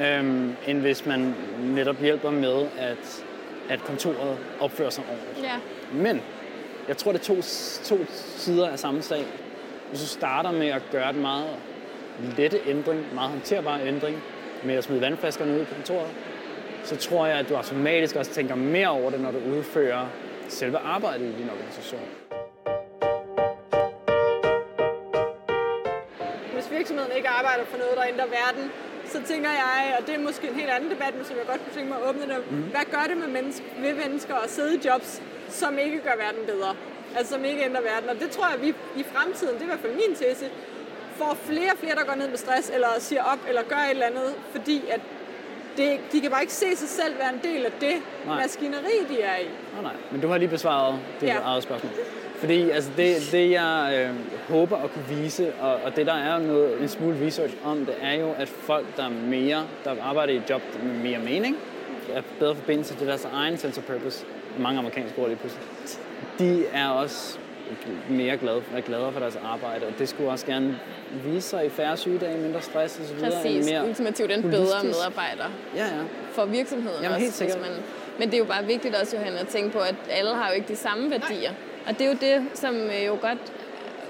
øhm, 0.00 0.54
end 0.66 0.80
hvis 0.80 1.06
man 1.06 1.34
netop 1.60 2.00
hjælper 2.00 2.30
med, 2.30 2.66
at, 2.78 3.24
at 3.68 3.80
kontoret 3.80 4.38
opfører 4.60 4.90
sig 4.90 5.04
ordentligt. 5.10 5.46
Ja. 5.46 5.56
Men 5.92 6.20
jeg 6.88 6.96
tror, 6.96 7.12
det 7.12 7.20
er 7.20 7.24
to, 7.24 7.34
to 7.96 8.04
sider 8.36 8.68
af 8.68 8.78
samme 8.78 9.02
sag. 9.02 9.24
Hvis 9.88 10.00
du 10.00 10.06
starter 10.06 10.52
med 10.52 10.68
at 10.68 10.82
gøre 10.92 11.10
en 11.10 11.20
meget 11.20 11.50
lette 12.36 12.58
ændring, 12.66 13.04
meget 13.14 13.30
håndterbar 13.30 13.78
ændring, 13.86 14.22
med 14.64 14.74
at 14.74 14.84
smide 14.84 15.00
vandflaskerne 15.00 15.60
ud 15.60 15.64
på 15.64 15.74
kontoret, 15.74 16.10
så 16.84 16.96
tror 16.96 17.26
jeg, 17.26 17.38
at 17.38 17.48
du 17.48 17.54
automatisk 17.54 18.16
også 18.16 18.30
tænker 18.30 18.54
mere 18.54 18.88
over 18.88 19.10
det, 19.10 19.20
når 19.20 19.30
du 19.30 19.38
udfører 19.38 20.06
selve 20.48 20.78
arbejdet 20.78 21.24
i 21.24 21.42
din 21.42 21.50
organisation. 21.50 22.25
Virksomheden 26.76 27.12
ikke 27.18 27.28
arbejder 27.38 27.64
for 27.72 27.78
noget, 27.82 27.94
der 27.98 28.04
ændrer 28.12 28.28
verden, 28.40 28.64
så 29.12 29.18
tænker 29.30 29.50
jeg, 29.62 29.96
og 29.98 30.06
det 30.06 30.14
er 30.14 30.18
måske 30.28 30.44
en 30.48 30.54
helt 30.54 30.70
anden 30.76 30.90
debat, 30.90 31.12
men 31.16 31.24
som 31.24 31.36
jeg 31.40 31.46
godt 31.52 31.60
kunne 31.64 31.74
tænke 31.76 31.88
mig 31.92 31.98
at 32.02 32.08
åbne 32.08 32.24
det, 32.32 32.38
mm. 32.50 32.62
hvad 32.74 32.86
gør 32.94 33.04
det 33.10 33.16
med 33.24 33.28
mennesker, 33.36 33.64
ved 33.84 33.94
mennesker 34.04 34.34
at 34.44 34.50
sidde 34.56 34.72
i 34.76 34.80
jobs, 34.88 35.22
som 35.48 35.78
ikke 35.78 35.98
gør 36.06 36.16
verden 36.24 36.42
bedre? 36.52 36.72
Altså 37.16 37.30
som 37.34 37.44
ikke 37.44 37.64
ændrer 37.64 37.82
verden. 37.92 38.08
Og 38.12 38.16
det 38.22 38.30
tror 38.30 38.46
jeg, 38.52 38.58
vi 38.62 38.68
i 39.00 39.04
fremtiden, 39.12 39.54
det 39.54 39.60
er 39.60 39.68
i 39.68 39.72
hvert 39.72 39.84
fald 39.86 39.94
min 40.02 40.14
tese, 40.22 40.46
får 41.20 41.38
flere 41.48 41.72
og 41.72 41.78
flere, 41.78 41.94
der 41.94 42.04
går 42.04 42.14
ned 42.14 42.28
med 42.28 42.36
stress, 42.36 42.70
eller 42.74 42.88
siger 42.98 43.22
op, 43.32 43.38
eller 43.48 43.62
gør 43.62 43.76
et 43.76 43.90
eller 43.90 44.06
andet, 44.06 44.34
fordi 44.54 44.84
at 44.90 45.00
det, 45.76 46.00
de 46.12 46.20
kan 46.20 46.30
bare 46.30 46.42
ikke 46.42 46.52
se 46.52 46.76
sig 46.76 46.88
selv 46.88 47.18
være 47.18 47.32
en 47.34 47.40
del 47.42 47.64
af 47.66 47.72
det 47.80 47.96
Nej. 48.26 48.36
maskineri, 48.42 48.96
de 49.08 49.22
er 49.22 49.36
i. 49.36 49.48
Nå, 49.76 49.82
nej, 49.82 49.92
men 50.10 50.20
du 50.20 50.28
har 50.28 50.38
lige 50.38 50.48
besvaret 50.48 50.98
det 51.20 51.26
ja. 51.26 51.38
eget 51.44 51.62
spørgsmål. 51.62 51.92
Fordi 52.38 52.70
altså, 52.70 52.90
det, 52.96 53.16
det, 53.32 53.50
jeg 53.50 54.06
øh, 54.08 54.14
håber 54.56 54.76
at 54.76 54.90
kunne 54.92 55.22
vise, 55.22 55.52
og, 55.60 55.74
og 55.84 55.96
det 55.96 56.06
der 56.06 56.14
er 56.14 56.38
noget, 56.38 56.82
en 56.82 56.88
smule 56.88 57.26
research 57.26 57.54
om, 57.64 57.78
det 57.78 57.94
er 58.02 58.14
jo, 58.14 58.32
at 58.38 58.48
folk, 58.48 58.86
der 58.96 59.04
er 59.04 59.10
mere, 59.10 59.66
der 59.84 59.94
arbejder 60.02 60.32
i 60.32 60.36
et 60.36 60.50
job 60.50 60.62
med 60.82 60.94
mere 60.94 61.18
mening, 61.18 61.56
er 62.14 62.22
bedre 62.38 62.54
forbindelse 62.54 62.94
til 62.94 63.06
deres 63.06 63.28
egen 63.32 63.58
sense 63.58 63.80
of 63.80 63.86
purpose, 63.86 64.24
mange 64.58 64.78
amerikanske 64.78 65.18
ord 65.22 65.28
lige 65.28 65.38
pludselig, 65.38 65.64
de 66.38 66.66
er 66.72 66.88
også 66.88 67.38
mere 68.10 68.36
glade, 68.36 68.62
er 68.76 68.80
gladere 68.80 69.12
for 69.12 69.20
deres 69.20 69.38
arbejde, 69.44 69.86
og 69.86 69.92
det 69.98 70.08
skulle 70.08 70.30
også 70.30 70.46
gerne 70.46 70.78
vise 71.24 71.48
sig 71.48 71.66
i 71.66 71.68
færre 71.68 71.96
sygedage, 71.96 72.38
mindre 72.38 72.62
stress 72.62 73.00
osv. 73.00 73.20
Præcis. 73.20 73.70
mere 73.70 73.88
Ultimativt 73.88 74.32
en 74.32 74.42
bedre 74.42 74.56
holistisk. 74.56 74.84
medarbejder 74.84 75.50
Ja, 75.76 75.84
ja. 75.84 76.02
for 76.32 76.44
virksomheden 76.44 77.02
Jamen, 77.02 77.14
også. 77.14 77.20
helt 77.20 77.34
sikkert. 77.34 77.60
Man, 77.60 77.70
men 78.18 78.28
det 78.28 78.34
er 78.34 78.38
jo 78.38 78.44
bare 78.44 78.64
vigtigt 78.64 78.94
også, 78.94 79.16
Johanne, 79.16 79.38
at 79.38 79.48
tænke 79.48 79.70
på, 79.70 79.78
at 79.78 79.94
alle 80.10 80.34
har 80.34 80.48
jo 80.48 80.54
ikke 80.54 80.68
de 80.68 80.76
samme 80.76 81.10
værdier. 81.10 81.52
Og 81.86 81.98
det 81.98 82.00
er 82.00 82.08
jo 82.08 82.16
det, 82.20 82.58
som 82.58 82.74
øh, 82.74 83.06
jo 83.06 83.12
godt 83.12 83.38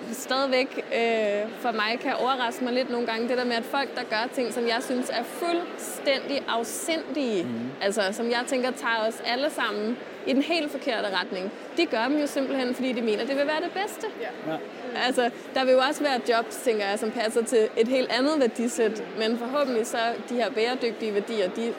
øh, 0.08 0.14
stadigvæk 0.14 0.84
øh, 0.94 1.50
for 1.60 1.72
mig 1.72 1.98
kan 2.00 2.14
overraske 2.14 2.64
mig 2.64 2.72
lidt 2.72 2.90
nogle 2.90 3.06
gange. 3.06 3.28
Det 3.28 3.38
der 3.38 3.44
med, 3.44 3.56
at 3.56 3.64
folk, 3.64 3.96
der 3.96 4.02
gør 4.02 4.28
ting, 4.34 4.52
som 4.52 4.66
jeg 4.66 4.82
synes 4.82 5.10
er 5.10 5.22
fuldstændig 5.22 6.44
afsindige, 6.48 7.44
mm. 7.44 7.70
altså 7.82 8.02
som 8.12 8.30
jeg 8.30 8.42
tænker 8.46 8.70
tager 8.70 9.08
os 9.08 9.22
alle 9.26 9.50
sammen 9.50 9.96
i 10.26 10.32
den 10.32 10.42
helt 10.42 10.70
forkerte 10.70 11.08
retning, 11.20 11.52
de 11.76 11.86
gør 11.86 12.04
dem 12.08 12.18
jo 12.18 12.26
simpelthen, 12.26 12.74
fordi 12.74 12.92
de 12.92 13.02
mener, 13.02 13.26
det 13.26 13.36
vil 13.36 13.46
være 13.46 13.60
det 13.60 13.72
bedste. 13.72 14.06
Ja. 14.20 14.52
ja. 14.52 14.58
Altså, 15.06 15.30
der 15.54 15.64
vil 15.64 15.72
jo 15.72 15.80
også 15.88 16.02
være 16.02 16.20
jobs, 16.28 16.56
tænker 16.56 16.86
jeg, 16.86 16.98
som 16.98 17.10
passer 17.10 17.44
til 17.44 17.68
et 17.76 17.88
helt 17.88 18.10
andet 18.12 18.40
værdisæt, 18.40 19.02
men 19.18 19.38
forhåbentlig 19.38 19.86
så 19.86 19.98
de 20.28 20.34
her 20.34 20.50
bæredygtige 20.50 21.14
værdier, 21.14 21.48
de 21.50 21.72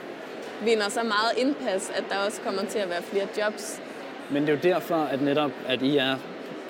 vinder 0.64 0.90
så 0.90 1.04
meget 1.04 1.32
indpas, 1.38 1.92
at 1.96 2.04
der 2.10 2.18
også 2.18 2.42
kommer 2.42 2.66
til 2.66 2.80
at 2.80 2.90
være 2.90 3.02
flere 3.02 3.28
jobs. 3.38 3.82
Men 4.32 4.42
det 4.42 4.50
er 4.50 4.54
jo 4.54 4.60
derfor, 4.76 4.96
at 4.96 5.22
netop, 5.22 5.52
at 5.68 5.82
I 5.82 5.98
er 5.98 6.16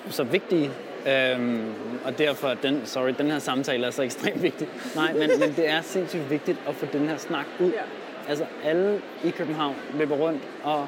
så 0.10 0.24
vigtige, 0.24 0.72
øhm, 1.08 1.74
og 2.06 2.18
derfor, 2.18 2.48
at 2.48 2.58
den, 2.64 2.82
sorry, 2.86 3.14
den 3.18 3.32
her 3.32 3.40
samtale 3.40 3.86
er 3.88 3.92
så 3.92 4.02
ekstremt 4.04 4.44
vigtig. 4.44 4.68
Nej, 4.96 5.14
men, 5.14 5.30
men 5.40 5.54
det 5.56 5.70
er 5.70 5.82
sindssygt 5.82 6.30
vigtigt 6.30 6.58
at 6.68 6.76
få 6.76 6.86
den 6.94 7.10
her 7.10 7.18
snak 7.18 7.46
ud. 7.60 7.70
Ja. 7.72 7.82
Altså 8.30 8.46
alle 8.64 9.02
i 9.24 9.30
København 9.30 9.76
løber 9.98 10.16
rundt 10.16 10.42
og 10.64 10.88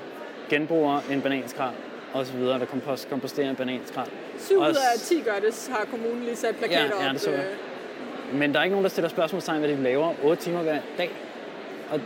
genbruger 0.49 0.99
en 1.11 1.21
bananskrald 1.21 1.75
og 2.13 2.25
så 2.25 2.33
videre, 2.33 2.59
der 2.59 2.65
kompost, 2.65 3.09
komposterer 3.09 3.49
en 3.49 3.55
bananskrald. 3.55 4.07
7 4.39 4.57
ud 4.59 4.65
af 4.65 4.99
10 4.99 5.21
gør 5.21 5.35
det, 5.45 5.69
har 5.71 5.85
kommunen 5.91 6.23
lige 6.23 6.35
sat 6.35 6.55
plakater 6.55 6.81
Ja, 6.99 7.03
ja, 7.03 7.07
op. 7.07 7.13
det 7.13 7.21
så 7.21 7.31
jeg. 7.31 7.39
øh, 8.33 8.39
Men 8.39 8.53
der 8.53 8.59
er 8.59 8.63
ikke 8.63 8.73
nogen, 8.73 8.83
der 8.83 8.89
stiller 8.89 9.09
spørgsmålstegn, 9.09 9.59
hvad 9.59 9.69
de 9.69 9.83
laver 9.83 10.13
8 10.23 10.43
timer 10.43 10.61
hver 10.61 10.79
dag. 10.97 11.09
Og 11.91 11.99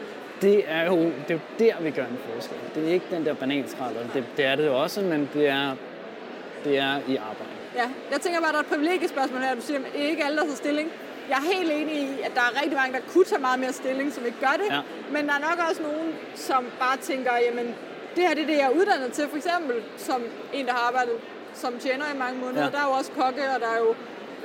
det 0.44 0.64
er 0.68 0.84
jo, 0.86 0.98
det 1.28 1.30
er 1.30 1.34
jo 1.34 1.40
der, 1.60 1.76
vi 1.82 1.92
gør 1.92 2.06
en 2.06 2.20
forskel. 2.30 2.58
Det 2.76 2.90
er 2.90 2.94
ikke 2.94 3.06
den 3.12 3.26
der 3.26 3.34
bananskrald, 3.34 3.96
og 3.98 4.06
det, 4.14 4.24
det 4.38 4.46
er 4.46 4.56
det 4.56 4.66
jo 4.66 4.82
også, 4.84 5.02
men 5.02 5.30
det 5.34 5.48
er, 5.48 5.76
det 6.64 6.78
er 6.78 6.94
i 7.08 7.16
arbejde. 7.16 7.54
Ja, 7.76 7.88
jeg 8.12 8.22
tænker 8.22 8.40
bare, 8.40 8.50
at 8.50 8.54
der 8.54 8.60
er 8.60 8.64
et 8.64 8.74
privilegiespørgsmål 8.76 9.42
her. 9.42 9.56
Du 9.56 9.62
siger, 9.62 9.80
at 9.80 9.96
ikke 9.96 10.26
alle, 10.26 10.38
der 10.38 10.44
tager 10.44 10.56
stilling. 10.56 10.88
Jeg 11.30 11.38
er 11.38 11.58
helt 11.58 11.72
enig 11.72 11.96
i, 11.96 12.10
at 12.28 12.32
der 12.36 12.42
er 12.42 12.62
rigtig 12.62 12.78
mange, 12.82 12.94
der 12.98 13.04
kunne 13.14 13.26
tage 13.26 13.42
meget 13.42 13.60
mere 13.60 13.74
stilling, 13.74 14.14
som 14.14 14.26
ikke 14.26 14.40
gør 14.40 14.56
det. 14.62 14.70
Ja. 14.76 14.82
Men 15.12 15.22
der 15.28 15.34
er 15.34 15.44
nok 15.50 15.58
også 15.70 15.82
nogen, 15.82 16.10
som 16.36 16.62
bare 16.80 16.98
tænker, 16.98 17.32
jamen, 17.48 17.68
det 18.16 18.24
her 18.28 18.34
det 18.34 18.44
er 18.44 18.48
det, 18.48 18.58
jeg 18.58 18.68
er 18.72 18.76
uddannet 18.80 19.12
til. 19.12 19.26
For 19.30 19.38
eksempel 19.38 19.76
som 19.98 20.22
en, 20.54 20.66
der 20.66 20.72
har 20.72 20.88
arbejdet 20.88 21.18
som 21.54 21.74
tjener 21.80 22.06
i 22.16 22.18
mange 22.18 22.40
måneder. 22.40 22.64
Ja. 22.64 22.70
Der 22.76 22.78
er 22.84 22.88
jo 22.92 22.94
også 23.00 23.12
kokke, 23.12 23.44
og 23.56 23.60
der 23.66 23.70
er 23.76 23.80
jo 23.86 23.96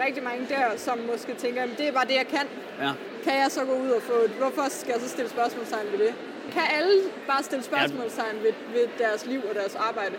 rigtig 0.05 0.23
mange 0.23 0.47
der, 0.49 0.65
som 0.77 0.99
måske 1.13 1.35
tænker, 1.35 1.61
jamen, 1.61 1.77
det 1.79 1.89
er 1.89 1.93
bare 1.93 2.09
det, 2.11 2.17
jeg 2.23 2.27
kan. 2.37 2.47
Ja. 2.85 2.93
Kan 3.29 3.39
jeg 3.45 3.51
så 3.51 3.65
gå 3.65 3.75
ud 3.85 3.91
og 3.91 4.03
få 4.03 4.13
et? 4.25 4.31
Hvorfor 4.31 4.67
skal 4.69 4.93
jeg 4.93 5.01
så 5.01 5.09
stille 5.09 5.31
spørgsmålstegn 5.31 5.87
ved 5.93 5.99
det? 5.99 6.15
Kan 6.53 6.63
alle 6.79 6.95
bare 7.27 7.43
stille 7.43 7.65
spørgsmålstegn 7.65 8.37
ved, 8.45 8.53
ved 8.75 8.85
deres 8.99 9.27
liv 9.27 9.41
og 9.51 9.55
deres 9.55 9.75
arbejde? 9.75 10.15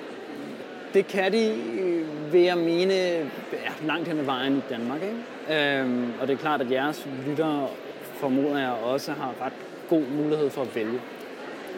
det 0.94 1.08
kan 1.08 1.32
de, 1.32 1.56
øh, 1.80 2.34
vil 2.34 2.42
jeg 2.42 2.58
mene, 2.58 2.94
ja, 2.94 3.72
langt 3.86 4.08
hen 4.08 4.20
ad 4.20 4.24
vejen 4.24 4.58
i 4.58 4.62
Danmark. 4.70 5.00
Ikke? 5.02 5.80
Øhm, 5.80 6.14
og 6.22 6.28
det 6.28 6.34
er 6.34 6.38
klart, 6.38 6.62
at 6.62 6.72
jeres 6.72 7.08
lyttere 7.28 7.68
formoder 8.14 8.60
jeg 8.60 8.72
også 8.72 9.12
har 9.12 9.34
ret 9.42 9.54
god 9.90 10.02
mulighed 10.02 10.50
for 10.50 10.62
at 10.62 10.76
vælge. 10.76 11.02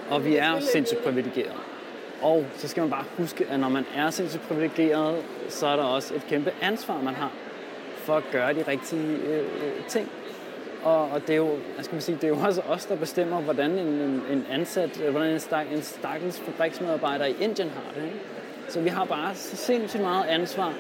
Og 0.10 0.26
vi 0.26 0.36
er 0.36 0.60
sindssygt 0.60 1.04
privilegerede. 1.04 1.60
Og 2.22 2.46
så 2.56 2.67
skal 2.67 2.82
man 2.82 2.89
bare 2.89 3.06
huske, 3.17 3.46
at 3.50 3.60
når 3.60 3.70
man 3.70 3.86
er 3.96 4.10
sindssygt 4.10 4.44
privilegeret, 4.48 5.24
så 5.50 5.67
er 5.67 5.76
der 5.76 5.84
også 5.84 6.15
et 6.15 6.26
kæmpe 6.30 6.54
ansvar, 6.62 7.02
man 7.02 7.13
har 7.13 7.32
for 7.96 8.15
at 8.15 8.24
gøre 8.32 8.54
de 8.54 8.63
rigtige 8.67 9.17
øh, 9.17 9.46
ting. 9.88 10.12
Og, 10.84 11.10
og 11.10 11.22
det, 11.22 11.30
er 11.30 11.38
jo, 11.38 11.50
jeg 11.78 11.86
skal 11.86 11.96
man 11.96 12.02
sige, 12.02 12.15
det 12.15 12.24
er 12.24 12.28
jo 12.28 12.38
også 12.38 12.62
os, 12.62 12.86
der 12.86 12.96
bestemmer, 12.96 13.41
hvordan 13.41 13.72
en, 13.72 13.88
en, 13.88 14.22
en 14.32 14.46
ansat, 14.52 15.02
øh, 15.02 15.12
hvordan 15.12 15.34
en, 15.34 15.39
stak, 15.39 15.65
en 15.74 15.82
stakkels 15.82 16.39
fabriksmedarbejder 16.39 17.26
i 17.26 17.36
Indien 17.41 17.70
har 17.70 17.94
det. 17.96 18.04
Ikke? 18.04 18.20
Så 18.67 18.82
vi 18.82 18.89
har 18.89 19.06
bare 19.06 19.36
så 19.36 19.56
sindssygt 19.56 20.04
meget 20.04 20.26
ansvar 20.26 20.74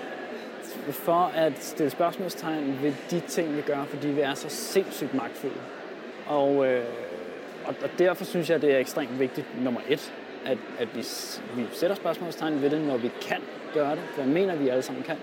for 0.89 1.31
at 1.35 1.53
stille 1.59 1.89
spørgsmålstegn 1.89 2.79
ved 2.81 2.93
de 3.11 3.19
ting, 3.19 3.57
vi 3.57 3.61
gør, 3.61 3.83
fordi 3.83 4.07
vi 4.07 4.21
er 4.21 4.33
så 4.33 4.49
sindssygt 4.49 5.13
magtfulde. 5.13 5.55
Og, 6.27 6.67
øh, 6.67 6.85
og, 7.65 7.75
og 7.83 7.89
derfor 7.99 8.25
synes 8.25 8.49
jeg, 8.49 8.61
det 8.61 8.73
er 8.73 8.77
ekstremt 8.77 9.19
vigtigt, 9.19 9.63
nummer 9.63 9.81
et, 9.89 10.13
at, 10.45 10.57
at 10.79 10.87
vi, 10.95 11.05
vi 11.55 11.67
sætter 11.71 11.95
spørgsmålstegn 11.95 12.61
ved 12.61 12.69
det, 12.69 12.81
når 12.81 12.97
vi 12.97 13.11
kan 13.21 13.41
gøre 13.73 13.91
det, 13.91 14.01
for 14.13 14.21
jeg 14.21 14.29
mener, 14.29 14.55
vi 14.55 14.69
alle 14.69 14.83
sammen 14.83 15.03
kan. 15.03 15.17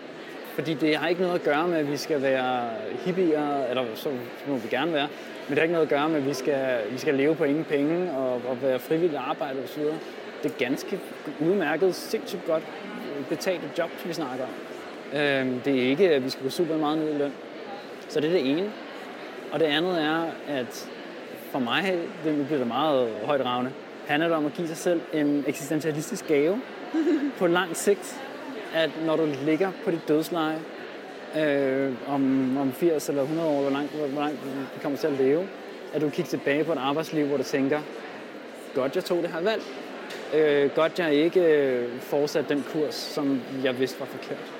Fordi 0.58 0.74
det 0.74 0.96
har 0.96 1.08
ikke 1.08 1.20
noget 1.20 1.34
at 1.34 1.42
gøre 1.42 1.68
med, 1.68 1.78
at 1.78 1.90
vi 1.90 1.96
skal 1.96 2.22
være 2.22 2.70
hippier, 3.04 3.64
eller 3.70 3.84
så 3.94 4.08
må 4.48 4.56
vi 4.56 4.68
gerne 4.68 4.92
være, 4.92 5.08
men 5.48 5.50
det 5.50 5.58
har 5.58 5.62
ikke 5.62 5.72
noget 5.72 5.86
at 5.86 5.90
gøre 5.90 6.08
med, 6.08 6.16
at 6.16 6.26
vi 6.26 6.34
skal, 6.34 6.78
vi 6.90 6.98
skal 6.98 7.14
leve 7.14 7.34
på 7.34 7.44
ingen 7.44 7.64
penge 7.64 8.12
og, 8.12 8.42
og 8.48 8.62
være 8.62 8.78
frivilligt 8.78 9.16
arbejde 9.16 9.62
osv. 9.64 9.82
Det 10.42 10.52
er 10.52 10.58
ganske 10.58 11.00
udmærket, 11.40 11.94
sindssygt 11.94 12.46
godt 12.46 12.62
betalt 13.28 13.60
job, 13.78 13.90
vi 14.04 14.12
snakker 14.12 14.44
om. 14.44 14.50
Øhm, 15.18 15.60
det 15.60 15.78
er 15.78 15.88
ikke, 15.90 16.10
at 16.10 16.24
vi 16.24 16.30
skal 16.30 16.42
gå 16.42 16.50
super 16.50 16.76
meget 16.76 16.98
ned 16.98 17.14
i 17.14 17.18
løn. 17.18 17.32
Så 18.08 18.20
det 18.20 18.28
er 18.28 18.32
det 18.32 18.50
ene. 18.50 18.72
Og 19.52 19.60
det 19.60 19.66
andet 19.66 20.02
er, 20.02 20.24
at 20.48 20.90
for 21.50 21.58
mig, 21.58 21.98
det 22.24 22.46
bliver 22.46 22.58
det 22.58 22.66
meget 22.68 23.08
højdragende, 23.24 23.72
handler 24.06 24.28
det 24.28 24.36
om 24.36 24.46
at 24.46 24.52
give 24.52 24.68
sig 24.68 24.76
selv 24.76 25.00
en 25.12 25.44
eksistentialistisk 25.46 26.26
gave 26.26 26.60
på 27.38 27.46
lang 27.46 27.76
sigt, 27.76 28.20
at 28.74 28.90
når 29.06 29.16
du 29.16 29.28
ligger 29.44 29.70
på 29.84 29.90
dit 29.90 30.08
dødsleje 30.08 30.58
øh, 31.36 31.92
om, 32.08 32.56
om 32.56 32.72
80 32.72 33.08
eller 33.08 33.22
100 33.22 33.48
år, 33.48 33.60
hvor 33.60 33.70
langt, 33.70 33.92
hvor 33.92 34.20
langt 34.20 34.38
du 34.74 34.80
kommer 34.82 34.98
til 34.98 35.06
at 35.06 35.12
leve, 35.12 35.48
at 35.92 36.00
du 36.00 36.10
kigger 36.10 36.30
tilbage 36.30 36.64
på 36.64 36.72
et 36.72 36.78
arbejdsliv, 36.78 37.26
hvor 37.26 37.36
du 37.36 37.42
tænker, 37.42 37.80
godt 38.74 38.96
jeg 38.96 39.04
tog 39.04 39.22
det 39.22 39.30
her 39.30 39.40
valg. 39.40 39.62
Øh, 40.34 40.70
godt 40.74 40.98
jeg 40.98 41.14
ikke 41.14 41.40
øh, 41.40 42.00
fortsatte 42.00 42.54
den 42.54 42.64
kurs, 42.72 42.94
som 42.94 43.40
jeg 43.64 43.78
vidste 43.78 44.00
var 44.00 44.06
forkert. 44.06 44.57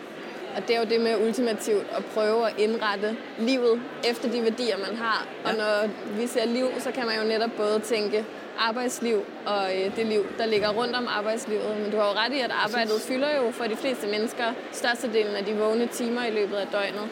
Og 0.59 0.68
det 0.68 0.77
er 0.77 0.81
jo 0.81 0.87
det 0.87 1.01
med 1.01 1.27
ultimativt 1.27 1.87
at 1.97 2.05
prøve 2.05 2.47
at 2.47 2.55
indrette 2.59 3.16
livet 3.38 3.81
efter 4.11 4.31
de 4.31 4.42
værdier, 4.42 4.79
man 4.79 4.97
har. 4.97 5.27
Ja. 5.44 5.51
Og 5.51 5.57
når 5.57 5.88
vi 6.21 6.27
ser 6.27 6.47
liv, 6.47 6.66
så 6.79 6.90
kan 6.90 7.07
man 7.07 7.16
jo 7.21 7.25
netop 7.25 7.51
både 7.57 7.79
tænke 7.79 8.25
arbejdsliv 8.59 9.25
og 9.47 9.64
øh, 9.77 9.97
det 9.97 10.07
liv, 10.07 10.27
der 10.38 10.47
ligger 10.47 10.68
rundt 10.68 10.97
om 10.97 11.07
arbejdslivet. 11.18 11.77
Men 11.83 11.90
du 11.90 11.97
har 11.97 12.05
jo 12.05 12.12
ret 12.12 12.33
i, 12.33 12.40
at 12.40 12.51
arbejdet 12.64 13.01
fylder 13.01 13.37
jo 13.37 13.51
for 13.51 13.64
de 13.64 13.77
fleste 13.77 14.07
mennesker 14.07 14.44
størstedelen 14.73 15.35
af 15.35 15.44
de 15.44 15.55
vågne 15.57 15.87
timer 15.87 16.25
i 16.25 16.31
løbet 16.31 16.57
af 16.57 16.66
døgnet. 16.66 17.09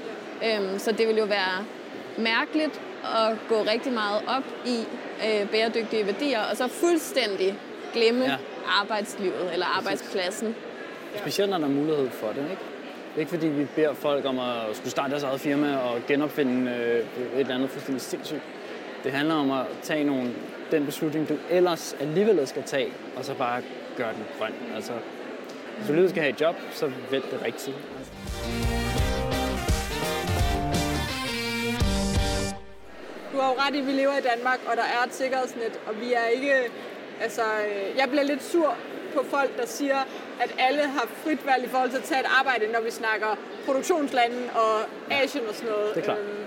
Øhm, 0.47 0.79
så 0.79 0.93
det 0.93 1.09
vil 1.09 1.17
jo 1.17 1.25
være 1.25 1.65
mærkeligt 2.19 2.81
at 3.05 3.37
gå 3.49 3.63
rigtig 3.63 3.93
meget 3.93 4.23
op 4.29 4.45
i 4.67 4.79
øh, 5.27 5.51
bæredygtige 5.51 6.07
værdier, 6.07 6.41
og 6.51 6.57
så 6.57 6.69
fuldstændig 6.69 7.59
glemme 7.93 8.25
ja. 8.25 8.37
arbejdslivet 8.81 9.53
eller 9.53 9.67
arbejdspladsen. 9.67 10.57
Specielt 11.17 11.51
når 11.51 11.59
der 11.59 11.65
er 11.65 11.71
mulighed 11.71 12.11
for 12.11 12.29
det, 12.29 12.51
ikke? 12.51 12.76
Det 13.17 13.23
er 13.23 13.27
ikke 13.27 13.37
fordi, 13.37 13.47
vi 13.47 13.67
beder 13.75 13.95
folk 13.95 14.25
om 14.25 14.39
at 14.39 14.77
skulle 14.77 14.91
starte 14.91 15.11
deres 15.11 15.23
eget 15.23 15.41
firma 15.41 15.77
og 15.77 16.01
genopfinde 16.09 16.71
øh, 16.71 16.99
et 16.99 17.41
eller 17.41 17.55
andet 17.55 17.71
fuldstændig 17.71 18.03
sindssygt. 18.03 18.43
Det 19.05 19.13
handler 19.13 19.35
om 19.35 19.51
at 19.51 19.67
tage 19.83 20.05
nogle, 20.05 20.35
den 20.71 20.87
beslutning, 20.87 21.29
du 21.29 21.37
ellers 21.51 21.97
alligevel 22.01 22.47
skal 22.47 22.63
tage, 22.63 22.93
og 23.17 23.25
så 23.25 23.35
bare 23.35 23.63
gøre 23.97 24.13
den 24.13 24.25
grøn. 24.39 24.53
Altså, 24.75 24.93
hvis 25.77 25.87
du 25.87 25.93
alligevel 25.93 26.11
skal 26.11 26.23
have 26.23 26.33
et 26.33 26.41
job, 26.41 26.55
så 26.71 26.91
vælg 27.11 27.25
det 27.31 27.43
rigtigt. 27.45 27.77
Du 33.33 33.41
har 33.41 33.49
jo 33.49 33.57
ret 33.59 33.75
i, 33.75 33.79
at 33.79 33.87
vi 33.87 33.93
lever 33.93 34.19
i 34.19 34.25
Danmark, 34.37 34.61
og 34.71 34.77
der 34.77 34.83
er 34.83 35.07
et 35.07 35.15
sikkerhedsnet, 35.15 35.81
og 35.87 36.01
vi 36.01 36.13
er 36.13 36.27
ikke... 36.27 36.53
Altså, 37.21 37.43
øh, 37.43 37.99
jeg 37.99 38.09
bliver 38.09 38.25
lidt 38.25 38.43
sur 38.43 38.77
på 39.19 39.23
folk, 39.37 39.51
der 39.61 39.67
siger, 39.67 40.01
at 40.45 40.51
alle 40.59 40.83
har 40.83 41.07
frit 41.23 41.47
valg 41.47 41.65
i 41.65 41.69
forhold 41.69 41.91
til 41.91 41.97
at 41.97 42.09
tage 42.11 42.21
et 42.21 42.31
arbejde, 42.41 42.73
når 42.75 42.81
vi 42.81 42.91
snakker 42.91 43.31
produktionslande 43.67 44.39
og 44.55 44.75
Asien 45.11 45.45
og 45.49 45.55
sådan 45.55 45.71
noget. 45.71 45.95
Det 45.95 46.01
er 46.01 46.05
klart. 46.05 46.19
Øhm, 46.19 46.45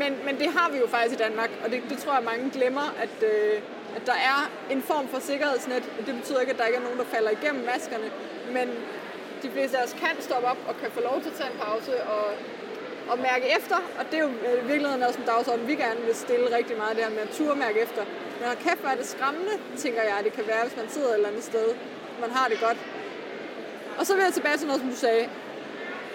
men, 0.00 0.10
men 0.26 0.34
det 0.42 0.48
har 0.56 0.68
vi 0.72 0.78
jo 0.78 0.86
faktisk 0.86 1.20
i 1.20 1.22
Danmark, 1.22 1.50
og 1.64 1.70
det, 1.70 1.82
det 1.90 1.98
tror 1.98 2.14
jeg, 2.14 2.24
mange 2.32 2.50
glemmer, 2.50 2.94
at, 3.04 3.16
øh, 3.32 3.60
at 3.96 4.06
der 4.06 4.18
er 4.32 4.50
en 4.70 4.82
form 4.82 5.08
for 5.08 5.20
sikkerhedsnet. 5.20 5.82
Det 6.06 6.14
betyder 6.20 6.40
ikke, 6.40 6.52
at 6.52 6.58
der 6.58 6.66
ikke 6.66 6.78
er 6.78 6.82
nogen, 6.82 6.98
der 6.98 7.04
falder 7.04 7.30
igennem 7.30 7.64
maskerne, 7.72 8.08
men 8.56 8.68
de 9.42 9.50
fleste 9.50 9.78
af 9.78 9.84
os 9.84 9.92
kan 9.92 10.14
stoppe 10.20 10.48
op 10.48 10.60
og 10.68 10.74
kan 10.82 10.90
få 10.90 11.00
lov 11.00 11.16
til 11.22 11.30
at 11.32 11.36
tage 11.40 11.50
en 11.52 11.58
pause 11.66 11.92
og, 12.02 12.26
og 13.10 13.18
mærke 13.18 13.46
efter. 13.58 13.76
Og 13.98 14.04
det 14.10 14.14
er 14.18 14.24
jo 14.28 14.32
øh, 14.46 14.64
i 14.64 14.66
virkeligheden 14.66 15.02
også 15.02 15.18
en 15.18 15.26
dagsorden, 15.26 15.68
vi 15.68 15.74
gerne 15.74 16.00
vil 16.06 16.14
stille 16.14 16.56
rigtig 16.56 16.76
meget 16.76 16.96
der 16.96 17.10
med 17.10 17.18
at 17.18 17.28
turmærke 17.28 17.80
efter. 17.80 18.02
Men 18.40 18.48
kæft, 18.64 18.80
hvor 18.80 18.90
er 18.90 18.96
det 18.96 19.06
skræmmende, 19.06 19.54
tænker 19.76 20.02
jeg, 20.02 20.16
det 20.24 20.32
kan 20.32 20.46
være, 20.46 20.62
hvis 20.66 20.76
man 20.76 20.88
sidder 20.88 21.08
et 21.08 21.14
eller 21.14 21.28
andet 21.28 21.44
sted, 21.44 21.66
man 22.20 22.30
har 22.30 22.48
det 22.48 22.60
godt. 22.60 22.78
Og 23.98 24.06
så 24.06 24.14
vil 24.14 24.22
jeg 24.22 24.32
tilbage 24.32 24.56
til 24.56 24.66
noget, 24.66 24.80
som 24.80 24.90
du 24.90 24.96
sagde, 24.96 25.28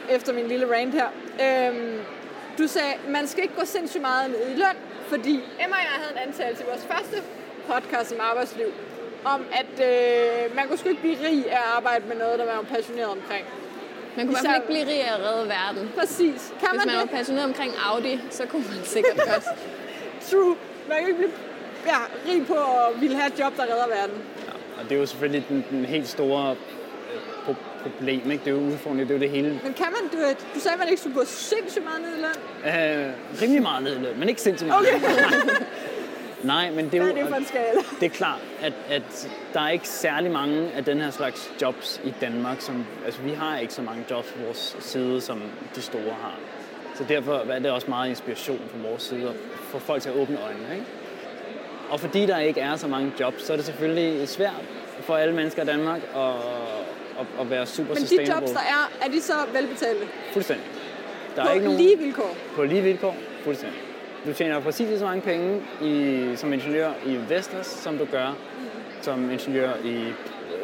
efter 0.09 0.33
min 0.33 0.47
lille 0.47 0.75
rant 0.75 0.93
her. 0.93 1.07
Øhm, 1.45 1.99
du 2.57 2.67
sagde, 2.67 2.93
man 3.09 3.27
skal 3.27 3.43
ikke 3.43 3.55
gå 3.55 3.65
sindssygt 3.65 4.01
meget 4.01 4.29
ned 4.31 4.49
i 4.51 4.55
løn, 4.55 4.77
fordi 5.07 5.33
Emma 5.63 5.75
og 5.75 5.83
jeg 5.89 5.95
havde 6.01 6.11
en 6.11 6.27
antagelse 6.27 6.63
i 6.63 6.65
vores 6.65 6.85
første 6.91 7.23
podcast 7.67 8.13
om 8.13 8.19
arbejdsliv, 8.21 8.67
om 9.25 9.45
at 9.51 9.73
øh, 9.89 10.55
man 10.55 10.67
kunne 10.67 10.77
sgu 10.77 10.89
ikke 10.89 11.01
blive 11.01 11.17
rig 11.27 11.51
af 11.51 11.55
at 11.55 11.63
arbejde 11.77 12.07
med 12.07 12.15
noget, 12.15 12.39
der 12.39 12.45
var 12.45 12.61
passioneret 12.61 13.09
omkring. 13.09 13.45
Man 14.17 14.25
kunne 14.25 14.37
i 14.37 14.41
hvert 14.41 14.53
fald 14.53 14.55
ikke 14.55 14.67
blive 14.67 14.85
rig 14.91 15.01
af 15.07 15.13
at 15.17 15.21
redde 15.27 15.49
verden. 15.49 15.91
Præcis. 15.99 16.53
Kan 16.59 16.69
Hvis 16.71 16.85
man, 16.85 16.87
man 16.87 16.97
var 16.97 17.17
passioneret 17.17 17.45
omkring 17.45 17.73
Audi, 17.89 18.19
så 18.29 18.45
kunne 18.45 18.65
man 18.69 18.79
sikkert 18.83 19.17
godt. 19.17 19.45
True. 20.29 20.55
Man 20.89 20.97
kan 20.99 21.07
ikke 21.07 21.17
blive 21.17 21.31
ja, 21.85 21.99
rig 22.31 22.47
på 22.47 22.53
at 22.53 23.01
ville 23.01 23.15
have 23.15 23.27
et 23.33 23.39
job, 23.39 23.57
der 23.57 23.63
redder 23.63 23.87
verden. 23.87 24.17
Ja, 24.47 24.53
og 24.77 24.83
det 24.89 24.95
er 24.95 24.99
jo 24.99 25.05
selvfølgelig 25.05 25.45
den, 25.49 25.65
den 25.69 25.85
helt 25.85 26.07
store 26.07 26.55
øh, 27.49 27.55
problem, 27.83 28.31
ikke? 28.31 28.45
Det 28.45 28.51
er 28.51 28.55
jo 28.55 28.61
udfordringen, 28.61 29.07
det 29.07 29.13
er 29.13 29.17
jo 29.17 29.21
det 29.21 29.29
hele. 29.29 29.59
Men 29.63 29.73
kan 29.73 29.85
man, 29.85 30.09
du, 30.11 30.17
du 30.55 30.59
sagde, 30.59 30.73
at 30.73 30.79
man 30.79 30.87
ikke 30.89 31.01
skulle 31.01 31.15
gå 31.15 31.25
sindssygt 31.25 31.85
meget 31.85 32.01
ned 32.01 32.17
i 32.17 32.21
løn? 32.21 33.07
Øh, 33.07 33.41
rimelig 33.41 33.61
meget 33.61 33.83
ned 33.83 33.95
i 33.95 33.99
løn, 33.99 34.19
men 34.19 34.29
ikke 34.29 34.41
sindssygt 34.41 34.67
meget. 34.67 34.87
Okay. 34.87 34.99
Nej, 36.43 36.71
men 36.71 36.85
det 36.85 36.93
er 36.93 36.97
jo... 36.97 37.03
Hvad 37.03 37.13
er 37.13 37.21
det 37.21 37.29
for 37.29 37.35
en 37.35 37.45
skala? 37.45 37.81
Det 37.99 38.05
er 38.05 38.09
klart, 38.09 38.39
at, 38.61 38.73
at 38.89 39.29
der 39.53 39.59
er 39.59 39.69
ikke 39.69 39.87
særlig 39.87 40.31
mange 40.31 40.71
af 40.71 40.85
den 40.85 41.01
her 41.01 41.11
slags 41.11 41.51
jobs 41.61 42.01
i 42.03 42.13
Danmark, 42.21 42.61
som... 42.61 42.85
Altså, 43.05 43.21
vi 43.21 43.31
har 43.31 43.57
ikke 43.57 43.73
så 43.73 43.81
mange 43.81 44.05
jobs 44.11 44.27
på 44.27 44.45
vores 44.45 44.77
side, 44.79 45.21
som 45.21 45.41
de 45.75 45.81
store 45.81 46.15
har. 46.21 46.35
Så 46.95 47.03
derfor 47.03 47.33
er 47.51 47.59
det 47.59 47.71
også 47.71 47.87
meget 47.89 48.09
inspiration 48.09 48.61
fra 48.71 48.89
vores 48.89 49.03
side 49.03 49.29
at 49.29 49.35
få 49.61 49.79
folk 49.79 50.01
til 50.01 50.09
at 50.09 50.15
åbne 50.15 50.37
øjnene, 50.43 50.73
ikke? 50.73 50.85
Og 51.89 51.99
fordi 51.99 52.25
der 52.25 52.39
ikke 52.39 52.61
er 52.61 52.75
så 52.75 52.87
mange 52.87 53.11
jobs, 53.19 53.43
så 53.43 53.53
er 53.53 53.57
det 53.57 53.65
selvfølgelig 53.65 54.29
svært 54.29 54.61
for 55.01 55.15
alle 55.15 55.35
mennesker 55.35 55.63
i 55.63 55.65
Danmark 55.65 56.01
at, 56.15 56.29
at, 57.19 57.25
at 57.39 57.49
være 57.49 57.65
super 57.65 57.93
Men 57.93 58.03
de 58.03 58.33
jobs, 58.33 58.51
der 58.51 58.59
er, 58.59 59.05
er 59.05 59.09
de 59.09 59.21
så 59.21 59.33
velbetalte? 59.53 60.07
Fuldstændig. 60.31 60.65
Der 61.35 61.41
på 61.41 61.49
er 61.49 61.53
ikke 61.53 61.65
nogen... 61.65 61.79
lige 61.79 61.97
vilkår? 61.97 62.35
På 62.55 62.63
lige 62.63 62.81
vilkår, 62.81 63.15
fuldstændig. 63.43 63.79
Du 64.25 64.33
tjener 64.33 64.59
præcis 64.59 64.99
så 64.99 65.05
mange 65.05 65.21
penge 65.21 65.61
i, 65.81 66.35
som 66.35 66.53
ingeniør 66.53 66.91
i 67.05 67.19
Vestas, 67.29 67.65
som 67.65 67.97
du 67.97 68.05
gør 68.05 68.35
som 69.03 69.31
ingeniør 69.31 69.71
i 69.83 70.13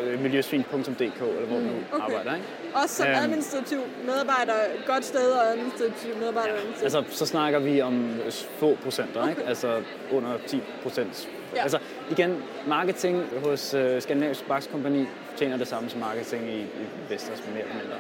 øh, 0.02 0.22
miljøsvin.dk, 0.22 1.00
eller 1.00 1.46
hvor 1.48 1.60
mm. 1.60 1.68
du 1.68 1.74
okay. 1.92 2.04
arbejder. 2.04 2.36
Ikke? 2.36 2.48
Også 2.74 2.96
som 2.96 3.08
øhm, 3.08 3.16
administrativ 3.16 3.80
medarbejder, 4.06 4.54
godt 4.88 5.06
sted 5.06 5.32
og 5.32 5.52
administrativ 5.52 6.16
medarbejder. 6.20 6.54
Ja, 6.54 6.84
altså, 6.84 7.04
så 7.10 7.26
snakker 7.26 7.60
vi 7.60 7.82
om 7.82 8.14
få 8.60 8.78
procenter, 8.84 9.22
okay. 9.22 9.30
ikke? 9.30 9.44
altså 9.48 9.82
under 10.12 10.30
10 10.48 10.62
procent. 10.84 11.30
Ja. 11.56 11.62
Altså 11.62 11.80
igen, 12.12 12.44
marketing 12.68 13.24
hos 13.44 13.74
uh, 13.74 14.02
Skandinavisk 14.02 14.48
Bakskompani 14.48 15.06
tjener 15.38 15.58
det 15.58 15.68
samme 15.68 15.90
som 15.90 16.00
marketing 16.00 16.50
i, 16.50 16.62
i 16.62 16.86
Vestas 17.10 17.44
mere 17.54 17.64
eller 17.64 17.76
mindre. 17.76 17.98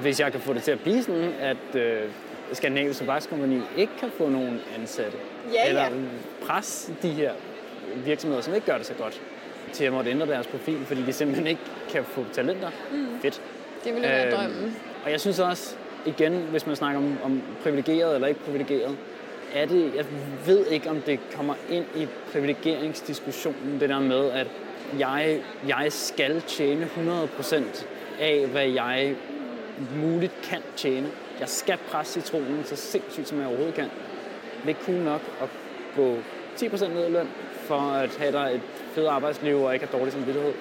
Hvis 0.00 0.20
jeg 0.20 0.32
kan 0.32 0.40
få 0.40 0.52
det 0.52 0.62
til 0.62 0.70
at 0.70 0.80
blive 0.80 1.02
sådan, 1.02 1.32
at 1.40 1.74
uh, 1.74 1.80
Skandinavisk 2.52 2.98
Tobakskompagni 2.98 3.60
ikke 3.76 3.92
kan 4.00 4.10
få 4.18 4.28
nogen 4.28 4.60
ansatte. 4.78 5.18
Ja, 5.52 5.68
eller 5.68 5.82
ja. 5.82 5.90
pres 6.46 6.90
de 7.02 7.08
her 7.08 7.32
virksomheder, 8.04 8.42
som 8.42 8.54
ikke 8.54 8.66
gør 8.66 8.76
det 8.76 8.86
så 8.86 8.94
godt, 8.94 9.22
til 9.72 9.84
at 9.84 9.92
måtte 9.92 10.10
ændre 10.10 10.26
deres 10.26 10.46
profil, 10.46 10.78
fordi 10.86 11.02
de 11.02 11.12
simpelthen 11.12 11.46
ikke 11.46 11.60
kan 11.92 12.04
få 12.04 12.24
talenter. 12.32 12.70
Mm. 12.92 13.20
Fedt. 13.22 13.42
Det 13.84 13.94
ville 13.94 14.08
være 14.08 14.26
øhm, 14.26 14.36
drømmen. 14.36 14.76
Og 15.04 15.10
jeg 15.10 15.20
synes 15.20 15.38
også, 15.38 15.74
igen, 16.06 16.32
hvis 16.50 16.66
man 16.66 16.76
snakker 16.76 17.00
om, 17.00 17.18
om 17.24 17.42
privilegeret 17.62 18.14
eller 18.14 18.28
ikke 18.28 18.40
privilegeret, 18.40 18.96
er 19.54 19.66
det, 19.66 19.92
jeg 19.96 20.04
ved 20.46 20.66
ikke, 20.66 20.90
om 20.90 21.00
det 21.00 21.20
kommer 21.36 21.54
ind 21.70 21.84
i 21.96 22.06
privilegeringsdiskussionen, 22.32 23.80
det 23.80 23.88
der 23.88 24.00
med, 24.00 24.30
at 24.30 24.46
jeg, 24.98 25.40
jeg 25.68 25.86
skal 25.88 26.40
tjene 26.40 26.88
100% 27.40 27.86
af, 28.20 28.46
hvad 28.46 28.66
jeg 28.66 29.14
muligt 29.96 30.32
kan 30.42 30.60
tjene. 30.76 31.08
Jeg 31.40 31.48
skal 31.48 31.78
presse 31.90 32.20
citronen 32.20 32.64
så 32.64 32.76
sindssygt, 32.76 33.28
som 33.28 33.38
jeg 33.38 33.46
overhovedet 33.46 33.74
kan. 33.74 33.88
Det 34.62 34.68
ikke 34.68 34.80
cool 34.84 34.98
nok 34.98 35.20
at 35.42 35.48
gå 35.96 36.16
10% 36.56 36.88
ned 36.88 37.08
i 37.08 37.10
løn, 37.10 37.28
for 37.60 37.74
at 37.80 38.16
have 38.16 38.32
dig 38.32 38.50
et 38.54 38.60
fedt 38.94 39.06
arbejdsliv 39.06 39.62
og 39.62 39.74
ikke 39.74 39.86
have 39.86 39.98
dårlig 39.98 40.12
samvittighed. 40.12 40.52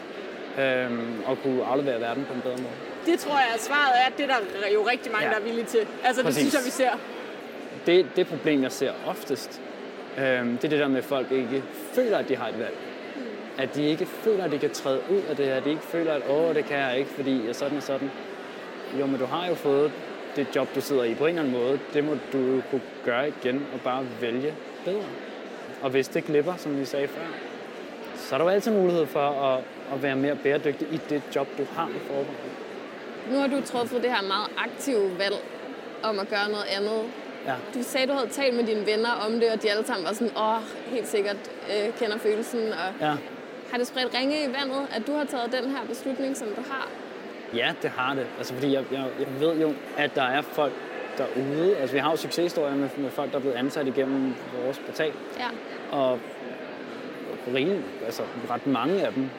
Øhm, 0.60 1.22
og 1.26 1.38
kunne 1.44 1.66
aflevere 1.66 2.02
verden 2.02 2.26
på 2.26 2.34
en 2.34 2.42
bedre 2.42 2.58
måde. 2.58 2.74
Det 3.06 3.20
tror 3.20 3.32
jeg, 3.38 3.48
at 3.54 3.62
svaret 3.62 3.92
er, 4.02 4.06
at 4.06 4.14
det 4.18 4.24
er 4.24 4.28
der 4.64 4.70
jo 4.74 4.88
rigtig 4.92 5.12
mange, 5.12 5.26
Ja. 5.28 5.32
der 5.34 5.40
er 5.40 5.44
villige 5.44 5.66
til. 5.66 5.80
Altså, 6.04 6.24
Præcis. 6.24 6.44
det 6.44 6.52
synes 6.52 6.54
jeg, 6.54 6.66
vi 6.66 6.72
ser. 6.72 6.92
Det, 7.86 8.08
det 8.16 8.28
problem, 8.28 8.64
jeg 8.64 8.72
ser 8.72 8.92
oftest, 9.08 9.62
øhm, 10.18 10.58
det 10.58 10.64
er 10.64 10.70
det 10.70 10.80
der 10.80 10.88
med, 10.88 10.98
at 10.98 11.04
folk 11.04 11.32
ikke 11.32 11.64
føler, 11.94 12.18
at 12.18 12.30
de 12.30 12.36
har 12.36 12.48
et 12.48 12.60
valg. 12.60 12.76
At 13.58 13.76
de 13.76 13.84
ikke 13.86 14.06
føler, 14.06 14.44
at 14.44 14.52
de 14.52 14.60
kan 14.60 14.70
træde 14.72 15.02
ud 15.12 15.22
af 15.30 15.36
det 15.36 15.46
her. 15.46 15.56
At 15.56 15.64
de 15.66 15.70
ikke 15.70 15.82
føler, 15.82 16.14
at 16.14 16.22
åh, 16.30 16.56
det 16.56 16.66
kan 16.66 16.78
jeg 16.78 16.98
ikke, 17.00 17.10
fordi 17.10 17.48
jeg 17.48 17.56
sådan 17.56 17.78
og 17.78 17.84
sådan. 17.84 18.12
Jo, 19.00 19.06
men 19.06 19.20
du 19.20 19.26
har 19.26 19.48
jo 19.48 19.56
fået 19.56 19.92
det 20.40 20.56
job, 20.56 20.76
du 20.76 20.82
sidder 20.82 21.04
i 21.04 21.16
på 21.16 21.26
en 21.26 21.30
eller 21.40 21.42
anden 21.50 21.64
måde. 21.64 21.80
Det 21.94 22.04
må 22.04 22.12
du 22.34 22.62
kunne 22.72 22.82
gøre 23.06 23.28
igen 23.28 23.66
og 23.74 23.82
bare 23.82 24.06
vælge 24.22 24.54
bedre. 24.86 25.04
Og 25.82 25.90
hvis 25.90 26.08
det 26.08 26.24
glipper, 26.26 26.54
som 26.58 26.80
vi 26.80 26.86
sagde 26.86 27.08
før, 27.08 27.22
så 28.16 28.36
er 28.36 28.38
der 28.38 28.46
jo 28.46 28.50
altid 28.50 28.72
mulighed 28.72 29.06
for 29.06 29.20
at, 29.20 29.64
at 29.94 30.04
være 30.04 30.16
mere 30.16 30.36
bæredygtig 30.36 30.88
i 30.92 31.00
det 31.10 31.22
job, 31.36 31.48
du 31.58 31.66
har 31.76 31.88
i 31.90 32.00
forvejen. 32.08 32.28
Nu 33.32 33.38
har 33.38 33.48
du 33.48 33.62
truffet 33.66 34.04
det 34.04 34.12
her 34.12 34.22
meget 34.28 34.48
aktive 34.58 35.18
valg 35.20 35.36
om 36.04 36.20
at 36.20 36.30
gøre 36.30 36.50
noget 36.50 36.66
andet. 36.78 37.02
Ja. 37.46 37.54
Du 37.74 37.84
sagde, 37.84 38.08
du 38.08 38.14
havde 38.14 38.30
talt 38.30 38.56
med 38.56 38.64
dine 38.64 38.86
venner 38.86 39.12
om 39.26 39.32
det, 39.40 39.52
og 39.52 39.62
de 39.64 39.72
alle 39.72 39.86
sammen 39.86 40.06
var 40.08 40.14
sådan, 40.14 40.38
åh, 40.38 40.62
helt 40.94 41.08
sikkert 41.08 41.38
øh, 41.72 41.94
kender 42.00 42.18
følelsen. 42.18 42.60
Og 42.60 42.90
Ja. 43.02 43.14
har 43.72 43.78
det 43.78 43.88
spredt 43.88 44.14
ringe 44.14 44.44
i 44.44 44.48
vandet, 44.48 44.88
at 44.96 45.08
du 45.08 45.14
har 45.14 45.26
taget 45.26 45.52
den 45.62 45.72
her 45.72 45.86
beslutning, 45.88 46.38
som 46.38 46.48
du 46.48 46.62
har? 46.72 46.88
Ja, 47.56 47.74
det 47.82 47.90
har 47.90 48.14
det. 48.14 48.28
Altså, 48.38 48.54
fordi 48.54 48.74
jeg, 48.74 48.84
jeg, 48.92 49.06
jeg 49.20 49.28
ved 49.40 49.62
jo, 49.62 49.74
at 49.98 50.16
der 50.16 50.24
er 50.24 50.42
folk 50.42 50.74
derude. 51.18 51.78
Altså, 51.78 51.96
vi 51.96 52.00
har 52.00 52.12
jo 52.12 52.16
succeshistorier 52.16 52.76
med, 52.76 52.90
med 52.98 53.10
folk, 53.10 53.32
der 53.32 53.38
er 53.38 53.42
blevet 53.42 53.56
ansat 53.56 53.88
igennem 53.88 54.34
vores 54.64 54.80
portal. 54.80 55.12
Ja. 55.40 55.48
Og 55.98 56.20
rige, 57.56 57.82
altså 58.06 58.24
ret 58.50 58.68
mange 58.68 59.02
af 59.06 59.14
dem 59.14 59.30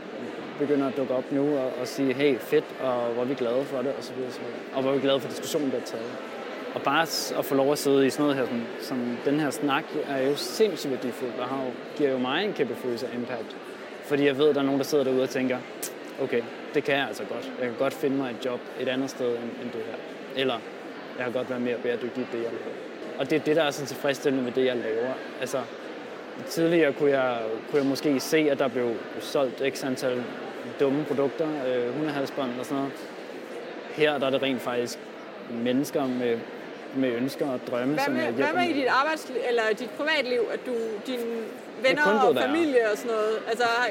begynder 0.58 0.88
at 0.88 0.96
dukke 0.96 1.14
op 1.14 1.32
nu 1.32 1.58
og, 1.58 1.72
og 1.80 1.88
sige, 1.88 2.12
hey, 2.14 2.38
fedt, 2.38 2.64
og 2.82 2.92
hvor 2.92 3.22
er 3.22 3.26
vi 3.26 3.34
glade 3.34 3.64
for 3.64 3.78
det, 3.82 3.92
og 3.98 4.04
så 4.04 4.12
videre, 4.12 4.28
og 4.28 4.34
så 4.34 4.40
videre. 4.40 4.54
Og 4.74 4.82
hvor 4.82 4.90
er 4.90 4.94
vi 4.94 5.00
glade 5.00 5.20
for 5.20 5.28
diskussionen, 5.28 5.70
der 5.70 5.76
er 5.76 5.84
taget. 5.84 6.12
Og 6.74 6.82
bare 6.82 7.02
at 7.38 7.44
få 7.44 7.54
lov 7.54 7.72
at 7.72 7.78
sidde 7.78 8.06
i 8.06 8.10
sådan 8.10 8.22
noget 8.22 8.36
her, 8.36 8.46
som, 8.46 8.62
som 8.80 9.16
den 9.24 9.40
her 9.40 9.50
snak, 9.50 9.84
er 10.08 10.28
jo 10.28 10.36
sindssygt 10.36 10.92
værdifuldt, 10.92 11.34
og 11.38 11.46
har 11.46 11.64
jo, 11.64 11.70
giver 11.96 12.10
jo 12.10 12.18
mig 12.18 12.44
en 12.44 12.52
kæmpe 12.52 12.74
følelse 12.74 13.06
af 13.06 13.16
impact. 13.16 13.56
Fordi 14.04 14.26
jeg 14.26 14.38
ved, 14.38 14.48
at 14.48 14.54
der 14.54 14.60
er 14.60 14.64
nogen, 14.64 14.80
der 14.80 14.84
sidder 14.84 15.04
derude 15.04 15.22
og 15.22 15.28
tænker, 15.28 15.58
okay, 16.22 16.42
det 16.74 16.84
kan 16.84 16.96
jeg 16.96 17.06
altså 17.06 17.24
godt. 17.24 17.52
Jeg 17.60 17.68
kan 17.68 17.76
godt 17.78 17.94
finde 17.94 18.16
mig 18.16 18.30
et 18.30 18.44
job 18.44 18.60
et 18.80 18.88
andet 18.88 19.10
sted 19.10 19.28
end, 19.28 19.50
end 19.62 19.70
det 19.72 19.82
her. 19.86 19.96
Eller 20.36 20.58
jeg 21.16 21.24
kan 21.24 21.32
godt 21.32 21.50
være 21.50 21.60
mere 21.60 21.76
bæredygtig 21.82 22.22
i 22.22 22.26
det, 22.32 22.38
jeg 22.42 22.52
laver. 22.52 22.74
Og 23.18 23.30
det 23.30 23.36
er 23.36 23.40
det, 23.40 23.56
der 23.56 23.62
er 23.62 23.70
så 23.70 23.86
tilfredsstillende 23.86 24.44
med 24.44 24.52
det, 24.52 24.64
jeg 24.64 24.76
laver. 24.76 25.12
Altså, 25.40 25.60
tidligere 26.48 26.92
kunne 26.92 27.10
jeg, 27.10 27.38
kunne 27.70 27.78
jeg 27.80 27.88
måske 27.88 28.20
se, 28.20 28.38
at 28.50 28.58
der 28.58 28.68
blev 28.68 28.94
solgt 29.20 29.62
x 29.74 29.84
antal 29.84 30.24
dumme 30.80 31.04
produkter, 31.04 31.48
øh, 31.66 31.94
hundehalsbånd 31.96 32.50
og 32.58 32.64
sådan 32.64 32.76
noget. 32.76 32.92
Her 33.94 34.18
der 34.18 34.26
er 34.26 34.30
det 34.30 34.42
rent 34.42 34.60
faktisk 34.60 34.98
mennesker 35.50 36.06
med, 36.06 36.38
med 36.96 37.12
ønsker 37.12 37.50
og 37.50 37.60
drømme, 37.70 37.94
Hvad 37.94 38.04
som 38.04 38.14
med, 38.14 38.22
jeg 38.22 38.32
hvad 38.32 38.44
hjælper 38.44 38.60
med 38.60 38.70
i 38.70 38.80
dit 38.80 38.88
arbejdsliv, 38.88 39.36
eller 39.48 39.62
dit 39.78 39.90
privatliv, 39.90 40.40
at 40.52 40.60
du, 40.66 40.72
dine 41.06 41.22
venner 41.88 42.02
og 42.02 42.36
familie 42.36 42.90
og 42.92 42.98
sådan 42.98 43.10
noget, 43.10 43.38
altså 43.48 43.64
har, 43.64 43.88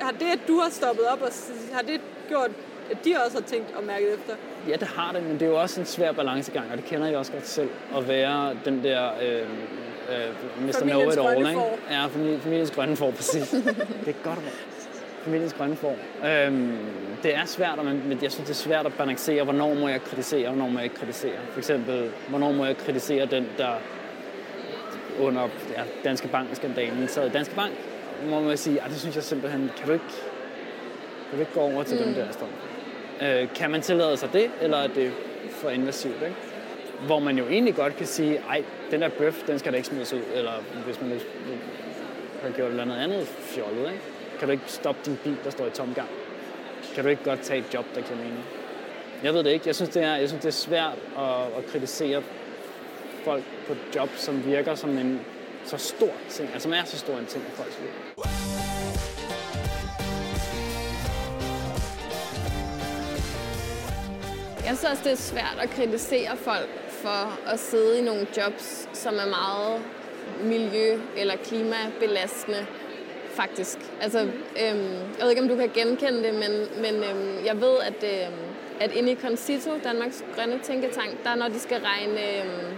har 0.00 0.10
det, 0.10 0.28
at 0.32 0.40
du 0.48 0.58
har 0.58 0.70
stoppet 0.70 1.04
op, 1.12 1.22
og 1.22 1.28
har 1.72 1.82
det 1.82 2.00
gjort, 2.28 2.50
at 2.90 3.04
de 3.04 3.14
også 3.24 3.36
har 3.38 3.46
tænkt 3.46 3.74
og 3.76 3.84
mærket 3.84 4.14
efter? 4.14 4.34
Ja, 4.68 4.72
det 4.72 4.88
har 4.88 5.12
det, 5.12 5.22
men 5.22 5.32
det 5.32 5.42
er 5.42 5.46
jo 5.46 5.60
også 5.60 5.80
en 5.80 5.86
svær 5.86 6.12
balancegang, 6.12 6.66
og 6.70 6.76
det 6.76 6.84
kender 6.84 7.06
jeg 7.06 7.16
også 7.16 7.32
godt 7.32 7.46
selv, 7.46 7.68
at 7.96 8.08
være 8.08 8.56
den 8.64 8.84
der 8.84 9.10
øh, 9.22 9.40
øh, 9.40 10.66
Mr. 10.66 10.78
Familiens 10.78 11.14
Know 11.14 11.30
It 11.30 11.36
All, 11.36 11.48
ikke? 11.48 11.62
Ja, 11.90 12.06
familie, 12.06 12.40
familiens 12.40 12.70
grønne 12.70 12.96
får, 12.96 13.10
præcis. 13.10 13.50
det 14.04 14.08
er 14.08 14.24
godt. 14.24 14.38
Familiens 15.22 15.52
grønne 15.52 15.76
får. 15.76 15.96
Øhm, 16.26 16.76
det 17.22 17.34
er 17.34 17.44
svært, 17.44 17.84
men 17.84 18.18
jeg 18.22 18.32
synes, 18.32 18.48
det 18.48 18.50
er 18.50 18.54
svært 18.68 18.86
at 18.86 18.92
balancere, 18.94 19.44
hvornår 19.44 19.74
må 19.74 19.88
jeg 19.88 20.02
kritisere, 20.02 20.48
og 20.48 20.54
hvornår 20.54 20.70
må 20.70 20.78
jeg 20.78 20.84
ikke 20.84 20.96
kritisere. 20.96 21.38
For 21.50 21.58
eksempel, 21.58 22.10
hvornår 22.28 22.52
må 22.52 22.64
jeg 22.64 22.76
kritisere 22.76 23.26
den, 23.26 23.48
der 23.58 23.72
under 25.20 25.42
ja, 25.76 25.82
Danske 26.04 26.28
Bank-skandalen 26.28 27.02
i 27.02 27.28
Danske 27.32 27.54
Bank, 27.54 27.72
hvor 28.26 28.40
man 28.40 28.56
sige, 28.56 28.82
at 28.82 28.90
det 28.90 29.00
synes 29.00 29.16
jeg 29.16 29.24
simpelthen, 29.24 29.70
kan 29.76 29.86
du 29.86 29.92
ikke, 29.92 30.04
kan 31.30 31.34
du 31.34 31.40
ikke 31.40 31.52
gå 31.52 31.60
over 31.60 31.82
til 31.82 31.98
mm. 31.98 32.04
dem 32.04 32.14
der 32.14 32.32
står? 32.32 32.48
Øh, 33.22 33.48
kan 33.54 33.70
man 33.70 33.82
tillade 33.82 34.16
sig 34.16 34.32
det, 34.32 34.50
eller 34.60 34.76
er 34.76 34.86
det 34.86 35.12
for 35.50 35.70
invasivt? 35.70 36.22
Ikke? 36.22 36.36
Hvor 37.06 37.18
man 37.18 37.38
jo 37.38 37.44
egentlig 37.44 37.74
godt 37.74 37.96
kan 37.96 38.06
sige, 38.06 38.42
ej, 38.48 38.64
den 38.90 39.02
der 39.02 39.08
bøf, 39.08 39.42
den 39.46 39.58
skal 39.58 39.72
da 39.72 39.76
ikke 39.76 39.88
smides 39.88 40.12
ud, 40.12 40.22
eller 40.34 40.52
hvis 40.84 41.00
man 41.00 41.20
har 42.42 42.50
gjort 42.50 42.66
et 42.66 42.70
eller 42.70 42.82
andet 42.82 42.96
andet 42.96 43.26
fjollet, 43.26 43.92
ikke? 43.92 44.02
kan 44.38 44.48
du 44.48 44.52
ikke 44.52 44.64
stoppe 44.66 45.00
din 45.04 45.18
bil, 45.24 45.36
der 45.44 45.50
står 45.50 45.66
i 45.66 45.70
tom 45.70 45.94
gang? 45.94 46.08
Kan 46.94 47.04
du 47.04 47.10
ikke 47.10 47.24
godt 47.24 47.40
tage 47.40 47.60
et 47.60 47.74
job, 47.74 47.84
der 47.94 48.00
giver 48.00 48.16
mening? 48.16 48.44
Jeg 49.22 49.34
ved 49.34 49.44
det 49.44 49.50
ikke. 49.50 49.66
Jeg 49.66 49.74
synes, 49.74 49.90
det 49.90 50.02
er, 50.02 50.16
jeg 50.16 50.28
synes, 50.28 50.42
det 50.42 50.48
er 50.48 50.52
svært 50.52 50.98
at, 51.18 51.58
at 51.58 51.66
kritisere 51.72 52.22
folk 53.28 53.44
på 53.66 53.72
et 53.72 53.96
job, 53.96 54.08
som 54.16 54.44
virker 54.44 54.74
som 54.74 54.98
en 54.98 55.20
så 55.64 55.76
stor 55.76 56.12
ting, 56.28 56.48
altså 56.52 56.62
som 56.68 56.72
er 56.72 56.84
så 56.84 56.98
stor 56.98 57.18
en 57.18 57.26
ting 57.26 57.44
i 57.44 57.50
folks 57.50 57.78
liv. 57.80 57.90
Jeg 64.66 64.76
synes 64.76 64.84
også, 64.84 65.02
det 65.04 65.12
er 65.12 65.16
svært 65.16 65.58
at 65.60 65.70
kritisere 65.70 66.36
folk 66.36 66.68
for 66.90 67.38
at 67.52 67.58
sidde 67.58 67.98
i 67.98 68.02
nogle 68.02 68.26
jobs, 68.36 68.88
som 68.92 69.14
er 69.14 69.28
meget 69.28 69.82
miljø- 70.42 71.00
eller 71.16 71.36
klimabelastende, 71.36 72.66
faktisk. 73.30 73.78
Altså, 74.00 74.18
øhm, 74.20 74.98
jeg 75.16 75.22
ved 75.22 75.30
ikke, 75.30 75.42
om 75.42 75.48
du 75.48 75.56
kan 75.56 75.70
genkende 75.74 76.22
det, 76.22 76.34
men, 76.34 76.52
men 76.82 76.94
øhm, 77.04 77.44
jeg 77.44 77.60
ved, 77.60 77.76
at, 77.90 78.04
øhm, 78.12 78.42
at 78.80 78.92
inde 78.92 79.12
i 79.12 79.16
Concito, 79.16 79.70
Danmarks 79.84 80.24
Grønne 80.36 80.58
Tænketank, 80.62 81.24
der 81.24 81.34
når 81.34 81.48
de 81.48 81.58
skal 81.58 81.80
regne 81.80 82.20
øhm, 82.38 82.74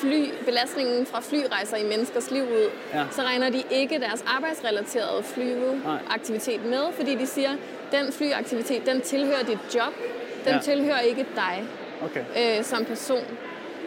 fly, 0.00 0.30
belastningen 0.44 1.06
fra 1.06 1.20
flyrejser 1.20 1.76
i 1.76 1.84
menneskers 1.84 2.30
liv 2.30 2.42
ud, 2.42 2.70
Ja. 2.94 3.04
så 3.10 3.22
regner 3.22 3.50
de 3.50 3.62
ikke 3.70 3.98
deres 3.98 4.24
arbejdsrelaterede 4.36 5.22
flyveaktivitet 5.22 6.64
med, 6.64 6.80
fordi 6.92 7.14
de 7.14 7.26
siger, 7.26 7.50
den 7.92 8.12
flyaktivitet, 8.12 8.86
den 8.86 9.00
tilhører 9.00 9.42
dit 9.42 9.58
job, 9.74 9.92
den 10.44 10.52
Ja. 10.52 10.58
tilhører 10.60 11.00
ikke 11.00 11.26
dig 11.36 11.64
Okay. 12.04 12.58
øh, 12.58 12.64
som 12.64 12.84
person. 12.84 13.24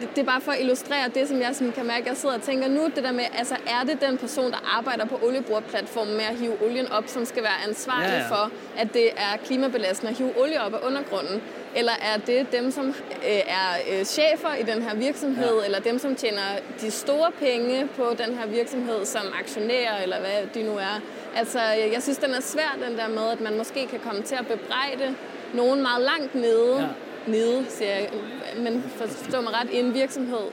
Det, 0.00 0.18
er 0.18 0.24
bare 0.24 0.40
for 0.40 0.52
at 0.52 0.60
illustrere 0.60 1.08
det, 1.14 1.28
som 1.28 1.40
jeg 1.40 1.50
sådan 1.54 1.72
kan 1.72 1.86
mærke, 1.86 2.08
jeg 2.08 2.16
sidder 2.16 2.34
og 2.34 2.42
tænker 2.42 2.68
nu, 2.68 2.84
det 2.96 3.04
der 3.04 3.12
med, 3.12 3.24
altså 3.38 3.54
er 3.66 3.84
det 3.86 4.00
den 4.00 4.18
person, 4.18 4.50
der 4.50 4.76
arbejder 4.78 5.04
på 5.06 5.20
olieboreplatformen 5.22 6.16
med 6.16 6.24
at 6.24 6.36
hive 6.36 6.62
olien 6.64 6.92
op, 6.92 7.04
som 7.06 7.24
skal 7.24 7.42
være 7.42 7.68
ansvarlig 7.68 8.08
Ja, 8.08 8.16
ja, 8.18 8.28
for, 8.28 8.50
at 8.78 8.94
det 8.94 9.10
er 9.16 9.36
klimabelastende 9.44 10.10
at 10.10 10.16
hive 10.18 10.32
olie 10.42 10.60
op 10.62 10.74
af 10.74 10.78
undergrunden? 10.86 11.42
Eller 11.76 11.92
er 11.92 12.18
det 12.26 12.52
dem, 12.52 12.70
som 12.70 12.88
øh, 12.88 13.42
er 13.46 13.98
øh, 13.98 14.04
chefer 14.04 14.54
i 14.54 14.62
den 14.62 14.82
her 14.82 14.94
virksomhed, 14.94 15.58
Ja. 15.58 15.64
eller 15.64 15.80
dem, 15.80 15.98
som 15.98 16.14
tjener 16.16 16.42
de 16.80 16.90
store 16.90 17.30
penge 17.38 17.88
på 17.96 18.14
den 18.26 18.38
her 18.38 18.46
virksomhed 18.46 19.04
som 19.04 19.22
aktionærer, 19.40 20.02
eller 20.02 20.20
hvad 20.20 20.46
de 20.54 20.62
nu 20.62 20.76
er? 20.76 21.00
Altså, 21.36 21.60
jeg 21.60 21.90
jeg 21.92 22.02
synes, 22.02 22.18
den 22.18 22.30
er 22.34 22.40
svær, 22.40 22.78
den 22.88 22.98
der 22.98 23.08
med, 23.08 23.28
at 23.32 23.40
man 23.40 23.56
måske 23.58 23.86
kan 23.86 24.00
komme 24.04 24.22
til 24.22 24.34
at 24.34 24.46
bebrejde 24.46 25.14
nogen 25.54 25.82
meget 25.82 26.02
langt 26.04 26.34
nede, 26.34 26.76
Ja. 26.78 26.86
Nede, 27.26 27.66
siger 27.68 27.90
jeg, 27.90 28.10
men 28.56 28.92
forstå 28.96 29.40
mig 29.40 29.52
ret, 29.52 29.70
i 29.70 29.76
en 29.76 29.94
virksomhed, 29.94 30.46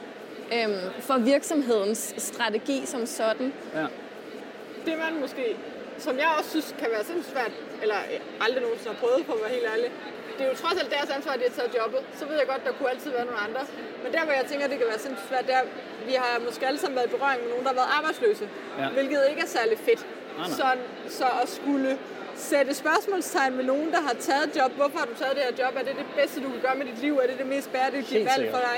øhm, 0.53 0.79
for 0.99 1.17
virksomhedens 1.17 2.13
strategi 2.17 2.85
som 2.85 3.05
sådan. 3.05 3.53
Ja. 3.75 3.85
Det 4.85 4.97
man 4.97 5.21
måske, 5.21 5.57
som 5.97 6.17
jeg 6.17 6.29
også 6.37 6.49
synes 6.49 6.75
kan 6.79 6.87
være 6.91 7.03
sindssygt 7.03 7.33
svært, 7.35 7.51
eller 7.81 7.95
øh, 8.13 8.45
aldrig 8.45 8.61
nogensinde 8.63 8.95
har 8.95 8.99
prøvet 9.03 9.25
på 9.25 9.33
at 9.33 9.39
være 9.43 9.53
helt 9.57 9.67
ærlig, 9.73 9.91
det 10.37 10.45
er 10.45 10.49
jo 10.53 10.57
trods 10.63 10.77
alt 10.81 10.91
deres 10.97 11.09
ansvar, 11.17 11.31
at 11.33 11.39
de 11.39 11.45
har 11.49 11.55
taget 11.59 11.71
jobbet. 11.79 12.01
Så 12.19 12.23
ved 12.29 12.35
jeg 12.41 12.47
godt, 12.53 12.61
der 12.65 12.71
kunne 12.77 12.89
altid 12.93 13.11
være 13.17 13.25
nogle 13.29 13.41
andre. 13.47 13.61
Men 14.03 14.09
der, 14.15 14.21
hvor 14.25 14.33
jeg 14.39 14.45
tænker, 14.51 14.65
det 14.71 14.77
kan 14.81 14.87
være 14.93 14.99
sindssygt 15.05 15.29
svært, 15.29 15.45
det 15.47 15.55
er, 15.61 15.63
vi 16.09 16.13
har 16.23 16.31
måske 16.47 16.67
alle 16.69 16.79
sammen 16.79 16.95
været 16.99 17.07
i 17.11 17.13
berøring 17.17 17.39
med 17.43 17.49
nogen, 17.53 17.63
der 17.65 17.71
har 17.73 17.79
været 17.81 17.91
arbejdsløse. 17.97 18.45
Ja. 18.79 18.87
Hvilket 18.97 19.19
ikke 19.31 19.41
er 19.47 19.51
særlig 19.57 19.77
fedt. 19.87 20.01
Nej, 20.05 20.47
nej. 20.47 20.57
Så, 20.59 20.65
så 21.19 21.27
at 21.41 21.49
skulle 21.49 21.97
sætte 22.37 22.73
spørgsmålstegn 22.73 23.55
med 23.55 23.63
nogen, 23.63 23.91
der 23.91 24.01
har 24.01 24.13
taget 24.19 24.49
job. 24.57 24.71
Hvorfor 24.75 24.97
har 24.97 25.05
du 25.05 25.13
taget 25.13 25.35
det 25.35 25.43
her 25.49 25.65
job? 25.65 25.73
Er 25.75 25.83
det 25.83 25.95
det 25.97 26.05
bedste, 26.19 26.43
du 26.43 26.49
kan 26.49 26.59
gøre 26.61 26.75
med 26.75 26.85
dit 26.85 26.99
liv? 27.01 27.13
Er 27.23 27.27
det 27.27 27.37
det 27.37 27.47
mest 27.47 27.71
bæredygtige 27.71 28.25
valg 28.25 28.51
for 28.51 28.57
dig? 28.59 28.77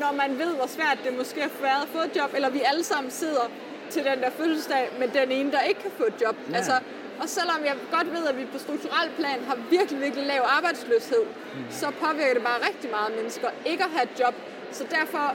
Når 0.00 0.12
man 0.12 0.38
ved, 0.38 0.54
hvor 0.54 0.66
svært 0.66 0.98
det 1.04 1.16
måske 1.18 1.40
har 1.40 1.50
været 1.62 1.82
at 1.82 1.88
få 1.92 1.98
et 1.98 2.16
job, 2.16 2.30
eller 2.34 2.50
vi 2.50 2.62
alle 2.70 2.84
sammen 2.84 3.10
sidder 3.10 3.50
til 3.90 4.04
den 4.04 4.18
der 4.22 4.30
fødselsdag 4.30 4.90
med 4.98 5.08
den 5.08 5.30
ene, 5.32 5.52
der 5.52 5.60
ikke 5.60 5.80
kan 5.80 5.90
få 5.98 6.04
et 6.04 6.14
job. 6.24 6.36
Ja. 6.50 6.56
Altså, 6.56 6.72
og 7.20 7.28
selvom 7.28 7.60
jeg 7.64 7.74
godt 7.92 8.12
ved, 8.12 8.26
at 8.26 8.36
vi 8.38 8.44
på 8.52 8.58
strukturel 8.58 9.08
plan 9.18 9.38
har 9.48 9.58
virkelig, 9.70 10.00
virkelig 10.00 10.26
lav 10.26 10.42
arbejdsløshed, 10.56 11.24
Mm. 11.54 11.60
så 11.70 11.86
påvirker 12.04 12.34
det 12.34 12.42
bare 12.42 12.58
rigtig 12.68 12.90
meget 12.90 13.12
mennesker 13.16 13.48
ikke 13.66 13.84
at 13.84 13.90
have 13.90 14.02
et 14.04 14.20
job. 14.20 14.34
Så 14.72 14.84
derfor 14.90 15.34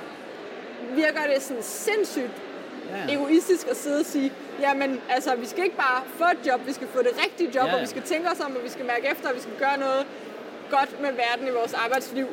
virker 0.95 1.21
det 1.33 1.41
sådan 1.43 1.63
sindssygt 1.63 2.31
Ja. 3.07 3.13
egoistisk 3.13 3.67
at 3.67 3.77
sidde 3.77 3.99
og 3.99 4.05
sige, 4.05 4.33
jamen 4.61 5.01
altså, 5.09 5.35
vi 5.35 5.45
skal 5.45 5.63
ikke 5.63 5.75
bare 5.77 6.01
få 6.19 6.23
et 6.35 6.47
job, 6.47 6.59
vi 6.67 6.73
skal 6.73 6.87
få 6.87 6.99
det 6.99 7.13
rigtige 7.23 7.49
job, 7.55 7.55
Ja, 7.55 7.61
ja, 7.65 7.69
ja. 7.69 7.75
og 7.75 7.81
vi 7.81 7.87
skal 7.87 8.01
tænke 8.01 8.27
os 8.33 8.39
om, 8.39 8.55
og 8.55 8.61
vi 8.63 8.69
skal 8.69 8.85
mærke 8.85 9.05
efter, 9.11 9.29
og 9.29 9.35
vi 9.35 9.41
skal 9.41 9.53
gøre 9.59 9.77
noget 9.79 10.03
godt 10.69 11.01
med 11.01 11.09
verden 11.23 11.47
i 11.47 11.51
vores 11.59 11.73
arbejdsliv. 11.73 12.27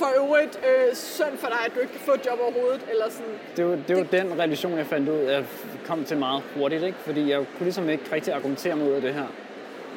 For 0.00 0.06
øvrigt, 0.16 0.60
øh, 0.68 0.94
synd 0.94 1.36
for 1.38 1.46
dig, 1.46 1.58
at 1.66 1.72
du 1.74 1.80
ikke 1.80 1.92
kan 1.92 2.00
få 2.00 2.12
et 2.12 2.26
job 2.26 2.38
overhovedet, 2.40 2.80
eller 2.90 3.04
sådan. 3.10 3.32
Det 3.56 3.62
jo, 3.62 3.72
det 3.72 3.90
er 3.90 3.98
jo 3.98 4.06
den 4.12 4.38
relation, 4.38 4.78
jeg 4.78 4.86
fandt 4.86 5.08
ud 5.08 5.14
af, 5.18 5.32
jeg 5.34 5.44
kom 5.86 6.04
til 6.04 6.16
meget 6.16 6.42
hurtigt, 6.56 6.82
ikke? 6.82 6.98
fordi 6.98 7.30
jeg 7.30 7.38
kunne 7.38 7.64
ligesom 7.64 7.88
ikke 7.88 8.04
rigtig 8.12 8.34
argumentere 8.34 8.72
af 8.72 9.00
det 9.02 9.14
her. 9.14 9.26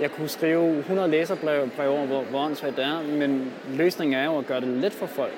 Jeg 0.02 0.12
kunne 0.12 0.30
skrive 0.30 0.78
100 0.78 1.08
læserbreve 1.08 1.70
breve 1.76 1.90
over, 1.90 2.06
hvor, 2.06 2.22
hvor 2.22 2.40
åndssvagt 2.40 2.76
det 2.78 2.86
er, 2.86 3.02
men 3.02 3.54
løsningen 3.70 4.20
er 4.20 4.26
jo 4.26 4.38
at 4.38 4.46
gøre 4.48 4.62
det 4.62 4.68
let 4.68 4.94
for 4.94 5.06
folk, 5.06 5.34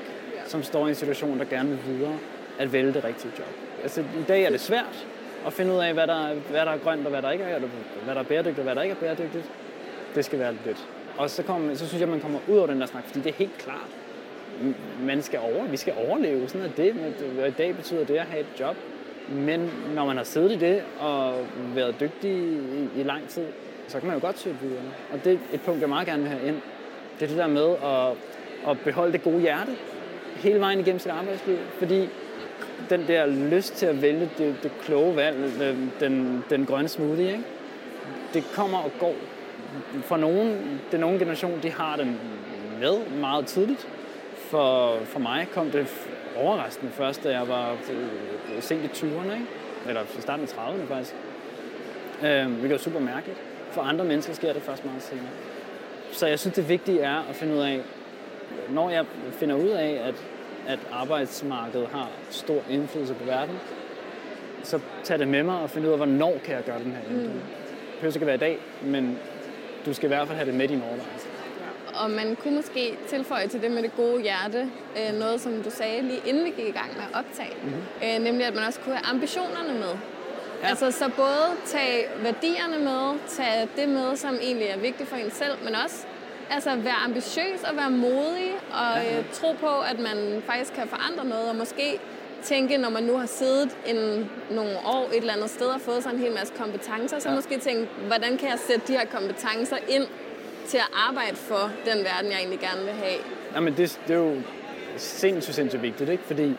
som 0.46 0.64
står 0.64 0.86
i 0.86 0.90
en 0.90 0.96
situation, 0.96 1.40
der 1.40 1.46
gerne 1.46 1.70
vil 1.70 1.80
videre, 1.86 2.18
at 2.60 2.74
vælge 2.74 2.94
det 2.94 3.04
rigtige 3.04 3.32
job. 3.40 3.48
Altså, 3.84 4.02
I 4.02 4.24
dag 4.28 4.44
er 4.44 4.50
det 4.50 4.62
svært 4.62 5.08
at 5.48 5.54
finde 5.54 5.74
ud 5.74 5.80
af, 5.80 5.94
hvad 5.94 6.08
der, 6.08 6.34
hvad 6.50 6.66
der 6.66 6.72
er 6.72 6.78
grønt 6.78 7.06
og 7.06 7.12
hvad 7.12 7.22
der 7.22 7.32
ikke 7.32 7.44
er, 7.44 7.60
hvad 8.04 8.16
der 8.16 8.22
er 8.22 8.26
bæredygtigt 8.26 8.60
og 8.60 8.64
hvad 8.64 8.76
der 8.76 8.82
ikke 8.82 8.96
er 8.96 9.00
bæredygtigt. 9.00 9.52
Det 10.16 10.26
skal 10.26 10.40
være 10.40 10.56
lidt. 10.66 10.88
Og 11.18 11.30
så, 11.30 11.44
kommer, 11.44 11.76
så 11.76 11.88
synes 11.88 12.02
jeg, 12.02 12.10
man 12.10 12.20
kommer 12.20 12.40
ud 12.48 12.58
over 12.58 12.68
den 12.68 12.82
der 12.82 12.88
snak, 12.88 13.04
fordi 13.06 13.20
det 13.20 13.30
er 13.30 13.34
helt 13.38 13.58
klart. 13.58 13.90
Man 15.02 15.22
skal 15.22 15.40
over, 15.40 15.68
vi 15.68 15.78
skal 15.78 15.94
overleve, 16.08 16.48
sådan 16.50 16.68
er 16.68 16.72
det. 16.78 16.96
Og 17.42 17.48
I 17.48 17.52
dag 17.52 17.76
betyder 17.76 18.06
det 18.06 18.18
at 18.18 18.26
have 18.26 18.40
et 18.40 18.60
job. 18.60 18.76
Men 19.30 19.72
når 19.96 20.06
man 20.06 20.18
har 20.18 20.24
siddet 20.24 20.52
i 20.52 20.56
det 20.56 20.84
og 21.00 21.34
været 21.76 21.96
dygtig 22.00 22.32
i, 22.32 23.00
i 23.00 23.04
lang 23.04 23.28
tid, 23.28 23.46
så 23.88 24.00
kan 24.00 24.08
man 24.08 24.18
jo 24.18 24.26
godt 24.26 24.40
søge 24.40 24.58
videre. 24.62 24.84
Og 25.14 25.24
det 25.24 25.34
er 25.34 25.38
et 25.54 25.62
punkt, 25.62 25.82
jeg 25.82 25.90
meget 25.90 26.08
gerne 26.08 26.22
vil 26.22 26.32
have 26.32 26.48
ind. 26.48 26.62
Det 27.20 27.26
er 27.26 27.28
det 27.28 27.38
der 27.38 27.48
med 27.48 27.76
at, 27.84 28.18
at 28.72 28.80
beholde 28.80 29.12
det 29.12 29.24
gode 29.24 29.40
hjerte 29.40 29.72
hele 30.36 30.60
vejen 30.60 30.80
igennem 30.80 31.00
sit 31.00 31.12
arbejdsliv. 31.12 31.58
Fordi 31.80 32.10
den 32.90 33.08
der 33.08 33.26
lyst 33.26 33.74
til 33.74 33.86
at 33.86 34.02
vælge 34.02 34.30
det, 34.38 34.56
det 34.64 34.72
kloge 34.84 35.16
valg, 35.16 35.62
øh, 35.62 35.78
den, 36.00 36.44
den, 36.50 36.66
grønne 36.66 36.88
smoothie, 36.88 37.28
ikke? 37.28 37.44
det 38.34 38.44
kommer 38.54 38.78
og 38.78 38.92
går. 39.00 39.16
For 40.04 40.18
nogen, 40.18 40.80
den 40.92 41.04
unge 41.04 41.20
generation, 41.20 41.60
de 41.64 41.72
har 41.72 41.96
den 41.96 42.20
med 42.80 43.10
meget 43.20 43.46
tidligt. 43.46 43.88
For, 44.36 44.98
for 45.06 45.20
mig 45.20 45.48
kom 45.54 45.72
det 45.72 45.88
overraskende 46.38 46.92
først, 46.92 47.24
da 47.24 47.30
jeg 47.30 47.48
var 47.48 47.72
øh, 47.72 48.62
sent 48.62 48.84
i 48.84 48.88
20'erne, 48.88 49.34
ikke? 49.34 49.46
eller 49.88 50.02
i 50.18 50.22
starten 50.22 50.46
af 50.46 50.50
30'erne 50.50 50.88
faktisk. 50.88 51.16
Øh, 52.24 52.52
hvilket 52.52 52.76
er 52.76 52.80
super 52.80 53.00
mærkeligt. 53.00 53.38
For 53.72 53.82
andre 53.82 54.06
mennesker 54.06 54.34
sker 54.34 54.54
det 54.54 54.62
først 54.62 54.86
meget 54.86 55.04
senere. 55.04 55.26
Så 56.12 56.28
jeg 56.28 56.40
synes, 56.40 56.56
det 56.56 56.70
vigtige 56.70 57.00
er 57.00 57.18
at 57.30 57.36
finde 57.36 57.54
ud 57.54 57.60
af, 57.60 57.82
når 58.70 58.90
jeg 58.90 59.06
finder 59.32 59.56
ud 59.56 59.70
af, 59.70 60.02
at, 60.08 60.16
at 60.72 60.80
arbejdsmarkedet 60.92 61.88
har 61.88 62.10
stor 62.30 62.62
indflydelse 62.70 63.14
på 63.14 63.24
verden, 63.26 63.56
så 64.64 64.80
tag 65.04 65.20
det 65.20 65.28
med 65.28 65.44
mig 65.44 65.60
og 65.60 65.70
find 65.70 65.86
ud 65.86 65.92
af, 65.92 65.98
hvornår 65.98 66.38
kan 66.46 66.56
jeg 66.56 66.64
gøre 66.64 66.80
den 66.80 66.92
her 66.92 67.02
ændring. 67.10 67.34
Mm. 67.34 67.42
Det 68.02 68.16
ikke 68.16 68.26
være 68.26 68.36
i 68.36 68.40
dag, 68.40 68.60
men 68.82 69.20
du 69.86 69.94
skal 69.94 70.06
i 70.06 70.08
hvert 70.08 70.28
fald 70.28 70.38
have 70.38 70.46
det 70.46 70.56
med 70.56 70.66
i 70.66 70.68
dine 70.68 70.84
overvejelser. 70.84 71.28
Og 72.04 72.12
man 72.12 72.36
kunne 72.36 72.56
måske 72.56 72.98
tilføje 73.08 73.48
til 73.48 73.62
det 73.62 73.72
med 73.72 73.84
det 73.84 73.96
gode 73.96 74.22
hjerte, 74.22 74.70
øh, 74.98 75.20
noget 75.20 75.42
som 75.42 75.64
du 75.64 75.70
sagde 75.70 76.02
lige 76.02 76.22
inden 76.26 76.46
vi 76.46 76.50
gik 76.50 76.68
i 76.68 76.72
gang 76.72 76.90
med 76.94 77.04
at 77.12 77.20
optage, 77.20 77.56
mm-hmm. 77.64 77.82
øh, 78.04 78.24
nemlig 78.24 78.46
at 78.46 78.56
man 78.56 78.64
også 78.68 78.80
kunne 78.80 78.96
have 78.96 79.06
ambitionerne 79.14 79.74
med. 79.74 79.94
Ja. 80.62 80.68
Altså 80.68 80.92
så 80.92 81.12
både 81.16 81.48
tage 81.66 82.06
værdierne 82.24 82.80
med, 82.84 83.20
tage 83.28 83.70
det 83.76 83.90
med, 83.90 84.16
som 84.16 84.36
egentlig 84.42 84.68
er 84.68 84.80
vigtigt 84.80 85.10
for 85.10 85.16
en 85.16 85.32
selv, 85.32 85.58
men 85.64 85.76
også 85.86 86.06
altså, 86.52 86.76
være 86.76 86.94
ambitiøs 87.06 87.60
og 87.72 87.78
være 87.78 87.90
modig 87.90 88.52
og 88.72 89.02
Ja. 89.04 89.18
øh, 89.20 89.24
tro 89.34 89.52
på, 89.60 89.80
at 89.92 90.00
man 90.00 90.44
faktisk 90.46 90.74
kan 90.74 90.88
forandre 90.88 91.26
noget, 91.26 91.50
og 91.50 91.56
måske 91.56 92.00
tænke, 92.44 92.78
når 92.78 92.90
man 92.90 93.04
nu 93.04 93.18
har 93.18 93.26
siddet 93.26 93.70
en, 93.88 94.30
nogle 94.52 94.72
år 94.86 95.08
et 95.12 95.18
eller 95.18 95.34
andet 95.34 95.50
sted 95.50 95.66
og 95.68 95.82
fået 95.82 96.04
sig 96.04 96.12
en 96.14 96.20
hel 96.20 96.32
masse 96.32 96.54
kompetencer, 96.58 97.20
så 97.20 97.30
Ja. 97.30 97.36
måske 97.36 97.58
tænke, 97.58 97.88
hvordan 98.08 98.38
kan 98.38 98.50
jeg 98.50 98.60
sætte 98.60 98.82
de 98.88 98.94
her 98.94 99.06
kompetencer 99.06 99.78
ind 99.90 100.08
til 100.68 100.78
at 100.78 100.88
arbejde 101.10 101.36
for 101.36 101.72
den 101.86 101.98
verden, 102.04 102.32
jeg 102.32 102.38
egentlig 102.40 102.60
gerne 102.60 102.82
vil 102.84 102.94
have. 102.94 103.20
Jamen, 103.56 103.78
det, 103.78 104.00
det 104.08 104.14
er 104.14 104.20
jo 104.20 104.36
sindssygt, 104.98 105.56
sindssygt 105.56 105.82
vigtigt, 105.84 106.10
ikke? 106.10 106.24
Fordi 106.24 106.56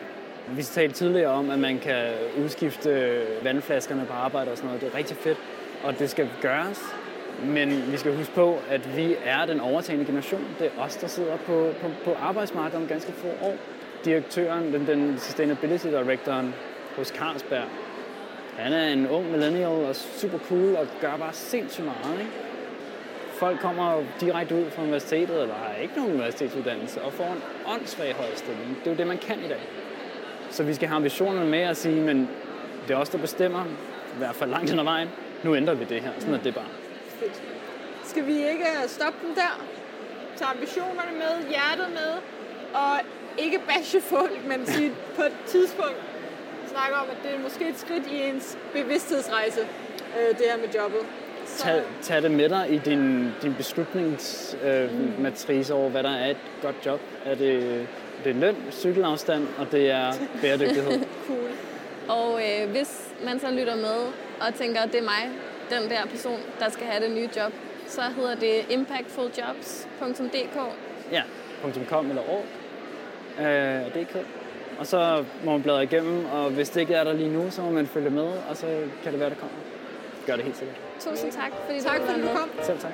vi 0.49 0.63
talte 0.63 0.95
tidligere 0.95 1.31
om, 1.31 1.49
at 1.49 1.59
man 1.59 1.79
kan 1.79 2.07
udskifte 2.43 3.21
vandflaskerne 3.43 4.05
på 4.05 4.13
arbejde 4.13 4.51
og 4.51 4.57
sådan 4.57 4.67
noget. 4.67 4.81
Det 4.81 4.91
er 4.93 4.97
rigtig 4.97 5.17
fedt, 5.17 5.37
og 5.83 5.99
det 5.99 6.09
skal 6.09 6.29
gøres. 6.41 6.79
Men 7.41 7.91
vi 7.91 7.97
skal 7.97 8.17
huske 8.17 8.33
på, 8.33 8.59
at 8.69 8.97
vi 8.97 9.15
er 9.25 9.45
den 9.45 9.59
overtagende 9.59 10.05
generation. 10.05 10.45
Det 10.59 10.67
er 10.67 10.81
os, 10.81 10.95
der 10.95 11.07
sidder 11.07 11.37
på, 11.37 11.69
på, 11.81 11.87
på 12.05 12.15
arbejdsmarkedet 12.21 12.81
om 12.81 12.87
ganske 12.87 13.11
få 13.11 13.27
år. 13.41 13.55
Direktøren, 14.05 14.73
den, 14.73 14.87
den 14.87 15.17
Sustainability 15.17 15.87
Directoren 15.87 16.53
hos 16.95 17.07
Carlsberg, 17.07 17.63
han 18.57 18.73
er 18.73 18.87
en 18.87 19.09
ung 19.09 19.31
millennial 19.31 19.85
og 19.85 19.95
super 19.95 20.37
cool 20.37 20.75
og 20.75 20.87
gør 21.01 21.17
bare 21.17 21.33
sindssygt 21.33 21.85
meget. 21.85 22.19
Ikke? 22.19 22.31
Folk 23.33 23.59
kommer 23.59 24.03
direkte 24.21 24.55
ud 24.55 24.65
fra 24.71 24.81
universitetet, 24.81 25.41
eller 25.41 25.55
har 25.55 25.75
ikke 25.81 25.93
nogen 25.95 26.11
universitetsuddannelse, 26.11 27.01
og 27.01 27.13
får 27.13 27.23
en 27.23 27.41
åndssvag 27.73 28.13
høj 28.13 28.25
stilling. 28.35 28.77
Det 28.79 28.87
er 28.87 28.91
jo 28.91 28.97
det, 28.97 29.07
man 29.07 29.17
kan 29.17 29.39
i 29.45 29.47
dag. 29.47 29.61
Så 30.49 30.63
vi 30.63 30.73
skal 30.73 30.87
have 30.87 30.95
ambitionerne 30.95 31.49
med 31.49 31.59
at 31.59 31.77
sige, 31.77 32.01
men 32.01 32.29
det 32.87 32.93
er 32.93 32.97
os, 32.97 33.09
der 33.09 33.17
bestemmer, 33.17 33.65
i 34.15 34.17
hvert 34.17 34.35
fald 34.35 34.49
langt 34.49 34.69
hen 34.69 34.79
ad 34.79 34.83
vejen. 34.83 35.09
Nu 35.43 35.55
ændrer 35.55 35.73
vi 35.73 35.85
det 35.85 36.01
her. 36.01 36.11
Sådan 36.19 36.33
er 36.33 36.37
det 36.37 36.55
bare. 36.55 36.65
Fedt. 37.23 37.41
Skal 38.03 38.27
vi 38.27 38.33
ikke 38.33 38.65
stoppe 38.87 39.27
den 39.27 39.35
der? 39.35 39.65
Tage 40.37 40.49
ambitionerne 40.49 41.17
med, 41.17 41.49
hjertet 41.49 41.87
med, 41.89 42.11
og 42.73 42.99
ikke 43.37 43.61
bashe 43.67 44.01
folk, 44.01 44.47
men 44.47 44.65
sige 44.65 44.91
på 45.15 45.21
et 45.21 45.33
tidspunkt 45.47 45.95
snakke 46.73 46.95
om, 46.95 47.05
at 47.11 47.17
det 47.23 47.31
er 47.35 47.39
måske 47.39 47.69
et 47.69 47.79
skridt 47.79 48.07
i 48.07 48.29
ens 48.29 48.57
bevidsthedsrejse, 48.73 49.59
øh, 50.19 50.37
det 50.37 50.45
her 50.51 50.57
med 50.57 50.67
jobbet. 50.75 50.99
Så, 51.45 51.63
Tag, 51.63 51.81
tag 52.01 52.21
det 52.21 52.31
med 52.31 52.49
dig 52.49 52.71
i 52.71 52.77
din, 52.77 53.31
din 53.41 53.53
beslutningsmatrice 53.53 55.73
øh, 55.73 55.79
over, 55.79 55.89
hvad 55.89 56.03
der 56.03 56.09
er 56.09 56.31
et 56.31 56.37
godt 56.61 56.75
job. 56.85 56.99
Er 57.25 57.35
det, 57.35 57.87
det 58.23 58.29
er 58.29 58.33
løn, 58.33 58.55
cykelafstand, 58.71 59.47
og 59.57 59.71
det 59.71 59.91
er 59.91 60.13
bæredygtighed. 60.41 60.91
cool. 61.27 61.49
Og 62.09 62.41
øh, 62.41 62.69
hvis 62.69 63.13
man 63.25 63.39
så 63.39 63.51
lytter 63.51 63.75
med 63.75 64.05
og 64.47 64.53
tænker, 64.55 64.81
at 64.81 64.91
det 64.91 64.99
er 64.99 65.03
mig, 65.03 65.29
den 65.69 65.89
der 65.89 66.05
person, 66.05 66.39
der 66.59 66.69
skal 66.69 66.85
have 66.87 67.03
det 67.03 67.11
nye 67.11 67.29
job, 67.37 67.53
så 67.87 68.01
hedder 68.01 68.35
det 68.35 68.65
impactfuljobs.dk. 68.69 70.57
Ja, 71.11 71.21
.com 71.89 72.09
eller 72.09 72.21
org. 72.29 72.45
Øh, 73.45 74.03
DK. 74.03 74.15
Og 74.79 74.87
så 74.87 75.25
må 75.43 75.51
man 75.51 75.63
bladre 75.63 75.83
igennem, 75.83 76.25
og 76.25 76.49
hvis 76.49 76.69
det 76.69 76.81
ikke 76.81 76.93
er 76.93 77.03
der 77.03 77.13
lige 77.13 77.29
nu, 77.29 77.51
så 77.51 77.61
må 77.61 77.69
man 77.69 77.87
følge 77.87 78.09
med, 78.09 78.31
og 78.49 78.57
så 78.57 78.65
kan 79.03 79.11
det 79.11 79.19
være, 79.19 79.29
der 79.29 79.35
kommer. 79.35 79.55
Gør 80.25 80.35
det 80.35 80.43
helt 80.45 80.57
sikkert. 80.57 80.77
Tusind 80.99 81.31
tak, 81.31 81.51
fordi 81.65 81.81
Tak 81.81 81.99
du 81.99 82.05
fordi 82.05 82.21
du 82.21 82.27
kom. 82.27 82.49
Selv 82.63 82.79
tak. 82.79 82.93